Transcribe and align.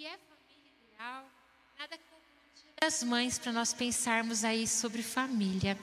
que 0.00 0.06
é 0.06 0.16
família 0.16 0.72
ideal, 0.94 1.30
nada 1.78 1.98
como 2.08 2.22
o 2.22 2.58
dia 2.58 2.72
das 2.80 3.02
mães 3.02 3.38
para 3.38 3.52
nós 3.52 3.74
pensarmos 3.74 4.44
aí 4.44 4.66
sobre 4.66 5.02
família. 5.02 5.78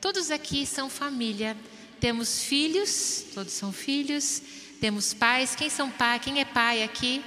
Todos 0.00 0.32
aqui 0.32 0.66
são 0.66 0.90
família. 0.90 1.56
Temos 2.00 2.42
filhos, 2.42 3.26
todos 3.32 3.52
são 3.52 3.72
filhos. 3.72 4.42
Temos 4.80 5.14
pais. 5.14 5.54
Quem 5.54 5.70
são 5.70 5.88
pai? 5.88 6.18
Quem 6.18 6.40
é 6.40 6.44
pai 6.44 6.82
aqui? 6.82 7.24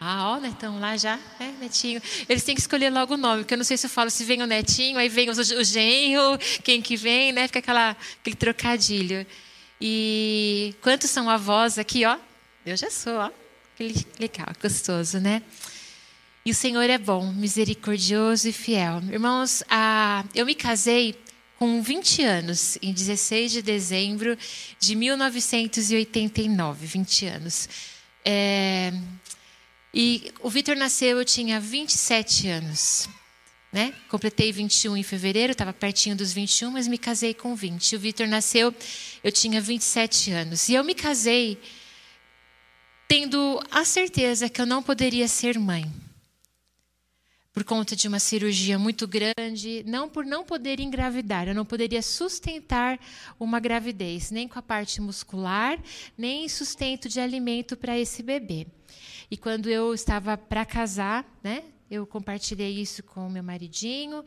Ah, 0.00 0.30
ó, 0.30 0.40
Netão 0.40 0.80
lá 0.80 0.96
já, 0.96 1.18
né, 1.38 1.54
Netinho. 1.60 2.00
Eles 2.26 2.44
têm 2.44 2.54
que 2.54 2.60
escolher 2.62 2.88
logo 2.88 3.12
o 3.12 3.18
nome, 3.18 3.42
porque 3.42 3.52
eu 3.52 3.58
não 3.58 3.64
sei 3.64 3.76
se 3.76 3.84
eu 3.84 3.90
falo 3.90 4.08
se 4.08 4.24
vem 4.24 4.42
o 4.42 4.46
Netinho, 4.46 4.96
aí 4.96 5.10
vem 5.10 5.28
o, 5.28 5.32
o 5.32 5.64
genro, 5.64 6.38
quem 6.64 6.80
que 6.80 6.96
vem, 6.96 7.30
né? 7.30 7.46
Fica 7.46 7.58
aquela, 7.58 7.90
aquele 7.90 8.36
trocadilho. 8.36 9.26
E 9.78 10.74
quantos 10.80 11.10
são 11.10 11.28
avós 11.28 11.78
aqui, 11.78 12.06
ó? 12.06 12.16
Eu 12.64 12.74
já 12.74 12.90
sou, 12.90 13.16
ó. 13.16 13.41
Que 13.90 14.22
legal, 14.22 14.48
gostoso, 14.60 15.18
né? 15.18 15.42
E 16.44 16.50
o 16.50 16.54
Senhor 16.54 16.88
é 16.88 16.98
bom, 16.98 17.32
misericordioso 17.32 18.48
e 18.48 18.52
fiel. 18.52 19.02
Irmãos, 19.10 19.64
ah, 19.68 20.24
eu 20.34 20.46
me 20.46 20.54
casei 20.54 21.16
com 21.58 21.82
20 21.82 22.22
anos, 22.22 22.78
em 22.82 22.92
16 22.92 23.52
de 23.52 23.62
dezembro 23.62 24.36
de 24.78 24.94
1989, 24.94 26.86
20 26.86 27.26
anos. 27.26 27.68
É, 28.24 28.92
e 29.94 30.32
o 30.40 30.50
Vitor 30.50 30.76
nasceu, 30.76 31.18
eu 31.18 31.24
tinha 31.24 31.60
27 31.60 32.48
anos. 32.48 33.08
Né? 33.72 33.94
Completei 34.08 34.52
21 34.52 34.96
em 34.96 35.02
fevereiro, 35.02 35.52
estava 35.52 35.72
pertinho 35.72 36.14
dos 36.14 36.32
21, 36.32 36.70
mas 36.70 36.86
me 36.86 36.98
casei 36.98 37.34
com 37.34 37.54
20. 37.54 37.96
O 37.96 37.98
Vitor 37.98 38.28
nasceu, 38.28 38.74
eu 39.24 39.32
tinha 39.32 39.60
27 39.60 40.30
anos. 40.30 40.68
E 40.68 40.74
eu 40.74 40.84
me 40.84 40.94
casei 40.94 41.58
tendo 43.14 43.62
a 43.70 43.84
certeza 43.84 44.48
que 44.48 44.58
eu 44.58 44.64
não 44.64 44.82
poderia 44.82 45.28
ser 45.28 45.58
mãe 45.58 45.84
por 47.52 47.62
conta 47.62 47.94
de 47.94 48.08
uma 48.08 48.18
cirurgia 48.18 48.78
muito 48.78 49.06
grande, 49.06 49.84
não 49.86 50.08
por 50.08 50.24
não 50.24 50.42
poder 50.42 50.80
engravidar, 50.80 51.46
eu 51.46 51.54
não 51.54 51.66
poderia 51.66 52.00
sustentar 52.00 52.98
uma 53.38 53.60
gravidez, 53.60 54.30
nem 54.30 54.48
com 54.48 54.58
a 54.58 54.62
parte 54.62 54.98
muscular, 54.98 55.78
nem 56.16 56.48
sustento 56.48 57.06
de 57.06 57.20
alimento 57.20 57.76
para 57.76 57.98
esse 57.98 58.22
bebê. 58.22 58.66
E 59.30 59.36
quando 59.36 59.68
eu 59.68 59.92
estava 59.92 60.38
para 60.38 60.64
casar, 60.64 61.22
né, 61.44 61.64
eu 61.92 62.06
compartilhei 62.06 62.70
isso 62.70 63.02
com 63.02 63.28
meu 63.28 63.42
maridinho 63.42 64.24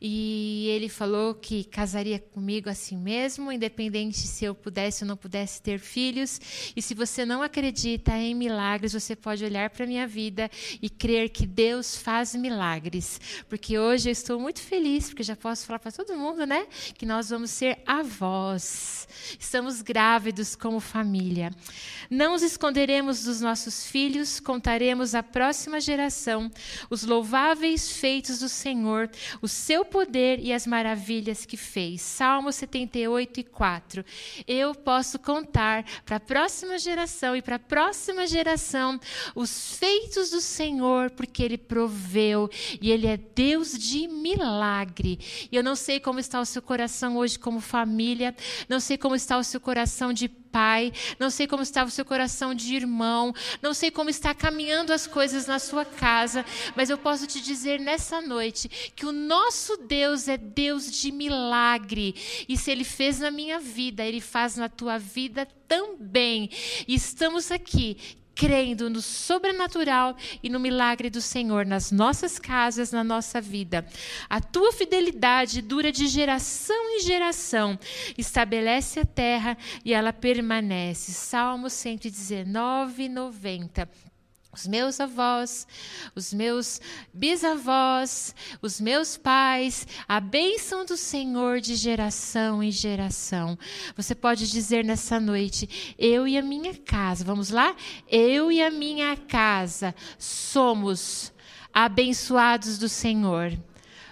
e 0.00 0.68
ele 0.68 0.88
falou 0.88 1.34
que 1.34 1.64
casaria 1.64 2.20
comigo 2.20 2.70
assim 2.70 2.96
mesmo, 2.96 3.50
independente 3.50 4.18
se 4.18 4.44
eu 4.44 4.54
pudesse 4.54 5.02
ou 5.02 5.08
não 5.08 5.16
pudesse 5.16 5.60
ter 5.60 5.80
filhos. 5.80 6.40
E 6.76 6.80
se 6.80 6.94
você 6.94 7.26
não 7.26 7.42
acredita 7.42 8.12
em 8.12 8.32
milagres, 8.32 8.92
você 8.92 9.16
pode 9.16 9.44
olhar 9.44 9.70
para 9.70 9.82
a 9.82 9.88
minha 9.88 10.06
vida 10.06 10.48
e 10.80 10.88
crer 10.88 11.30
que 11.30 11.48
Deus 11.48 11.96
faz 11.96 12.32
milagres. 12.36 13.20
Porque 13.48 13.76
hoje 13.76 14.08
eu 14.08 14.12
estou 14.12 14.38
muito 14.38 14.60
feliz, 14.60 15.08
porque 15.08 15.24
já 15.24 15.34
posso 15.34 15.66
falar 15.66 15.80
para 15.80 15.90
todo 15.90 16.16
mundo, 16.16 16.46
né? 16.46 16.64
Que 16.94 17.04
nós 17.04 17.30
vamos 17.30 17.50
ser 17.50 17.82
avós. 17.84 19.08
Estamos 19.36 19.82
grávidos 19.82 20.54
como 20.54 20.78
família. 20.78 21.50
Não 22.08 22.34
os 22.34 22.42
esconderemos 22.42 23.24
dos 23.24 23.40
nossos 23.40 23.84
filhos, 23.84 24.38
contaremos 24.38 25.12
à 25.12 25.24
próxima 25.24 25.80
geração 25.80 26.48
os 26.88 26.99
os 27.00 27.06
louváveis 27.06 27.90
feitos 27.90 28.40
do 28.40 28.48
Senhor, 28.48 29.10
o 29.40 29.48
seu 29.48 29.84
poder 29.84 30.38
e 30.40 30.52
as 30.52 30.66
maravilhas 30.66 31.46
que 31.46 31.56
fez. 31.56 32.02
Salmo 32.02 32.52
78 32.52 33.40
e 33.40 33.44
4. 33.44 34.04
Eu 34.46 34.74
posso 34.74 35.18
contar 35.18 35.84
para 36.04 36.16
a 36.16 36.20
próxima 36.20 36.78
geração 36.78 37.34
e 37.34 37.42
para 37.42 37.56
a 37.56 37.58
próxima 37.58 38.26
geração 38.26 39.00
os 39.34 39.76
feitos 39.76 40.30
do 40.30 40.40
Senhor, 40.40 41.10
porque 41.10 41.42
Ele 41.42 41.58
proveu 41.58 42.50
e 42.80 42.90
Ele 42.90 43.06
é 43.06 43.16
Deus 43.16 43.76
de 43.78 44.06
milagre. 44.06 45.18
E 45.50 45.56
eu 45.56 45.62
não 45.62 45.76
sei 45.76 45.98
como 45.98 46.20
está 46.20 46.40
o 46.40 46.46
seu 46.46 46.60
coração 46.60 47.16
hoje 47.16 47.38
como 47.38 47.60
família, 47.60 48.34
não 48.68 48.80
sei 48.80 48.98
como 48.98 49.14
está 49.14 49.38
o 49.38 49.44
seu 49.44 49.60
coração 49.60 50.12
de 50.12 50.28
pai, 50.52 50.92
não 51.18 51.30
sei 51.30 51.46
como 51.46 51.62
está 51.62 51.84
o 51.84 51.90
seu 51.90 52.04
coração 52.04 52.54
de 52.54 52.74
irmão, 52.74 53.32
não 53.62 53.72
sei 53.72 53.90
como 53.90 54.10
está 54.10 54.34
caminhando 54.34 54.92
as 54.92 55.06
coisas 55.06 55.46
na 55.46 55.58
sua 55.58 55.84
casa, 55.84 56.44
mas 56.76 56.90
eu 56.90 56.98
posso 56.98 57.26
te 57.26 57.40
dizer 57.40 57.80
nessa 57.80 58.20
noite 58.20 58.92
que 58.94 59.06
o 59.06 59.12
nosso 59.12 59.76
Deus 59.76 60.28
é 60.28 60.36
Deus 60.36 60.90
de 60.90 61.12
milagre. 61.12 62.14
E 62.48 62.56
se 62.56 62.70
ele 62.70 62.84
fez 62.84 63.20
na 63.20 63.30
minha 63.30 63.58
vida, 63.58 64.04
ele 64.04 64.20
faz 64.20 64.56
na 64.56 64.68
tua 64.68 64.98
vida 64.98 65.46
também. 65.66 66.50
E 66.86 66.94
estamos 66.94 67.50
aqui 67.50 67.96
crendo 68.34 68.88
no 68.88 69.00
sobrenatural 69.00 70.16
e 70.42 70.48
no 70.48 70.58
milagre 70.60 71.10
do 71.10 71.20
Senhor 71.20 71.66
nas 71.66 71.90
nossas 71.90 72.38
casas, 72.38 72.92
na 72.92 73.04
nossa 73.04 73.40
vida. 73.40 73.86
A 74.28 74.40
tua 74.40 74.72
fidelidade 74.72 75.62
dura 75.62 75.92
de 75.92 76.06
geração 76.06 76.90
em 76.96 77.00
geração, 77.02 77.78
estabelece 78.16 79.00
a 79.00 79.04
terra 79.04 79.56
e 79.84 79.92
ela 79.92 80.12
permanece. 80.12 81.12
Salmo 81.12 81.68
119, 81.68 83.08
90 83.08 84.09
os 84.52 84.66
meus 84.66 84.98
avós, 84.98 85.66
os 86.14 86.32
meus 86.32 86.80
bisavós, 87.14 88.34
os 88.60 88.80
meus 88.80 89.16
pais, 89.16 89.86
a 90.08 90.18
bênção 90.18 90.84
do 90.84 90.96
Senhor 90.96 91.60
de 91.60 91.76
geração 91.76 92.60
em 92.62 92.70
geração. 92.70 93.56
Você 93.96 94.14
pode 94.14 94.50
dizer 94.50 94.84
nessa 94.84 95.20
noite: 95.20 95.94
eu 95.96 96.26
e 96.26 96.36
a 96.36 96.42
minha 96.42 96.74
casa, 96.74 97.24
vamos 97.24 97.50
lá? 97.50 97.76
Eu 98.08 98.50
e 98.50 98.60
a 98.60 98.70
minha 98.70 99.16
casa 99.16 99.94
somos 100.18 101.32
abençoados 101.72 102.76
do 102.76 102.88
Senhor. 102.88 103.56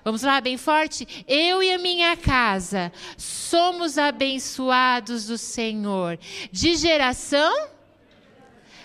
Vamos 0.04 0.22
lá, 0.22 0.40
bem 0.40 0.56
forte? 0.56 1.24
Eu 1.26 1.62
e 1.62 1.72
a 1.72 1.78
minha 1.78 2.16
casa 2.16 2.92
somos 3.16 3.98
abençoados 3.98 5.26
do 5.26 5.36
Senhor. 5.36 6.18
De 6.52 6.76
geração 6.76 7.77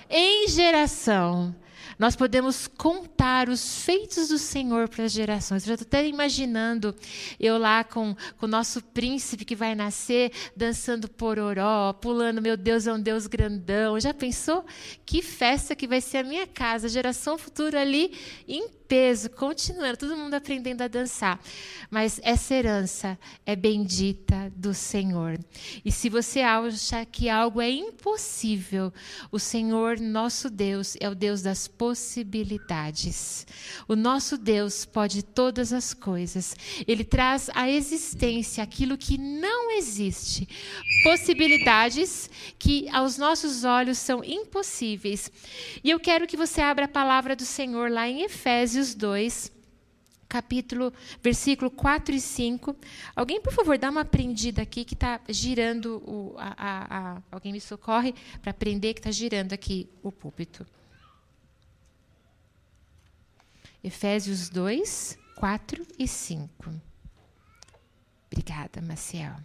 em 0.10 0.48
geração. 0.48 1.56
Nós 1.98 2.16
podemos 2.16 2.68
contar 2.68 3.50
os 3.50 3.84
feitos 3.84 4.30
do 4.30 4.38
Senhor 4.38 4.90
para 4.90 5.06
as 5.06 5.12
gerações. 5.12 5.64
Eu 5.64 5.70
já 5.70 5.74
estou 5.76 5.88
até 5.88 6.08
imaginando 6.08 6.96
eu 7.40 7.58
lá 7.58 7.84
com, 7.84 8.16
o 8.42 8.48
nosso 8.48 8.82
príncipe 8.82 9.46
que 9.46 9.56
vai 9.56 9.76
nascer, 9.76 10.32
dançando 10.56 11.08
pororó, 11.08 11.94
pulando, 11.94 12.42
meu 12.42 12.58
Deus, 12.58 12.88
é 12.88 12.94
um 12.94 13.00
Deus 13.00 13.28
grandão. 13.28 14.00
Já 14.00 14.14
pensou? 14.14 14.66
Que 15.06 15.22
festa 15.22 15.76
que 15.76 15.88
vai 15.88 16.02
ser 16.02 16.18
a 16.18 16.24
minha 16.24 16.48
casa, 16.48 16.88
a 16.88 16.90
geração 16.90 17.38
futura 17.38 17.82
ali 17.82 18.12
em 18.48 18.68
peso, 18.94 19.28
continuando, 19.32 19.98
todo 19.98 20.16
mundo 20.16 20.36
aprendendo 20.36 20.84
a 20.84 20.88
dançar. 20.88 21.42
Mas 21.90 22.20
essa 22.22 22.54
herança 22.54 23.18
é 23.44 23.56
bendita 23.56 24.54
do 24.56 24.72
Senhor. 24.72 25.40
E 25.84 25.92
se 25.92 26.10
você 26.10 26.42
acha 26.42 27.04
que 27.04 27.28
algo 27.28 27.60
é 27.60 27.72
impossível, 27.72 28.94
o 29.32 29.40
Senhor, 29.40 30.00
nosso 30.00 30.48
Deus, 30.48 30.96
é 31.00 31.10
o 31.10 31.16
Deus 31.16 31.42
das 31.42 31.68
possibilidades. 31.68 33.48
O 33.88 33.96
nosso 33.96 34.38
Deus 34.38 34.86
pode 34.86 35.24
todas 35.24 35.74
as 35.74 35.92
coisas. 35.92 36.56
Ele 36.88 37.04
traz 37.04 37.50
à 37.56 37.68
existência 37.68 38.64
aquilo 38.64 38.96
que 38.96 39.18
não 39.18 39.72
existe. 39.72 40.48
Possibilidades 41.04 42.30
que 42.60 42.88
aos 42.90 43.18
nossos 43.18 43.64
olhos 43.64 43.98
são 43.98 44.24
impossíveis. 44.24 45.32
E 45.84 45.90
eu 45.90 46.00
quero 46.00 46.28
que 46.28 46.38
você 46.38 46.62
abra 46.62 46.86
a 46.86 46.88
palavra 46.88 47.36
do 47.36 47.44
Senhor 47.44 47.90
lá 47.90 48.08
em 48.08 48.22
Efésios 48.22 48.83
Efésios 48.84 48.96
2, 48.96 49.52
capítulo, 50.28 50.94
versículo 51.22 51.72
4 51.72 52.14
e 52.14 52.20
5. 52.20 52.76
Alguém, 53.16 53.40
por 53.42 53.54
favor, 53.54 53.78
dá 53.78 53.90
uma 53.90 54.04
prendida 54.04 54.62
aqui 54.62 54.84
que 54.84 54.94
está 54.94 55.22
girando. 55.30 56.04
O, 56.06 56.36
a, 56.38 56.54
a, 56.58 56.98
a, 56.98 57.22
alguém 57.32 57.54
me 57.54 57.62
socorre 57.62 58.14
para 58.42 58.52
aprender 58.52 58.94
que 58.94 59.00
está 59.00 59.12
girando 59.12 59.54
aqui 59.54 59.90
o 60.02 60.12
púlpito. 60.12 60.66
Efésios 63.82 64.50
2, 64.50 65.18
4 65.36 65.88
e 65.98 66.08
5. 66.08 66.74
Obrigada, 68.30 68.82
Maciel. 68.82 69.36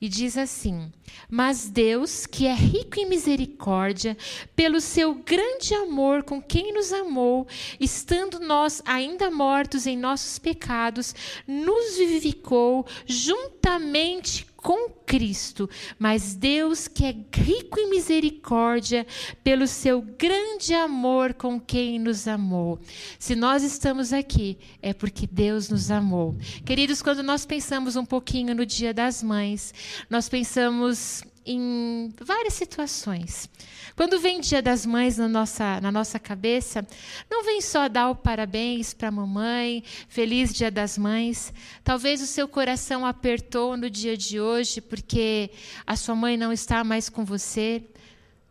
E 0.00 0.08
diz 0.08 0.38
assim: 0.38 0.90
Mas 1.28 1.68
Deus, 1.68 2.24
que 2.24 2.46
é 2.46 2.54
rico 2.54 2.98
em 2.98 3.06
misericórdia, 3.06 4.16
pelo 4.56 4.80
seu 4.80 5.14
grande 5.14 5.74
amor 5.74 6.22
com 6.22 6.40
quem 6.40 6.72
nos 6.72 6.90
amou, 6.92 7.46
estando 7.78 8.40
nós 8.40 8.80
ainda 8.86 9.30
mortos 9.30 9.86
em 9.86 9.98
nossos 9.98 10.38
pecados, 10.38 11.14
nos 11.46 11.98
vivificou 11.98 12.86
juntamente 13.06 14.46
com 14.62 14.90
Cristo, 15.06 15.68
mas 15.98 16.34
Deus 16.34 16.86
que 16.86 17.04
é 17.04 17.16
rico 17.34 17.80
em 17.80 17.90
misericórdia, 17.90 19.06
pelo 19.42 19.66
seu 19.66 20.00
grande 20.00 20.74
amor 20.74 21.34
com 21.34 21.58
quem 21.58 21.98
nos 21.98 22.28
amou. 22.28 22.78
Se 23.18 23.34
nós 23.34 23.62
estamos 23.62 24.12
aqui, 24.12 24.58
é 24.80 24.92
porque 24.92 25.26
Deus 25.26 25.68
nos 25.68 25.90
amou. 25.90 26.36
Queridos, 26.64 27.02
quando 27.02 27.22
nós 27.22 27.44
pensamos 27.44 27.96
um 27.96 28.04
pouquinho 28.04 28.54
no 28.54 28.66
Dia 28.66 28.94
das 28.94 29.22
Mães, 29.22 29.74
nós 30.08 30.28
pensamos 30.28 31.24
em 31.44 32.12
várias 32.20 32.54
situações. 32.54 33.48
Quando 33.96 34.20
vem 34.20 34.40
Dia 34.40 34.62
das 34.62 34.86
Mães 34.86 35.18
na 35.18 35.28
nossa, 35.28 35.80
na 35.80 35.90
nossa 35.90 36.18
cabeça, 36.18 36.86
não 37.30 37.44
vem 37.44 37.60
só 37.60 37.88
dar 37.88 38.10
o 38.10 38.14
parabéns 38.14 38.94
para 38.94 39.08
a 39.08 39.12
mamãe, 39.12 39.82
feliz 40.08 40.52
Dia 40.52 40.70
das 40.70 40.96
Mães. 40.96 41.52
Talvez 41.84 42.22
o 42.22 42.26
seu 42.26 42.48
coração 42.48 43.04
apertou 43.04 43.76
no 43.76 43.90
dia 43.90 44.16
de 44.16 44.40
hoje 44.40 44.80
porque 44.80 45.50
a 45.86 45.96
sua 45.96 46.14
mãe 46.14 46.36
não 46.36 46.52
está 46.52 46.84
mais 46.84 47.08
com 47.08 47.24
você. 47.24 47.82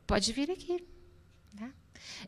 Pode 0.06 0.34
vir 0.34 0.52
aqui. 0.52 0.84
Tá? 1.58 1.70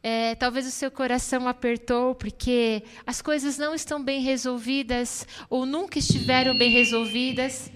É, 0.01 0.35
talvez 0.35 0.65
o 0.65 0.71
seu 0.71 0.89
coração 0.89 1.47
apertou 1.47 2.15
porque 2.15 2.83
as 3.05 3.21
coisas 3.21 3.57
não 3.57 3.73
estão 3.73 4.03
bem 4.03 4.21
resolvidas 4.21 5.27
ou 5.49 5.65
nunca 5.65 5.99
estiveram 5.99 6.57
bem 6.57 6.71
resolvidas. 6.71 7.71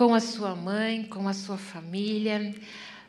Com 0.00 0.14
a 0.14 0.20
sua 0.20 0.56
mãe, 0.56 1.02
com 1.02 1.28
a 1.28 1.34
sua 1.34 1.58
família. 1.58 2.54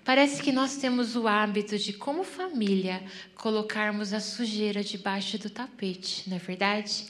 Parece 0.04 0.44
que 0.44 0.52
nós 0.52 0.76
temos 0.76 1.16
o 1.16 1.26
hábito 1.26 1.78
de, 1.78 1.94
como 1.94 2.26
família, 2.26 3.02
colocarmos 3.34 4.12
a 4.12 4.20
sujeira 4.20 4.84
debaixo 4.84 5.38
do 5.38 5.50
tapete, 5.50 6.30
não 6.30 6.36
é 6.36 6.40
verdade? 6.40 7.06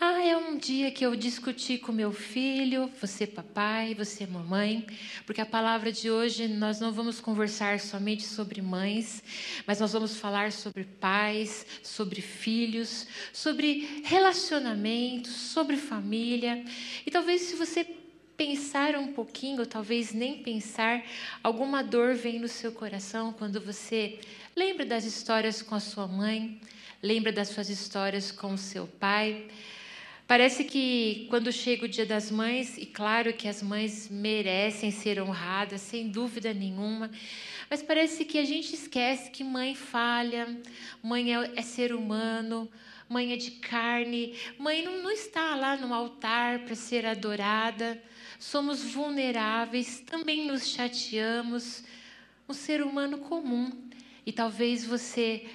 Ah, 0.00 0.24
é 0.24 0.34
um 0.34 0.56
dia 0.56 0.90
que 0.90 1.04
eu 1.04 1.14
discuti 1.14 1.76
com 1.76 1.92
meu 1.92 2.10
filho, 2.10 2.90
você 2.98 3.26
papai, 3.26 3.94
você 3.94 4.26
mamãe, 4.26 4.86
porque 5.26 5.42
a 5.42 5.44
palavra 5.44 5.92
de 5.92 6.10
hoje 6.10 6.48
nós 6.48 6.80
não 6.80 6.90
vamos 6.90 7.20
conversar 7.20 7.78
somente 7.78 8.22
sobre 8.22 8.62
mães, 8.62 9.22
mas 9.66 9.78
nós 9.78 9.92
vamos 9.92 10.16
falar 10.16 10.50
sobre 10.50 10.84
pais, 10.84 11.66
sobre 11.82 12.22
filhos, 12.22 13.06
sobre 13.34 14.00
relacionamentos, 14.02 15.30
sobre 15.30 15.76
família. 15.76 16.64
E 17.04 17.10
talvez 17.10 17.42
se 17.42 17.56
você 17.56 17.99
pensar 18.40 18.96
um 18.96 19.12
pouquinho, 19.12 19.58
ou 19.58 19.66
talvez 19.66 20.14
nem 20.14 20.38
pensar, 20.42 21.04
alguma 21.44 21.84
dor 21.84 22.14
vem 22.14 22.38
no 22.38 22.48
seu 22.48 22.72
coração 22.72 23.34
quando 23.34 23.60
você 23.60 24.18
lembra 24.56 24.86
das 24.86 25.04
histórias 25.04 25.60
com 25.60 25.74
a 25.74 25.78
sua 25.78 26.06
mãe, 26.06 26.58
lembra 27.02 27.30
das 27.30 27.48
suas 27.48 27.68
histórias 27.68 28.32
com 28.32 28.54
o 28.54 28.56
seu 28.56 28.86
pai. 28.86 29.46
Parece 30.26 30.64
que 30.64 31.26
quando 31.28 31.52
chega 31.52 31.84
o 31.84 31.88
Dia 31.88 32.06
das 32.06 32.30
Mães, 32.30 32.78
e 32.78 32.86
claro 32.86 33.30
que 33.34 33.46
as 33.46 33.62
mães 33.62 34.08
merecem 34.08 34.90
ser 34.90 35.20
honradas, 35.20 35.82
sem 35.82 36.08
dúvida 36.08 36.54
nenhuma, 36.54 37.10
mas 37.68 37.82
parece 37.82 38.24
que 38.24 38.38
a 38.38 38.44
gente 38.46 38.74
esquece 38.74 39.30
que 39.30 39.44
mãe 39.44 39.74
falha, 39.74 40.48
mãe 41.02 41.34
é, 41.34 41.52
é 41.56 41.60
ser 41.60 41.92
humano, 41.92 42.66
mãe 43.06 43.34
é 43.34 43.36
de 43.36 43.50
carne, 43.50 44.34
mãe 44.58 44.82
não, 44.82 45.02
não 45.02 45.10
está 45.10 45.54
lá 45.54 45.76
no 45.76 45.92
altar 45.92 46.60
para 46.60 46.74
ser 46.74 47.04
adorada 47.04 48.02
somos 48.40 48.82
vulneráveis, 48.82 50.00
também 50.00 50.46
nos 50.46 50.66
chateamos. 50.68 51.84
Um 52.48 52.54
ser 52.54 52.82
humano 52.82 53.18
comum. 53.18 53.70
E 54.24 54.32
talvez 54.32 54.84
você 54.84 55.46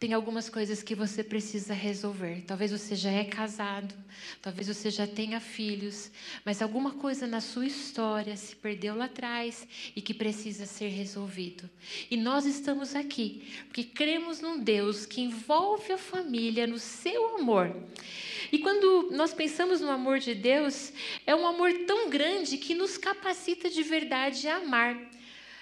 tem 0.00 0.14
algumas 0.14 0.48
coisas 0.48 0.82
que 0.82 0.94
você 0.94 1.22
precisa 1.22 1.74
resolver. 1.74 2.42
Talvez 2.46 2.72
você 2.72 2.96
já 2.96 3.10
é 3.10 3.22
casado, 3.22 3.94
talvez 4.40 4.66
você 4.66 4.90
já 4.90 5.06
tenha 5.06 5.38
filhos, 5.40 6.10
mas 6.42 6.62
alguma 6.62 6.92
coisa 6.92 7.26
na 7.26 7.42
sua 7.42 7.66
história 7.66 8.34
se 8.34 8.56
perdeu 8.56 8.96
lá 8.96 9.04
atrás 9.04 9.68
e 9.94 10.00
que 10.00 10.14
precisa 10.14 10.64
ser 10.64 10.88
resolvido. 10.88 11.68
E 12.10 12.16
nós 12.16 12.46
estamos 12.46 12.96
aqui 12.96 13.46
porque 13.66 13.84
cremos 13.84 14.40
num 14.40 14.58
Deus 14.58 15.04
que 15.04 15.20
envolve 15.20 15.92
a 15.92 15.98
família 15.98 16.66
no 16.66 16.78
seu 16.78 17.36
amor. 17.36 17.76
E 18.50 18.58
quando 18.58 19.10
nós 19.12 19.34
pensamos 19.34 19.82
no 19.82 19.90
amor 19.90 20.18
de 20.18 20.34
Deus, 20.34 20.94
é 21.26 21.36
um 21.36 21.46
amor 21.46 21.74
tão 21.86 22.08
grande 22.08 22.56
que 22.56 22.74
nos 22.74 22.96
capacita 22.96 23.68
de 23.68 23.82
verdade 23.82 24.48
a 24.48 24.56
amar. 24.56 24.98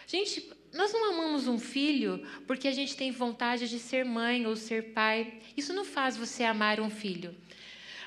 Gente, 0.07 0.49
nós 0.73 0.93
não 0.93 1.13
amamos 1.13 1.49
um 1.49 1.59
filho 1.59 2.27
porque 2.47 2.69
a 2.69 2.73
gente 2.73 2.97
tem 2.97 3.11
vontade 3.11 3.69
de 3.69 3.79
ser 3.79 4.05
mãe 4.05 4.47
ou 4.47 4.55
ser 4.55 4.93
pai. 4.93 5.41
Isso 5.57 5.73
não 5.73 5.85
faz 5.85 6.17
você 6.17 6.45
amar 6.45 6.81
um 6.81 6.91
filho. 6.91 7.35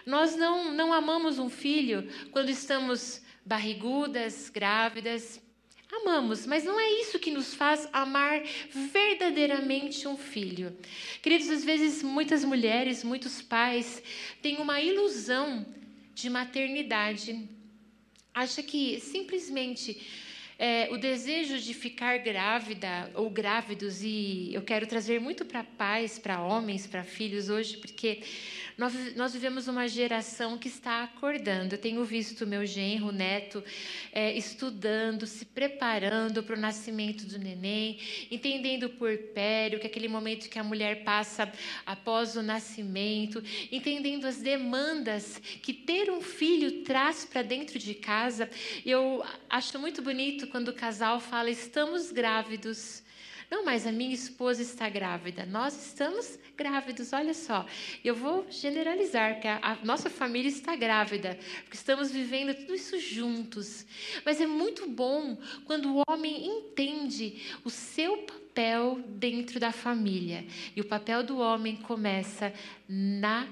Nós 0.05 0.35
não, 0.35 0.73
não 0.73 0.93
amamos 0.93 1.39
um 1.39 1.49
filho 1.49 2.07
quando 2.31 2.49
estamos 2.49 3.21
barrigudas, 3.45 4.49
grávidas. 4.49 5.41
Amamos, 5.91 6.45
mas 6.45 6.63
não 6.63 6.79
é 6.79 6.89
isso 7.01 7.19
que 7.19 7.31
nos 7.31 7.53
faz 7.53 7.87
amar 7.91 8.41
verdadeiramente 8.71 10.07
um 10.07 10.15
filho. 10.15 10.75
Queridos, 11.21 11.49
às 11.49 11.65
vezes 11.65 12.01
muitas 12.01 12.45
mulheres, 12.45 13.03
muitos 13.03 13.41
pais 13.41 14.01
têm 14.41 14.57
uma 14.57 14.79
ilusão 14.79 15.65
de 16.13 16.29
maternidade. 16.29 17.49
Acha 18.33 18.63
que 18.63 19.01
simplesmente 19.01 20.01
é, 20.63 20.87
o 20.91 20.97
desejo 20.99 21.57
de 21.57 21.73
ficar 21.73 22.19
grávida 22.19 23.09
ou 23.15 23.31
grávidos, 23.31 24.03
e 24.03 24.51
eu 24.53 24.61
quero 24.61 24.85
trazer 24.85 25.19
muito 25.19 25.43
para 25.43 25.63
pais, 25.63 26.19
para 26.19 26.39
homens, 26.39 26.85
para 26.85 27.03
filhos 27.03 27.49
hoje, 27.49 27.77
porque 27.77 28.21
nós, 28.81 29.15
nós 29.15 29.33
vivemos 29.33 29.67
uma 29.67 29.87
geração 29.87 30.57
que 30.57 30.67
está 30.67 31.03
acordando. 31.03 31.75
Eu 31.75 31.77
tenho 31.77 32.03
visto 32.03 32.47
meu 32.47 32.65
genro, 32.65 33.11
neto, 33.11 33.63
é, 34.11 34.35
estudando, 34.35 35.27
se 35.27 35.45
preparando 35.45 36.41
para 36.41 36.55
o 36.55 36.59
nascimento 36.59 37.27
do 37.27 37.37
neném, 37.37 37.99
entendendo 38.31 38.85
o 38.85 38.89
puerpério, 38.89 39.79
que 39.79 39.85
é 39.85 39.89
aquele 39.89 40.07
momento 40.07 40.49
que 40.49 40.57
a 40.57 40.63
mulher 40.63 41.03
passa 41.03 41.51
após 41.85 42.35
o 42.35 42.41
nascimento, 42.41 43.43
entendendo 43.71 44.25
as 44.25 44.37
demandas 44.37 45.37
que 45.61 45.73
ter 45.73 46.09
um 46.09 46.19
filho 46.19 46.81
traz 46.81 47.23
para 47.23 47.43
dentro 47.43 47.77
de 47.77 47.93
casa. 47.93 48.49
Eu 48.83 49.23
acho 49.47 49.77
muito 49.77 50.01
bonito 50.01 50.47
quando 50.47 50.69
o 50.69 50.73
casal 50.73 51.19
fala: 51.19 51.51
estamos 51.51 52.11
grávidos. 52.11 53.00
Não, 53.51 53.65
mas 53.65 53.86
a 53.86 53.92
minha 53.92 54.13
esposa 54.13 54.62
está 54.62 54.88
grávida. 54.88 55.45
Nós 55.45 55.88
estamos 55.88 56.39
grávidos, 56.56 57.12
olha 57.12 57.33
só. 57.33 57.65
Eu 58.01 58.15
vou 58.15 58.48
generalizar, 58.50 59.33
porque 59.33 59.48
a, 59.50 59.59
a, 59.62 59.75
nossa 59.83 60.09
família 60.09 60.48
está 60.48 60.74
grávida, 60.74 61.38
porque 61.63 61.75
estamos 61.75 62.09
vivendo 62.09 62.56
tudo 62.56 62.74
isso 62.74 62.98
juntos. 62.98 63.86
Mas 64.24 64.39
é 64.39 64.48
muito 64.48 64.89
bom 64.89 65.38
quando 65.65 65.94
o 65.94 66.01
homem 66.07 66.48
entende 66.48 67.42
o 67.65 67.69
seu 67.69 68.19
papel 68.19 69.03
dentro 69.06 69.59
da 69.59 69.74
família. 69.74 70.45
E 70.74 70.80
o 70.80 70.86
papel 70.86 71.21
do 71.21 71.38
homem 71.38 71.75
começa 71.75 72.53
na 72.88 73.45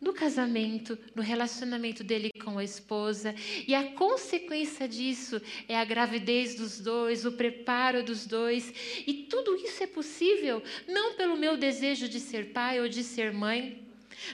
no 0.00 0.12
casamento, 0.12 0.98
no 1.14 1.22
relacionamento 1.22 2.04
dele 2.04 2.30
com 2.44 2.58
a 2.58 2.64
esposa, 2.64 3.34
e 3.66 3.74
a 3.74 3.92
consequência 3.92 4.86
disso 4.88 5.40
é 5.68 5.76
a 5.76 5.84
gravidez 5.84 6.54
dos 6.54 6.80
dois, 6.80 7.24
o 7.24 7.32
preparo 7.32 8.02
dos 8.02 8.26
dois, 8.26 8.72
e 9.06 9.26
tudo 9.30 9.56
isso 9.56 9.82
é 9.82 9.86
possível 9.86 10.62
não 10.86 11.14
pelo 11.14 11.36
meu 11.36 11.56
desejo 11.56 12.08
de 12.08 12.20
ser 12.20 12.52
pai 12.52 12.80
ou 12.80 12.88
de 12.88 13.02
ser 13.02 13.32
mãe. 13.32 13.82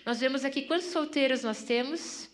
Nós 0.04 0.20
vemos 0.20 0.44
aqui 0.44 0.62
quantos 0.62 0.86
solteiros 0.86 1.42
nós 1.42 1.62
temos? 1.62 2.31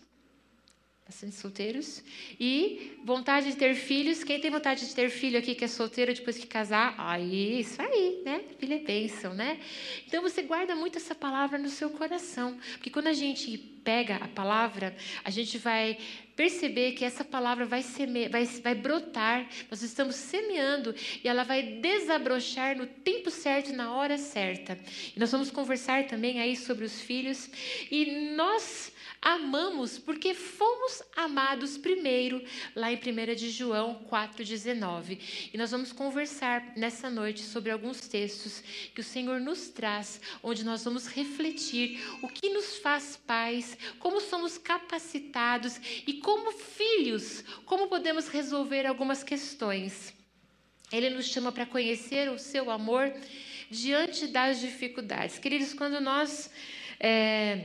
Bastante 1.09 1.37
solteiros. 1.37 2.05
E 2.38 2.99
vontade 3.03 3.50
de 3.50 3.57
ter 3.57 3.75
filhos. 3.75 4.23
Quem 4.23 4.38
tem 4.38 4.50
vontade 4.50 4.87
de 4.87 4.95
ter 4.95 5.09
filho 5.09 5.38
aqui 5.38 5.55
que 5.55 5.65
é 5.65 5.69
solteiro 5.69 6.12
depois 6.12 6.37
que 6.37 6.47
casar? 6.47 6.95
Aí, 6.99 7.61
isso 7.61 7.81
aí, 7.81 8.21
né? 8.27 8.43
Filho 8.59 8.75
é 8.75 8.79
bênção, 8.79 9.33
né? 9.33 9.59
Então 10.07 10.21
você 10.21 10.43
guarda 10.43 10.77
muito 10.77 10.99
essa 10.99 11.15
palavra 11.15 11.57
no 11.59 11.71
seu 11.71 11.88
coração. 11.88 12.59
Porque 12.73 12.91
quando 12.91 13.07
a 13.07 13.15
gente 13.15 13.57
pega 13.57 14.17
a 14.17 14.29
palavra, 14.29 14.95
a 15.25 15.31
gente 15.31 15.57
vai 15.57 15.97
perceber 16.37 16.93
que 16.93 17.07
essa 17.07 17.25
palavra 17.25 17.65
vai, 17.65 17.83
seme... 17.83 18.29
vai, 18.29 18.45
vai 18.45 18.75
brotar. 18.75 19.49
Nós 19.71 19.81
estamos 19.81 20.15
semeando 20.15 20.95
e 21.25 21.27
ela 21.27 21.43
vai 21.43 21.62
desabrochar 21.62 22.77
no 22.77 22.87
tempo 22.87 23.31
certo, 23.31 23.73
na 23.73 23.95
hora 23.95 24.19
certa. 24.19 24.79
E 25.17 25.19
nós 25.19 25.33
vamos 25.33 25.50
conversar 25.50 26.07
também 26.07 26.38
aí 26.38 26.55
sobre 26.55 26.85
os 26.85 27.00
filhos. 27.00 27.49
E 27.91 28.35
nós 28.37 28.93
Amamos 29.20 29.98
porque 29.98 30.32
fomos 30.32 31.02
amados 31.16 31.76
primeiro, 31.76 32.42
lá 32.75 32.92
em 32.92 32.96
1 32.96 33.34
de 33.34 33.50
João 33.50 34.04
4,19. 34.08 35.50
E 35.52 35.58
nós 35.58 35.72
vamos 35.72 35.92
conversar 35.92 36.72
nessa 36.76 37.10
noite 37.10 37.42
sobre 37.42 37.72
alguns 37.72 38.00
textos 38.00 38.62
que 38.94 39.00
o 39.00 39.04
Senhor 39.04 39.40
nos 39.40 39.68
traz, 39.68 40.20
onde 40.42 40.64
nós 40.64 40.84
vamos 40.84 41.08
refletir 41.08 42.00
o 42.22 42.28
que 42.28 42.48
nos 42.50 42.76
faz 42.78 43.16
pais, 43.26 43.76
como 43.98 44.20
somos 44.20 44.56
capacitados 44.56 45.80
e 46.06 46.14
como 46.14 46.52
filhos, 46.52 47.42
como 47.64 47.88
podemos 47.88 48.28
resolver 48.28 48.87
algumas 48.87 49.25
questões. 49.25 50.14
Ele 50.92 51.10
nos 51.10 51.26
chama 51.26 51.50
para 51.50 51.66
conhecer 51.66 52.30
o 52.30 52.38
seu 52.38 52.70
amor 52.70 53.12
diante 53.68 54.28
das 54.28 54.60
dificuldades. 54.60 55.38
Queridos, 55.38 55.75
quando 55.75 56.00
nós. 56.00 56.50
É, 57.00 57.64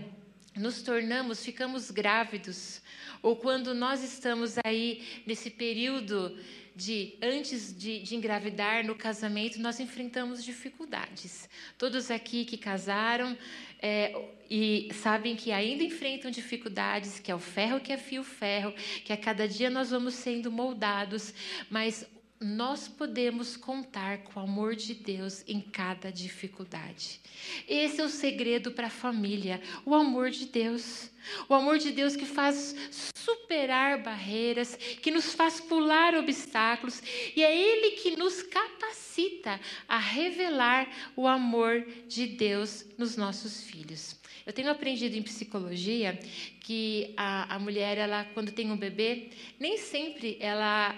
nos 0.56 0.82
tornamos, 0.82 1.44
ficamos 1.44 1.90
grávidos, 1.90 2.82
ou 3.22 3.36
quando 3.36 3.74
nós 3.74 4.04
estamos 4.04 4.56
aí 4.64 5.24
nesse 5.26 5.50
período 5.50 6.38
de 6.76 7.16
antes 7.22 7.78
de, 7.78 8.00
de, 8.00 8.16
engravidar 8.16 8.84
no 8.86 8.96
casamento, 8.96 9.60
nós 9.60 9.80
enfrentamos 9.80 10.44
dificuldades. 10.44 11.48
Todos 11.78 12.10
aqui 12.10 12.46
que 12.46 12.58
casaram 12.58 13.38
é, 13.80 14.20
e 14.50 14.90
sabem 14.94 15.36
que 15.36 15.52
ainda 15.52 15.84
enfrentam 15.84 16.32
dificuldades, 16.32 17.20
que 17.20 17.32
é 17.32 17.36
o 17.36 17.40
ferro 17.40 17.80
que 17.80 17.94
afia 17.94 18.20
o 18.20 18.24
ferro, 18.24 18.74
que 19.06 19.14
a 19.14 19.18
cada 19.18 19.48
dia 19.48 19.70
nós 19.70 19.92
vamos 19.92 20.16
sendo 20.16 20.52
moldados, 20.52 21.34
mas 21.70 22.08
nós 22.44 22.88
podemos 22.88 23.56
contar 23.56 24.20
com 24.20 24.40
o 24.40 24.44
amor 24.44 24.76
de 24.76 24.94
Deus 24.94 25.44
em 25.48 25.62
cada 25.62 26.12
dificuldade. 26.12 27.22
Esse 27.68 28.02
é 28.02 28.04
o 28.04 28.10
segredo 28.10 28.72
para 28.72 28.88
a 28.88 28.92
família, 28.92 29.62
o 29.86 29.96
amor 29.96 30.30
de 30.30 30.46
Deus. 30.48 31.10
O 31.48 31.54
amor 31.54 31.78
de 31.78 31.92
Deus 31.92 32.18
que 32.18 32.26
faz 32.26 32.76
superar 33.16 34.04
barreiras, 34.04 34.76
que 34.76 35.10
nos 35.10 35.34
faz 35.34 35.62
pular 35.62 36.16
obstáculos, 36.16 37.02
e 37.34 37.42
é 37.42 37.56
Ele 37.56 37.92
que 37.92 38.18
nos 38.18 38.44
capacita 38.44 39.58
a 39.88 39.98
revelar 39.98 40.86
o 41.16 41.26
amor 41.26 41.88
de 42.10 42.28
Deus 42.28 42.86
nos 42.98 43.16
nossos 43.16 43.64
filhos. 43.64 44.20
Eu 44.46 44.52
tenho 44.52 44.70
aprendido 44.70 45.16
em 45.16 45.22
psicologia 45.22 46.20
que 46.60 47.14
a, 47.16 47.56
a 47.56 47.60
mulher, 47.60 47.98
ela, 47.98 48.26
quando 48.34 48.52
tem 48.52 48.70
um 48.70 48.76
bebê, 48.76 49.30
nem 49.58 49.78
sempre 49.78 50.38
ela 50.42 50.94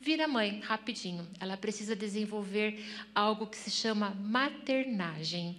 vira 0.00 0.26
mãe 0.26 0.60
rapidinho. 0.60 1.28
Ela 1.38 1.56
precisa 1.56 1.94
desenvolver 1.94 2.82
algo 3.14 3.46
que 3.46 3.56
se 3.56 3.70
chama 3.70 4.10
maternagem. 4.14 5.56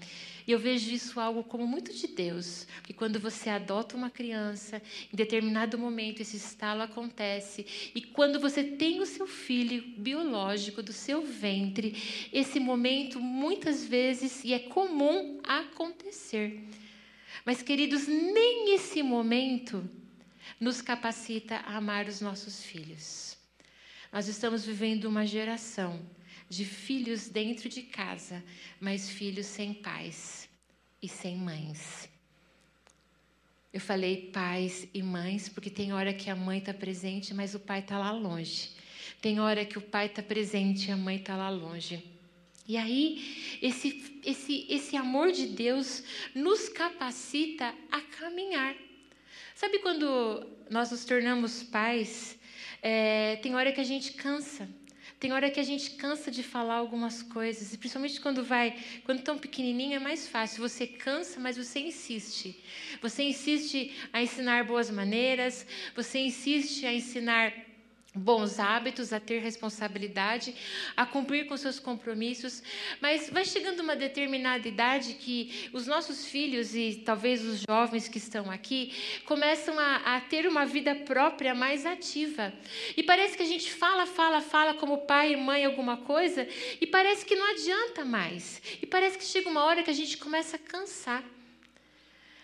E 0.47 0.51
eu 0.51 0.57
vejo 0.57 0.91
isso 0.91 1.19
algo 1.19 1.43
como 1.43 1.67
muito 1.67 1.93
de 1.93 2.07
Deus, 2.07 2.65
porque 2.77 2.93
quando 2.93 3.19
você 3.19 3.49
adota 3.49 3.95
uma 3.95 4.09
criança, 4.09 4.81
em 5.13 5.15
determinado 5.15 5.77
momento 5.77 6.21
esse 6.21 6.35
estalo 6.35 6.81
acontece, 6.81 7.65
e 7.93 8.01
quando 8.01 8.39
você 8.39 8.63
tem 8.63 8.99
o 8.99 9.05
seu 9.05 9.27
filho 9.27 9.83
biológico 9.97 10.81
do 10.81 10.91
seu 10.91 11.23
ventre, 11.23 11.95
esse 12.33 12.59
momento 12.59 13.19
muitas 13.19 13.85
vezes 13.85 14.43
e 14.43 14.51
é 14.51 14.59
comum 14.59 15.39
acontecer. 15.43 16.59
Mas 17.45 17.61
queridos, 17.61 18.07
nem 18.07 18.73
esse 18.73 19.03
momento 19.03 19.87
nos 20.59 20.81
capacita 20.81 21.57
a 21.57 21.77
amar 21.77 22.07
os 22.07 22.19
nossos 22.19 22.63
filhos. 22.63 23.30
Nós 24.11 24.27
estamos 24.27 24.65
vivendo 24.65 25.05
uma 25.05 25.25
geração 25.25 26.05
de 26.49 26.65
filhos 26.65 27.29
dentro 27.29 27.69
de 27.69 27.81
casa, 27.81 28.43
mas 28.77 29.09
filhos 29.09 29.45
sem 29.45 29.73
pais 29.73 30.49
e 31.01 31.07
sem 31.07 31.37
mães. 31.37 32.09
Eu 33.71 33.79
falei 33.79 34.29
pais 34.33 34.85
e 34.93 35.01
mães, 35.01 35.47
porque 35.47 35.69
tem 35.69 35.93
hora 35.93 36.13
que 36.13 36.29
a 36.29 36.35
mãe 36.35 36.59
está 36.59 36.73
presente, 36.73 37.33
mas 37.33 37.55
o 37.55 37.59
pai 37.59 37.79
está 37.79 37.97
lá 37.97 38.11
longe. 38.11 38.71
Tem 39.21 39.39
hora 39.39 39.63
que 39.63 39.77
o 39.77 39.81
pai 39.81 40.07
está 40.07 40.21
presente 40.21 40.89
e 40.89 40.91
a 40.91 40.97
mãe 40.97 41.15
está 41.15 41.37
lá 41.37 41.49
longe. 41.49 42.03
E 42.67 42.75
aí, 42.75 43.57
esse, 43.61 44.19
esse, 44.25 44.67
esse 44.69 44.97
amor 44.97 45.31
de 45.31 45.47
Deus 45.47 46.03
nos 46.35 46.67
capacita 46.67 47.73
a 47.89 48.01
caminhar. 48.01 48.75
Sabe 49.55 49.79
quando 49.79 50.45
nós 50.69 50.91
nos 50.91 51.05
tornamos 51.05 51.63
pais 51.63 52.37
é, 52.81 53.37
tem 53.37 53.55
hora 53.55 53.71
que 53.71 53.81
a 53.81 53.83
gente 53.83 54.13
cansa. 54.13 54.67
Tem 55.19 55.31
hora 55.33 55.51
que 55.51 55.59
a 55.59 55.63
gente 55.63 55.91
cansa 55.91 56.31
de 56.31 56.41
falar 56.41 56.75
algumas 56.75 57.21
coisas, 57.21 57.71
e 57.71 57.77
principalmente 57.77 58.19
quando 58.19 58.43
vai, 58.43 58.75
quando 59.03 59.21
tão 59.21 59.37
pequenininho 59.37 59.95
é 59.95 59.99
mais 59.99 60.27
fácil. 60.27 60.67
Você 60.67 60.87
cansa, 60.87 61.39
mas 61.39 61.57
você 61.57 61.79
insiste. 61.79 62.59
Você 63.03 63.21
insiste 63.21 63.93
a 64.11 64.19
ensinar 64.19 64.63
boas 64.63 64.89
maneiras, 64.89 65.63
você 65.95 66.17
insiste 66.17 66.87
a 66.87 66.93
ensinar 66.93 67.53
bons 68.13 68.59
hábitos, 68.59 69.13
a 69.13 69.19
ter 69.19 69.39
responsabilidade, 69.39 70.53
a 70.97 71.05
cumprir 71.05 71.47
com 71.47 71.55
seus 71.55 71.79
compromissos, 71.79 72.61
mas 72.99 73.29
vai 73.29 73.45
chegando 73.45 73.79
uma 73.79 73.95
determinada 73.95 74.67
idade 74.67 75.13
que 75.13 75.69
os 75.71 75.87
nossos 75.87 76.25
filhos 76.25 76.75
e 76.75 77.01
talvez 77.05 77.43
os 77.45 77.63
jovens 77.67 78.09
que 78.09 78.17
estão 78.17 78.51
aqui 78.51 78.93
começam 79.25 79.79
a, 79.79 80.15
a 80.17 80.21
ter 80.21 80.45
uma 80.45 80.65
vida 80.65 80.93
própria 80.93 81.55
mais 81.55 81.85
ativa. 81.85 82.53
E 82.97 83.01
parece 83.01 83.37
que 83.37 83.43
a 83.43 83.47
gente 83.47 83.71
fala, 83.71 84.05
fala, 84.05 84.41
fala 84.41 84.73
como 84.73 84.99
pai 84.99 85.33
e 85.33 85.37
mãe 85.37 85.63
alguma 85.63 85.97
coisa 85.97 86.47
e 86.81 86.85
parece 86.85 87.25
que 87.25 87.35
não 87.35 87.51
adianta 87.51 88.03
mais. 88.03 88.61
E 88.81 88.85
parece 88.85 89.17
que 89.17 89.23
chega 89.23 89.49
uma 89.49 89.63
hora 89.63 89.83
que 89.83 89.89
a 89.89 89.93
gente 89.93 90.17
começa 90.17 90.57
a 90.57 90.59
cansar. 90.59 91.23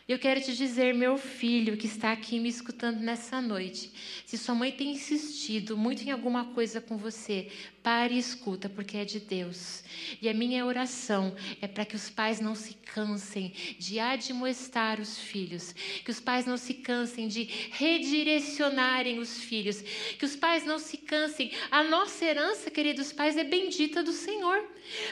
Eu 0.08 0.18
quero 0.18 0.40
te 0.40 0.56
dizer, 0.56 0.94
meu 0.94 1.18
filho 1.18 1.76
que 1.76 1.86
está 1.86 2.14
aqui 2.14 2.40
me 2.40 2.48
escutando 2.48 3.02
nessa 3.02 3.42
noite, 3.42 3.92
se 4.26 4.38
sua 4.38 4.56
mãe 4.56 4.72
tem 4.72 4.92
insistido 4.92 5.76
muito 5.76 6.02
em 6.02 6.12
alguma 6.12 6.46
coisa 6.54 6.80
com 6.80 6.96
você, 6.96 7.52
pare 7.84 8.16
e 8.16 8.18
escuta, 8.18 8.70
porque 8.70 8.96
é 8.96 9.04
de 9.04 9.20
Deus. 9.20 9.84
E 10.22 10.30
a 10.30 10.34
minha 10.34 10.66
oração 10.66 11.36
é 11.62 11.68
para 11.68 11.84
que 11.84 11.98
os 11.98 12.10
pais 12.10 12.40
não 12.40 12.56
se 12.56 12.76
cansem 12.76 13.54
de 13.78 14.00
admoestar 14.00 15.02
os 15.02 15.18
filhos, 15.18 15.74
que 15.74 16.12
os 16.12 16.22
pais 16.22 16.46
não 16.46 16.56
se 16.56 16.76
cansem 16.76 17.28
de 17.28 17.44
redirecionarem 17.74 19.20
os 19.20 19.40
filhos, 19.40 19.82
que 20.18 20.24
os 20.24 20.38
pais 20.38 20.64
não 20.64 20.80
se 20.80 20.96
cansem. 20.96 21.52
A 21.70 21.84
nossa 21.84 22.24
herança, 22.24 22.72
queridos 22.72 23.12
pais, 23.12 23.36
é 23.36 23.44
bendita 23.44 24.02
do 24.02 24.14
Senhor, 24.14 24.64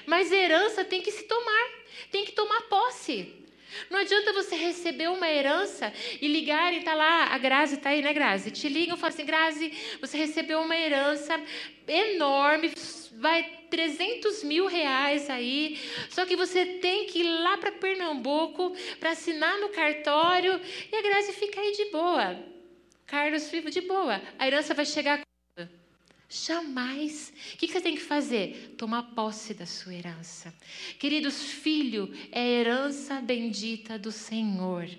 mas 0.07 0.31
herança 0.31 0.85
tem 0.85 1.01
que 1.01 1.11
se 1.11 1.23
tomar, 1.23 1.69
tem 2.09 2.23
que 2.23 2.31
tomar 2.31 2.61
posse. 2.69 3.43
Não 3.89 3.99
adianta 3.99 4.33
você 4.33 4.55
receber 4.55 5.09
uma 5.09 5.29
herança 5.29 5.91
e 6.21 6.27
ligar 6.27 6.73
e 6.73 6.81
tá 6.81 6.93
lá, 6.93 7.25
a 7.33 7.37
Grazi 7.37 7.75
está 7.75 7.89
aí, 7.89 8.01
né, 8.01 8.13
Grazi? 8.13 8.51
Te 8.51 8.67
ligam 8.69 8.95
e 8.95 8.99
falam 8.99 9.13
assim, 9.13 9.25
Grazi, 9.25 9.71
você 9.99 10.17
recebeu 10.17 10.59
uma 10.61 10.75
herança 10.75 11.39
enorme, 11.87 12.71
vai 13.13 13.43
300 13.69 14.43
mil 14.43 14.67
reais 14.67 15.29
aí, 15.29 15.79
só 16.09 16.25
que 16.25 16.35
você 16.35 16.65
tem 16.65 17.05
que 17.07 17.19
ir 17.19 17.41
lá 17.41 17.57
para 17.57 17.71
Pernambuco 17.71 18.75
para 18.99 19.11
assinar 19.11 19.57
no 19.59 19.69
cartório 19.69 20.59
e 20.91 20.95
a 20.95 21.01
Grazi 21.01 21.33
fica 21.33 21.59
aí 21.59 21.71
de 21.71 21.85
boa. 21.91 22.39
Carlos 23.05 23.49
vivo 23.49 23.69
de 23.69 23.81
boa. 23.81 24.21
A 24.39 24.47
herança 24.47 24.73
vai 24.73 24.85
chegar 24.85 25.21
Jamais. 26.29 27.33
O 27.53 27.57
que 27.57 27.67
você 27.67 27.81
tem 27.81 27.95
que 27.95 28.01
fazer? 28.01 28.75
Tomar 28.77 29.03
posse 29.13 29.53
da 29.53 29.65
sua 29.65 29.93
herança. 29.93 30.53
Queridos, 30.99 31.41
filho 31.41 32.11
é 32.31 32.45
herança 32.45 33.21
bendita 33.21 33.97
do 33.97 34.11
Senhor. 34.11 34.89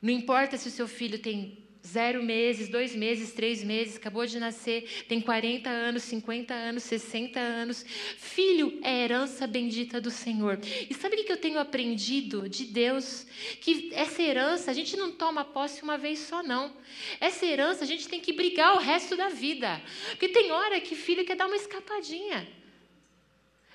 Não 0.00 0.10
importa 0.10 0.56
se 0.56 0.68
o 0.68 0.72
seu 0.72 0.88
filho 0.88 1.18
tem 1.18 1.61
zero 1.86 2.22
meses, 2.22 2.68
dois 2.68 2.94
meses, 2.94 3.32
três 3.32 3.62
meses, 3.64 3.96
acabou 3.96 4.24
de 4.24 4.38
nascer, 4.38 5.04
tem 5.08 5.20
40 5.20 5.68
anos, 5.68 6.02
50 6.04 6.54
anos, 6.54 6.82
60 6.84 7.40
anos. 7.40 7.84
Filho 8.16 8.78
é 8.82 9.04
herança 9.04 9.46
bendita 9.46 10.00
do 10.00 10.10
Senhor. 10.10 10.58
E 10.88 10.94
sabe 10.94 11.16
o 11.16 11.24
que 11.24 11.32
eu 11.32 11.36
tenho 11.36 11.58
aprendido 11.58 12.48
de 12.48 12.64
Deus? 12.64 13.26
Que 13.60 13.90
essa 13.92 14.22
herança 14.22 14.70
a 14.70 14.74
gente 14.74 14.96
não 14.96 15.12
toma 15.12 15.44
posse 15.44 15.82
uma 15.82 15.98
vez 15.98 16.20
só, 16.20 16.42
não. 16.42 16.74
Essa 17.20 17.44
herança 17.44 17.84
a 17.84 17.86
gente 17.86 18.08
tem 18.08 18.20
que 18.20 18.32
brigar 18.32 18.76
o 18.76 18.78
resto 18.78 19.16
da 19.16 19.28
vida. 19.28 19.80
Porque 20.10 20.28
tem 20.28 20.52
hora 20.52 20.80
que 20.80 20.94
filho 20.94 21.24
quer 21.24 21.36
dar 21.36 21.46
uma 21.46 21.56
escapadinha. 21.56 22.46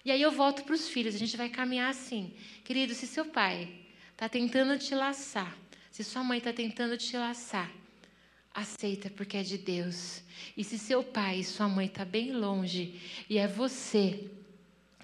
E 0.05 0.11
aí 0.11 0.21
eu 0.21 0.31
volto 0.31 0.63
para 0.63 0.73
os 0.73 0.87
filhos, 0.87 1.15
a 1.15 1.17
gente 1.17 1.35
vai 1.35 1.49
caminhar 1.49 1.89
assim. 1.89 2.33
Querido, 2.63 2.93
se 2.93 3.05
seu 3.05 3.25
pai 3.25 3.67
está 4.13 4.29
tentando 4.29 4.79
te 4.79 4.95
laçar, 4.95 5.57
se 5.91 6.01
sua 6.01 6.23
mãe 6.23 6.37
está 6.37 6.53
tentando 6.53 6.97
te 6.97 7.17
laçar, 7.17 7.69
aceita 8.57 9.07
porque 9.11 9.37
é 9.37 9.43
de 9.43 9.55
Deus. 9.55 10.23
E 10.57 10.63
se 10.63 10.79
seu 10.79 11.03
pai 11.03 11.39
e 11.39 11.43
sua 11.43 11.69
mãe 11.69 11.85
estão 11.85 12.03
tá 12.03 12.11
bem 12.11 12.31
longe 12.31 12.99
e 13.29 13.37
é 13.37 13.47
você 13.47 14.31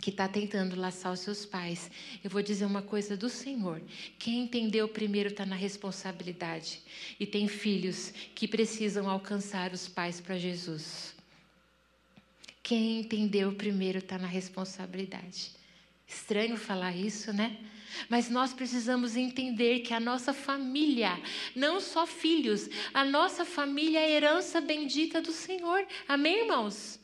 que 0.02 0.10
está 0.10 0.28
tentando 0.28 0.76
laçar 0.76 1.14
os 1.14 1.20
seus 1.20 1.46
pais, 1.46 1.90
eu 2.24 2.30
vou 2.30 2.42
dizer 2.42 2.66
uma 2.66 2.82
coisa 2.82 3.16
do 3.16 3.30
Senhor. 3.30 3.80
Quem 4.18 4.42
entendeu 4.42 4.88
primeiro 4.88 5.30
está 5.30 5.46
na 5.46 5.56
responsabilidade. 5.56 6.82
E 7.20 7.26
tem 7.26 7.48
filhos 7.48 8.12
que 8.34 8.48
precisam 8.48 9.08
alcançar 9.08 9.72
os 9.72 9.88
pais 9.88 10.20
para 10.20 10.38
Jesus. 10.38 11.16
Quem 12.62 13.02
entendeu 13.02 13.54
primeiro 13.54 14.00
está 14.00 14.18
na 14.18 14.28
responsabilidade. 14.28 15.52
Estranho 16.08 16.58
falar 16.58 16.96
isso, 16.96 17.34
né? 17.34 17.58
Mas 18.10 18.30
nós 18.30 18.54
precisamos 18.54 19.16
entender 19.16 19.80
que 19.80 19.94
a 19.94 20.00
nossa 20.00 20.34
família, 20.34 21.12
não 21.56 21.80
só 21.80 22.06
filhos, 22.06 22.70
a 22.94 23.06
nossa 23.06 23.46
família 23.46 24.00
é 24.00 24.06
a 24.06 24.10
herança 24.10 24.60
bendita 24.60 25.22
do 25.22 25.32
Senhor. 25.32 25.86
Amém, 26.08 26.40
irmãos? 26.42 27.00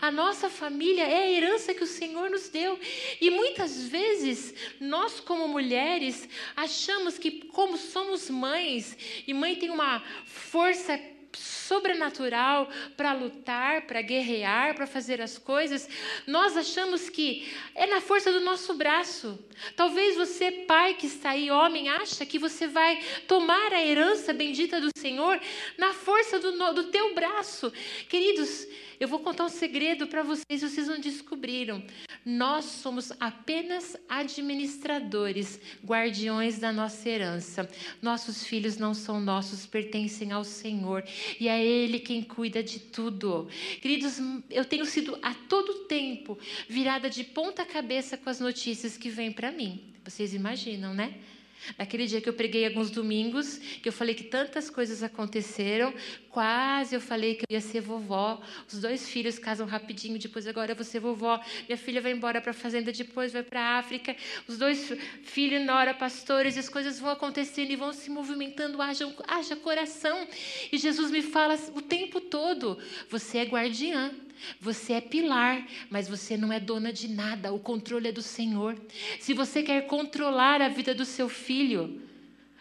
A 0.00 0.10
nossa 0.10 0.50
família 0.50 1.04
é 1.04 1.22
a 1.22 1.30
herança 1.30 1.72
que 1.72 1.82
o 1.82 1.86
Senhor 1.86 2.28
nos 2.28 2.48
deu. 2.48 2.78
E 3.20 3.30
muitas 3.30 3.86
vezes, 3.88 4.54
nós, 4.80 5.20
como 5.20 5.48
mulheres, 5.48 6.28
achamos 6.54 7.18
que, 7.18 7.46
como 7.46 7.76
somos 7.78 8.28
mães, 8.28 8.96
e 9.26 9.32
mãe 9.32 9.56
tem 9.56 9.70
uma 9.70 10.00
força 10.26 11.00
sobrenatural 11.34 12.68
para 12.96 13.12
lutar, 13.12 13.82
para 13.82 14.02
guerrear, 14.02 14.74
para 14.74 14.86
fazer 14.86 15.20
as 15.20 15.38
coisas, 15.38 15.88
nós 16.26 16.56
achamos 16.56 17.08
que 17.08 17.50
é 17.74 17.86
na 17.86 18.00
força 18.00 18.32
do 18.32 18.40
nosso 18.40 18.74
braço. 18.74 19.38
Talvez 19.76 20.16
você, 20.16 20.50
pai 20.50 20.94
que 20.94 21.06
está 21.06 21.30
aí, 21.30 21.50
homem, 21.50 21.88
acha 21.88 22.26
que 22.26 22.38
você 22.38 22.66
vai 22.66 23.00
tomar 23.26 23.72
a 23.72 23.84
herança 23.84 24.32
bendita 24.32 24.80
do 24.80 24.90
Senhor 24.96 25.40
na 25.78 25.92
força 25.92 26.38
do, 26.38 26.52
do 26.74 26.84
teu 26.84 27.14
braço. 27.14 27.72
Queridos, 28.08 28.66
eu 29.02 29.08
vou 29.08 29.18
contar 29.18 29.44
um 29.44 29.48
segredo 29.48 30.06
para 30.06 30.22
vocês, 30.22 30.62
vocês 30.62 30.86
não 30.86 31.00
descobriram. 31.00 31.82
Nós 32.24 32.66
somos 32.66 33.10
apenas 33.18 33.96
administradores, 34.08 35.58
guardiões 35.84 36.60
da 36.60 36.72
nossa 36.72 37.08
herança. 37.08 37.68
Nossos 38.00 38.44
filhos 38.44 38.76
não 38.76 38.94
são 38.94 39.20
nossos, 39.20 39.66
pertencem 39.66 40.30
ao 40.30 40.44
Senhor. 40.44 41.02
E 41.40 41.48
é 41.48 41.60
Ele 41.60 41.98
quem 41.98 42.22
cuida 42.22 42.62
de 42.62 42.78
tudo. 42.78 43.48
Queridos, 43.80 44.20
eu 44.48 44.64
tenho 44.64 44.86
sido 44.86 45.18
a 45.20 45.34
todo 45.34 45.86
tempo 45.86 46.38
virada 46.68 47.10
de 47.10 47.24
ponta 47.24 47.64
cabeça 47.64 48.16
com 48.16 48.30
as 48.30 48.38
notícias 48.38 48.96
que 48.96 49.10
vêm 49.10 49.32
para 49.32 49.50
mim. 49.50 49.82
Vocês 50.04 50.32
imaginam, 50.32 50.94
né? 50.94 51.14
Naquele 51.78 52.06
dia 52.06 52.20
que 52.20 52.28
eu 52.28 52.32
preguei 52.32 52.66
alguns 52.66 52.90
domingos, 52.90 53.58
que 53.82 53.88
eu 53.88 53.92
falei 53.92 54.14
que 54.14 54.24
tantas 54.24 54.68
coisas 54.68 55.02
aconteceram, 55.02 55.92
quase 56.28 56.94
eu 56.94 57.00
falei 57.00 57.34
que 57.34 57.44
eu 57.48 57.54
ia 57.54 57.60
ser 57.60 57.80
vovó. 57.80 58.40
Os 58.70 58.80
dois 58.80 59.08
filhos 59.08 59.38
casam 59.38 59.66
rapidinho, 59.66 60.18
depois 60.18 60.46
agora 60.46 60.72
eu 60.72 60.76
vou 60.76 60.84
ser 60.84 61.00
vovó. 61.00 61.40
Minha 61.66 61.78
filha 61.78 62.00
vai 62.00 62.12
embora 62.12 62.40
para 62.40 62.50
a 62.50 62.54
fazenda, 62.54 62.92
depois 62.92 63.32
vai 63.32 63.42
para 63.42 63.60
a 63.60 63.78
África. 63.78 64.16
Os 64.46 64.58
dois 64.58 64.92
filhos, 65.22 65.64
nora, 65.64 65.94
pastores, 65.94 66.56
e 66.56 66.58
as 66.58 66.68
coisas 66.68 66.98
vão 66.98 67.10
acontecendo 67.10 67.70
e 67.70 67.76
vão 67.76 67.92
se 67.92 68.10
movimentando. 68.10 68.80
Haja, 68.80 69.12
haja 69.28 69.56
coração. 69.56 70.26
E 70.70 70.78
Jesus 70.78 71.10
me 71.10 71.22
fala 71.22 71.58
o 71.74 71.82
tempo 71.82 72.20
todo: 72.20 72.78
você 73.08 73.38
é 73.38 73.44
guardiã. 73.44 74.10
Você 74.60 74.94
é 74.94 75.00
pilar, 75.00 75.66
mas 75.90 76.08
você 76.08 76.36
não 76.36 76.52
é 76.52 76.60
dona 76.60 76.92
de 76.92 77.08
nada. 77.08 77.52
O 77.52 77.58
controle 77.58 78.08
é 78.08 78.12
do 78.12 78.22
Senhor. 78.22 78.76
Se 79.20 79.32
você 79.32 79.62
quer 79.62 79.86
controlar 79.86 80.60
a 80.60 80.68
vida 80.68 80.94
do 80.94 81.04
seu 81.04 81.28
filho, 81.28 82.00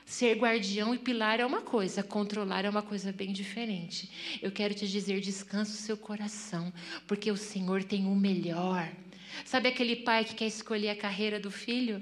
ser 0.06 0.36
guardião 0.38 0.94
e 0.94 0.98
pilar 0.98 1.40
é 1.40 1.46
uma 1.46 1.62
coisa, 1.62 2.04
controlar 2.04 2.66
é 2.66 2.70
uma 2.70 2.82
coisa 2.82 3.12
bem 3.12 3.32
diferente. 3.32 4.10
Eu 4.42 4.52
quero 4.52 4.74
te 4.74 4.88
dizer: 4.88 5.22
descansa 5.22 5.72
o 5.72 5.76
seu 5.76 5.96
coração, 5.96 6.72
porque 7.08 7.32
o 7.32 7.38
Senhor 7.38 7.84
tem 7.84 8.06
o 8.06 8.16
melhor. 8.16 8.92
Sabe 9.46 9.70
aquele 9.70 9.96
pai 9.96 10.26
que 10.26 10.36
quer 10.36 10.48
escolher 10.48 10.90
a 10.90 10.96
carreira 10.96 11.40
do 11.40 11.50
filho? 11.50 12.02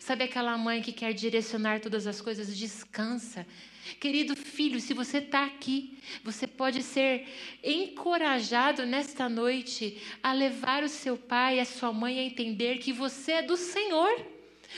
Sabe 0.00 0.24
aquela 0.24 0.56
mãe 0.56 0.80
que 0.80 0.92
quer 0.92 1.12
direcionar 1.12 1.80
todas 1.80 2.06
as 2.06 2.20
coisas? 2.20 2.56
Descansa. 2.56 3.46
Querido 3.98 4.36
filho, 4.36 4.80
se 4.80 4.94
você 4.94 5.18
está 5.18 5.44
aqui, 5.44 5.98
você 6.22 6.46
pode 6.46 6.82
ser 6.82 7.26
encorajado 7.62 8.84
nesta 8.86 9.28
noite 9.28 10.00
a 10.22 10.32
levar 10.32 10.82
o 10.82 10.88
seu 10.88 11.16
pai 11.16 11.56
e 11.56 11.60
a 11.60 11.64
sua 11.64 11.92
mãe 11.92 12.18
a 12.18 12.24
entender 12.24 12.78
que 12.78 12.92
você 12.92 13.32
é 13.32 13.42
do 13.42 13.56
Senhor. 13.56 14.26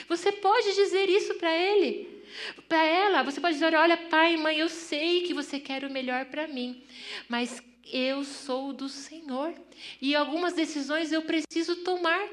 Você 0.09 0.33
pode 0.33 0.75
dizer 0.75 1.09
isso 1.09 1.35
para 1.35 1.55
ele. 1.57 2.23
Para 2.69 2.83
ela, 2.83 3.23
você 3.23 3.41
pode 3.41 3.55
dizer: 3.55 3.75
Olha, 3.75 3.97
pai, 3.97 4.37
mãe, 4.37 4.57
eu 4.59 4.69
sei 4.69 5.23
que 5.23 5.35
você 5.35 5.61
quer 5.61 5.85
o 5.85 5.91
melhor 5.91 6.27
para 6.27 6.49
mim, 6.49 6.83
mas 7.29 7.63
eu 7.93 8.25
sou 8.25 8.73
do 8.73 8.89
Senhor 8.89 9.53
e 10.01 10.15
algumas 10.15 10.55
decisões 10.55 11.13
eu 11.13 11.23
preciso 11.23 11.77
tomar. 11.77 12.27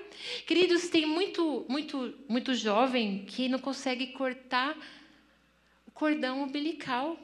Queridos, 0.45 0.87
tem 0.87 1.05
muito, 1.05 1.65
muito, 1.67 2.13
muito 2.27 2.53
jovem 2.53 3.25
que 3.27 3.49
não 3.49 3.59
consegue 3.59 4.07
cortar 4.07 4.77
cordão 5.99 6.43
umbilical 6.43 7.19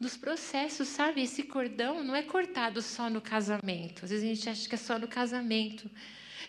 dos 0.00 0.16
processos, 0.16 0.88
sabe? 0.88 1.22
Esse 1.22 1.44
cordão 1.44 2.02
não 2.02 2.16
é 2.16 2.24
cortado 2.24 2.82
só 2.82 3.08
no 3.08 3.20
casamento. 3.20 4.04
Às 4.04 4.10
vezes 4.10 4.24
a 4.24 4.34
gente 4.34 4.50
acha 4.50 4.68
que 4.68 4.74
é 4.74 4.78
só 4.78 4.98
no 4.98 5.06
casamento. 5.06 5.88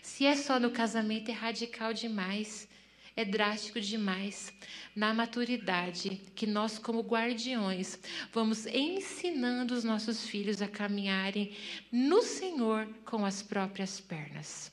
Se 0.02 0.26
é 0.26 0.34
só 0.34 0.58
no 0.58 0.72
casamento, 0.72 1.30
é 1.30 1.32
radical 1.32 1.94
demais. 1.94 2.68
É 3.14 3.24
drástico 3.24 3.80
demais. 3.80 4.52
Na 4.96 5.14
maturidade, 5.14 6.20
que 6.34 6.48
nós, 6.48 6.80
como 6.80 7.00
guardiões, 7.02 7.96
vamos 8.32 8.66
ensinando 8.66 9.72
os 9.72 9.84
nossos 9.84 10.26
filhos 10.26 10.60
a 10.60 10.66
caminharem 10.66 11.54
no 11.92 12.22
Senhor 12.22 12.88
com 13.04 13.24
as 13.24 13.40
próprias 13.40 14.00
pernas. 14.00 14.72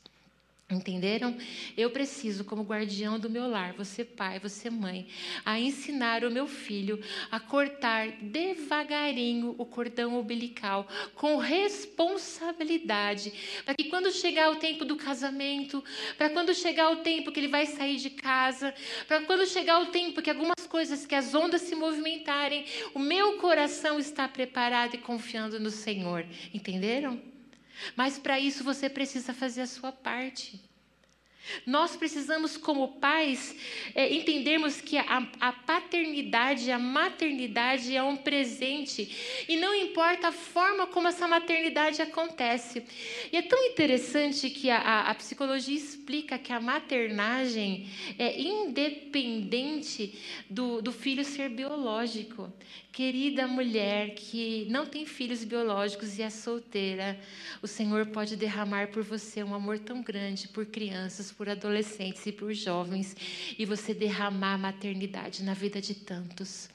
Entenderam? 0.71 1.35
Eu 1.75 1.89
preciso, 1.89 2.45
como 2.45 2.61
guardião 2.61 3.17
do 3.17 3.27
meu 3.27 3.47
lar, 3.47 3.73
você 3.73 4.05
pai, 4.05 4.37
você 4.39 4.69
mãe, 4.69 5.07
a 5.43 5.59
ensinar 5.59 6.23
o 6.23 6.29
meu 6.29 6.45
filho 6.45 7.01
a 7.31 7.39
cortar 7.39 8.11
devagarinho 8.21 9.55
o 9.57 9.65
cordão 9.65 10.19
umbilical, 10.19 10.87
com 11.15 11.37
responsabilidade, 11.37 13.33
para 13.65 13.73
que 13.73 13.85
quando 13.85 14.11
chegar 14.11 14.51
o 14.51 14.57
tempo 14.57 14.85
do 14.85 14.95
casamento, 14.95 15.83
para 16.15 16.29
quando 16.29 16.53
chegar 16.53 16.91
o 16.91 16.97
tempo 16.97 17.31
que 17.31 17.39
ele 17.39 17.47
vai 17.47 17.65
sair 17.65 17.95
de 17.97 18.11
casa, 18.11 18.71
para 19.07 19.21
quando 19.21 19.47
chegar 19.47 19.81
o 19.81 19.87
tempo 19.87 20.21
que 20.21 20.29
algumas 20.29 20.67
coisas, 20.67 21.03
que 21.03 21.15
as 21.15 21.33
ondas 21.33 21.63
se 21.63 21.73
movimentarem, 21.73 22.63
o 22.93 22.99
meu 22.99 23.37
coração 23.37 23.97
está 23.97 24.27
preparado 24.27 24.93
e 24.93 24.99
confiando 24.99 25.59
no 25.59 25.71
Senhor. 25.71 26.27
Entenderam? 26.53 27.28
Mas 27.95 28.17
para 28.17 28.39
isso 28.39 28.63
você 28.63 28.89
precisa 28.89 29.33
fazer 29.33 29.61
a 29.61 29.67
sua 29.67 29.91
parte. 29.91 30.68
Nós 31.65 31.95
precisamos, 31.95 32.57
como 32.57 32.99
pais, 32.99 33.55
é, 33.95 34.13
entendermos 34.13 34.81
que 34.81 34.97
a, 34.97 35.27
a 35.39 35.51
paternidade, 35.51 36.71
a 36.71 36.79
maternidade 36.79 37.95
é 37.95 38.03
um 38.03 38.17
presente 38.17 39.45
e 39.47 39.55
não 39.57 39.73
importa 39.73 40.29
a 40.29 40.31
forma 40.31 40.87
como 40.87 41.07
essa 41.07 41.27
maternidade 41.27 42.01
acontece. 42.01 42.83
E 43.31 43.37
é 43.37 43.41
tão 43.41 43.63
interessante 43.65 44.49
que 44.49 44.69
a, 44.69 44.77
a, 44.77 45.11
a 45.11 45.15
psicologia 45.15 45.75
explica 45.75 46.37
que 46.37 46.51
a 46.51 46.59
maternagem 46.59 47.89
é 48.17 48.39
independente 48.39 50.17
do, 50.49 50.81
do 50.81 50.91
filho 50.91 51.23
ser 51.23 51.49
biológico. 51.49 52.51
Querida 52.91 53.47
mulher 53.47 54.15
que 54.15 54.67
não 54.69 54.85
tem 54.85 55.05
filhos 55.05 55.43
biológicos 55.43 56.17
e 56.17 56.21
é 56.21 56.29
solteira, 56.29 57.19
o 57.61 57.67
Senhor 57.67 58.07
pode 58.07 58.35
derramar 58.35 58.89
por 58.89 59.03
você 59.03 59.43
um 59.43 59.53
amor 59.53 59.79
tão 59.79 60.01
grande 60.01 60.47
por 60.47 60.65
crianças, 60.65 61.31
por 61.39 61.47
adolescentes 61.47 62.25
e 62.25 62.33
por 62.33 62.53
jovens, 62.53 63.15
e 63.57 63.65
você 63.65 63.93
derramar 63.93 64.57
maternidade 64.57 65.41
na 65.41 65.53
vida 65.53 65.79
de 65.79 65.95
tantos. 65.95 66.67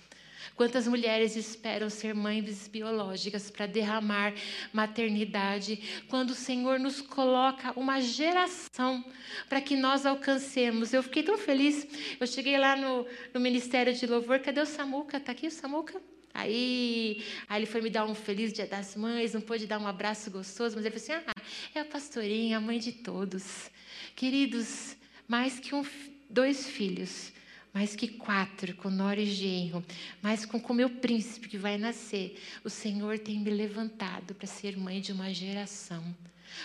Quantas 0.57 0.89
mulheres 0.89 1.37
esperam 1.37 1.91
ser 1.91 2.15
mães 2.15 2.67
biológicas 2.67 3.51
para 3.51 3.67
derramar 3.67 4.33
maternidade, 4.73 6.05
quando 6.09 6.31
o 6.31 6.35
Senhor 6.35 6.81
nos 6.81 7.03
coloca 7.03 7.79
uma 7.79 8.01
geração 8.01 9.05
para 9.51 9.61
que 9.61 9.77
nós 9.77 10.07
alcancemos. 10.07 10.95
Eu 10.95 11.03
fiquei 11.03 11.23
tão 11.23 11.37
feliz. 11.37 11.87
Eu 12.19 12.27
cheguei 12.27 12.57
lá 12.57 12.75
no, 12.75 13.07
no 13.35 13.41
Ministério 13.41 13.93
de 13.93 14.07
Louvor. 14.07 14.39
Cadê 14.39 14.63
o 14.63 14.67
Samuca? 14.67 15.19
Está 15.19 15.33
aqui 15.33 15.47
o 15.47 15.51
Samuca? 15.51 16.01
Aí, 16.33 17.23
aí 17.49 17.61
ele 17.61 17.67
foi 17.67 17.83
me 17.83 17.91
dar 17.91 18.07
um 18.07 18.15
feliz 18.15 18.51
dia 18.51 18.67
das 18.67 18.97
mães, 18.97 19.35
não 19.35 19.43
pôde 19.43 19.67
dar 19.67 19.79
um 19.79 19.87
abraço 19.87 20.31
gostoso, 20.31 20.75
mas 20.75 20.87
ele 20.87 20.99
falou 20.99 21.21
assim: 21.21 21.31
ah, 21.31 21.43
é 21.75 21.81
a 21.81 21.85
pastorinha, 21.85 22.57
a 22.57 22.61
mãe 22.61 22.79
de 22.79 22.93
todos. 22.93 23.71
Queridos, 24.15 24.97
mais 25.27 25.59
que 25.59 25.75
um, 25.75 25.85
dois 26.31 26.69
filhos, 26.69 27.33
mais 27.73 27.97
que 27.97 28.07
quatro, 28.07 28.75
com 28.77 28.89
Nora 28.89 29.21
e 29.21 29.27
genro, 29.27 29.85
mais 30.23 30.47
com 30.47 30.59
o 30.59 30.75
meu 30.75 30.89
príncipe 30.89 31.49
que 31.49 31.59
vai 31.59 31.77
nascer. 31.77 32.41
O 32.63 32.71
Senhor 32.71 33.19
tem 33.19 33.41
me 33.41 33.51
levantado 33.51 34.35
para 34.35 34.47
ser 34.47 34.77
mãe 34.77 35.01
de 35.01 35.11
uma 35.11 35.35
geração. 35.35 36.15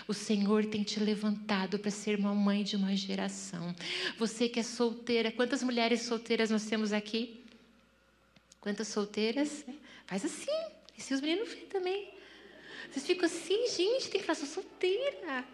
O 0.07 0.13
Senhor 0.13 0.65
tem 0.65 0.83
te 0.83 0.99
levantado 0.99 1.79
para 1.79 1.89
ser 1.89 2.19
uma 2.19 2.35
mãe 2.35 2.63
de 2.63 2.75
uma 2.75 2.95
geração. 2.95 3.75
Você 4.19 4.47
que 4.47 4.59
é 4.59 4.63
solteira, 4.63 5.31
quantas 5.31 5.63
mulheres 5.63 6.01
solteiras 6.01 6.51
nós 6.51 6.65
temos 6.65 6.93
aqui? 6.93 7.43
Quantas 8.61 8.89
solteiras? 8.89 9.65
Faz 10.05 10.23
assim. 10.23 10.51
E 10.95 11.01
se 11.01 11.13
os 11.13 11.21
meninos 11.21 11.49
também. 11.71 12.18
Vocês 12.91 13.05
ficam 13.05 13.25
assim, 13.25 13.67
gente, 13.67 14.09
tem 14.09 14.19
que 14.19 14.25
falar, 14.25 14.35
sou 14.35 14.47
solteira. 14.47 15.45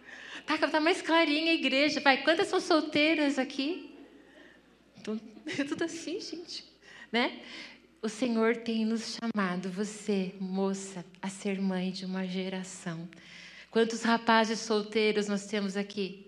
Tá, 0.45 0.58
tá 0.58 0.80
mais 0.80 1.02
clarinha 1.02 1.52
a 1.52 1.56
igreja. 1.56 2.00
Vai, 2.00 2.24
quantas 2.24 2.48
são 2.48 2.60
solteiras 2.60 3.38
aqui? 3.38 3.91
Tudo 5.67 5.84
assim, 5.84 6.19
gente. 6.19 6.63
Né? 7.12 7.41
O 8.02 8.10
Senhor 8.10 8.58
tem 8.58 8.86
nos 8.86 9.17
chamado, 9.17 9.69
você, 9.69 10.34
moça, 10.39 11.04
a 11.21 11.30
ser 11.30 11.60
mãe 11.60 11.91
de 11.91 12.06
uma 12.06 12.26
geração. 12.26 13.08
Quantos 13.71 14.04
rapazes 14.04 14.60
solteiros 14.60 15.28
nós 15.28 15.45
temos 15.48 15.76
aqui? 15.76 16.26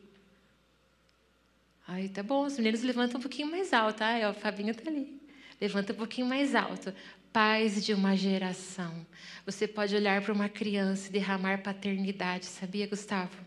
Ai, 1.88 2.10
tá 2.10 2.22
bom, 2.22 2.46
os 2.46 2.58
meninos 2.58 2.84
levantam 2.84 3.20
um 3.20 3.22
pouquinho 3.22 3.50
mais 3.50 3.72
alto, 3.72 4.00
tá? 4.00 4.16
Ó, 4.24 4.32
o 4.32 4.34
Fabinho 4.34 4.76
tá 4.76 4.90
ali. 4.90 5.22
Levanta 5.62 5.94
um 5.94 5.96
pouquinho 5.96 6.28
mais 6.28 6.54
alto. 6.54 6.94
Pais 7.38 7.86
de 7.86 7.94
uma 7.94 8.16
geração. 8.16 9.06
Você 9.46 9.68
pode 9.68 9.96
olhar 9.96 10.24
para 10.24 10.34
uma 10.34 10.50
criança 10.50 11.08
e 11.08 11.12
derramar 11.12 11.62
paternidade, 11.62 12.48
sabia, 12.48 12.88
Gustavo? 12.88 13.47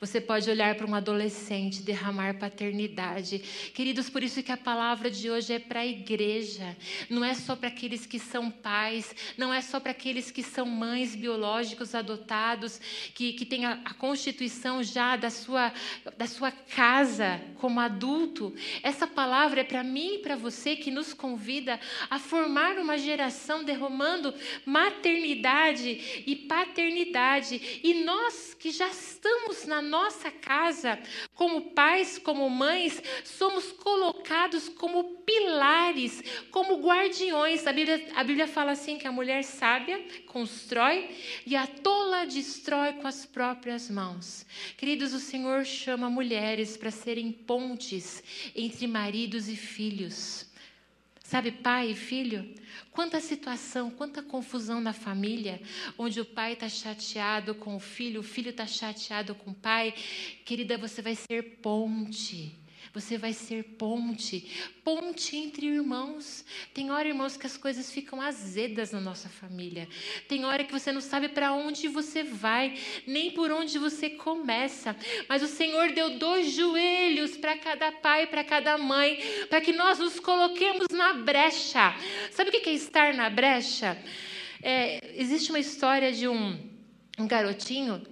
Você 0.00 0.20
pode 0.20 0.50
olhar 0.50 0.74
para 0.74 0.86
um 0.86 0.94
adolescente, 0.94 1.82
derramar 1.82 2.38
paternidade. 2.38 3.38
Queridos, 3.74 4.10
por 4.10 4.22
isso 4.22 4.42
que 4.42 4.52
a 4.52 4.56
palavra 4.56 5.10
de 5.10 5.30
hoje 5.30 5.52
é 5.52 5.58
para 5.58 5.80
a 5.80 5.86
igreja. 5.86 6.76
Não 7.08 7.24
é 7.24 7.34
só 7.34 7.54
para 7.56 7.68
aqueles 7.68 8.06
que 8.06 8.18
são 8.18 8.50
pais, 8.50 9.14
não 9.36 9.52
é 9.52 9.60
só 9.60 9.78
para 9.80 9.90
aqueles 9.90 10.30
que 10.30 10.42
são 10.42 10.66
mães 10.66 11.14
biológicos 11.14 11.94
adotados, 11.94 12.80
que, 13.14 13.32
que 13.32 13.44
têm 13.44 13.64
a, 13.64 13.80
a 13.84 13.94
constituição 13.94 14.82
já 14.82 15.16
da 15.16 15.30
sua, 15.30 15.72
da 16.16 16.26
sua 16.26 16.50
casa 16.50 17.40
como 17.56 17.80
adulto. 17.80 18.54
Essa 18.82 19.06
palavra 19.06 19.60
é 19.60 19.64
para 19.64 19.82
mim 19.82 20.16
e 20.16 20.18
para 20.18 20.36
você 20.36 20.76
que 20.76 20.90
nos 20.90 21.12
convida 21.14 21.78
a 22.10 22.18
formar 22.18 22.78
uma 22.78 22.98
geração 22.98 23.64
derramando 23.64 24.34
maternidade 24.64 26.24
e 26.26 26.36
paternidade. 26.36 27.80
E 27.82 28.04
nós 28.04 28.54
que 28.54 28.70
já 28.70 28.88
estamos 28.88 29.66
na 29.66 29.80
nossa 29.84 30.30
casa, 30.30 30.98
como 31.34 31.70
pais, 31.70 32.18
como 32.18 32.48
mães, 32.50 33.02
somos 33.24 33.70
colocados 33.72 34.68
como 34.68 35.18
pilares, 35.24 36.22
como 36.50 36.80
guardiões. 36.80 37.66
A 37.66 37.72
Bíblia, 37.72 38.08
a 38.14 38.24
Bíblia 38.24 38.48
fala 38.48 38.72
assim 38.72 38.98
que 38.98 39.06
a 39.06 39.12
mulher 39.12 39.44
sábia 39.44 40.04
constrói 40.26 41.08
e 41.46 41.54
a 41.54 41.66
tola 41.66 42.26
destrói 42.26 42.94
com 42.94 43.06
as 43.06 43.24
próprias 43.26 43.90
mãos. 43.90 44.46
Queridos, 44.76 45.12
o 45.12 45.20
Senhor 45.20 45.64
chama 45.64 46.10
mulheres 46.10 46.76
para 46.76 46.90
serem 46.90 47.30
pontes 47.30 48.22
entre 48.54 48.86
maridos 48.86 49.48
e 49.48 49.56
filhos. 49.56 50.52
Sabe, 51.24 51.50
pai 51.50 51.92
e 51.92 51.94
filho? 51.94 52.54
Quanta 52.92 53.18
situação, 53.18 53.90
quanta 53.90 54.22
confusão 54.22 54.78
na 54.78 54.92
família, 54.92 55.60
onde 55.96 56.20
o 56.20 56.24
pai 56.24 56.52
está 56.52 56.68
chateado 56.68 57.54
com 57.54 57.74
o 57.74 57.80
filho, 57.80 58.20
o 58.20 58.22
filho 58.22 58.50
está 58.50 58.66
chateado 58.66 59.34
com 59.34 59.50
o 59.50 59.54
pai. 59.54 59.94
Querida, 60.44 60.76
você 60.76 61.00
vai 61.00 61.16
ser 61.16 61.60
ponte. 61.62 62.54
Você 62.94 63.18
vai 63.18 63.32
ser 63.32 63.64
ponte, 63.76 64.48
ponte 64.84 65.36
entre 65.36 65.66
irmãos. 65.66 66.44
Tem 66.72 66.92
hora, 66.92 67.08
irmãos, 67.08 67.36
que 67.36 67.44
as 67.44 67.56
coisas 67.56 67.90
ficam 67.90 68.20
azedas 68.20 68.92
na 68.92 69.00
nossa 69.00 69.28
família. 69.28 69.88
Tem 70.28 70.44
hora 70.44 70.62
que 70.62 70.72
você 70.72 70.92
não 70.92 71.00
sabe 71.00 71.28
para 71.28 71.52
onde 71.52 71.88
você 71.88 72.22
vai, 72.22 72.78
nem 73.04 73.32
por 73.32 73.50
onde 73.50 73.80
você 73.80 74.10
começa. 74.10 74.94
Mas 75.28 75.42
o 75.42 75.48
Senhor 75.48 75.90
deu 75.90 76.20
dois 76.20 76.52
joelhos 76.52 77.36
para 77.36 77.58
cada 77.58 77.90
pai, 77.90 78.28
para 78.28 78.44
cada 78.44 78.78
mãe, 78.78 79.18
para 79.50 79.60
que 79.60 79.72
nós 79.72 79.98
nos 79.98 80.20
coloquemos 80.20 80.86
na 80.92 81.14
brecha. 81.14 81.96
Sabe 82.30 82.50
o 82.50 82.52
que 82.52 82.70
é 82.70 82.74
estar 82.74 83.12
na 83.12 83.28
brecha? 83.28 84.00
É, 84.62 85.00
existe 85.20 85.50
uma 85.50 85.58
história 85.58 86.12
de 86.12 86.28
um, 86.28 86.56
um 87.18 87.26
garotinho 87.26 88.06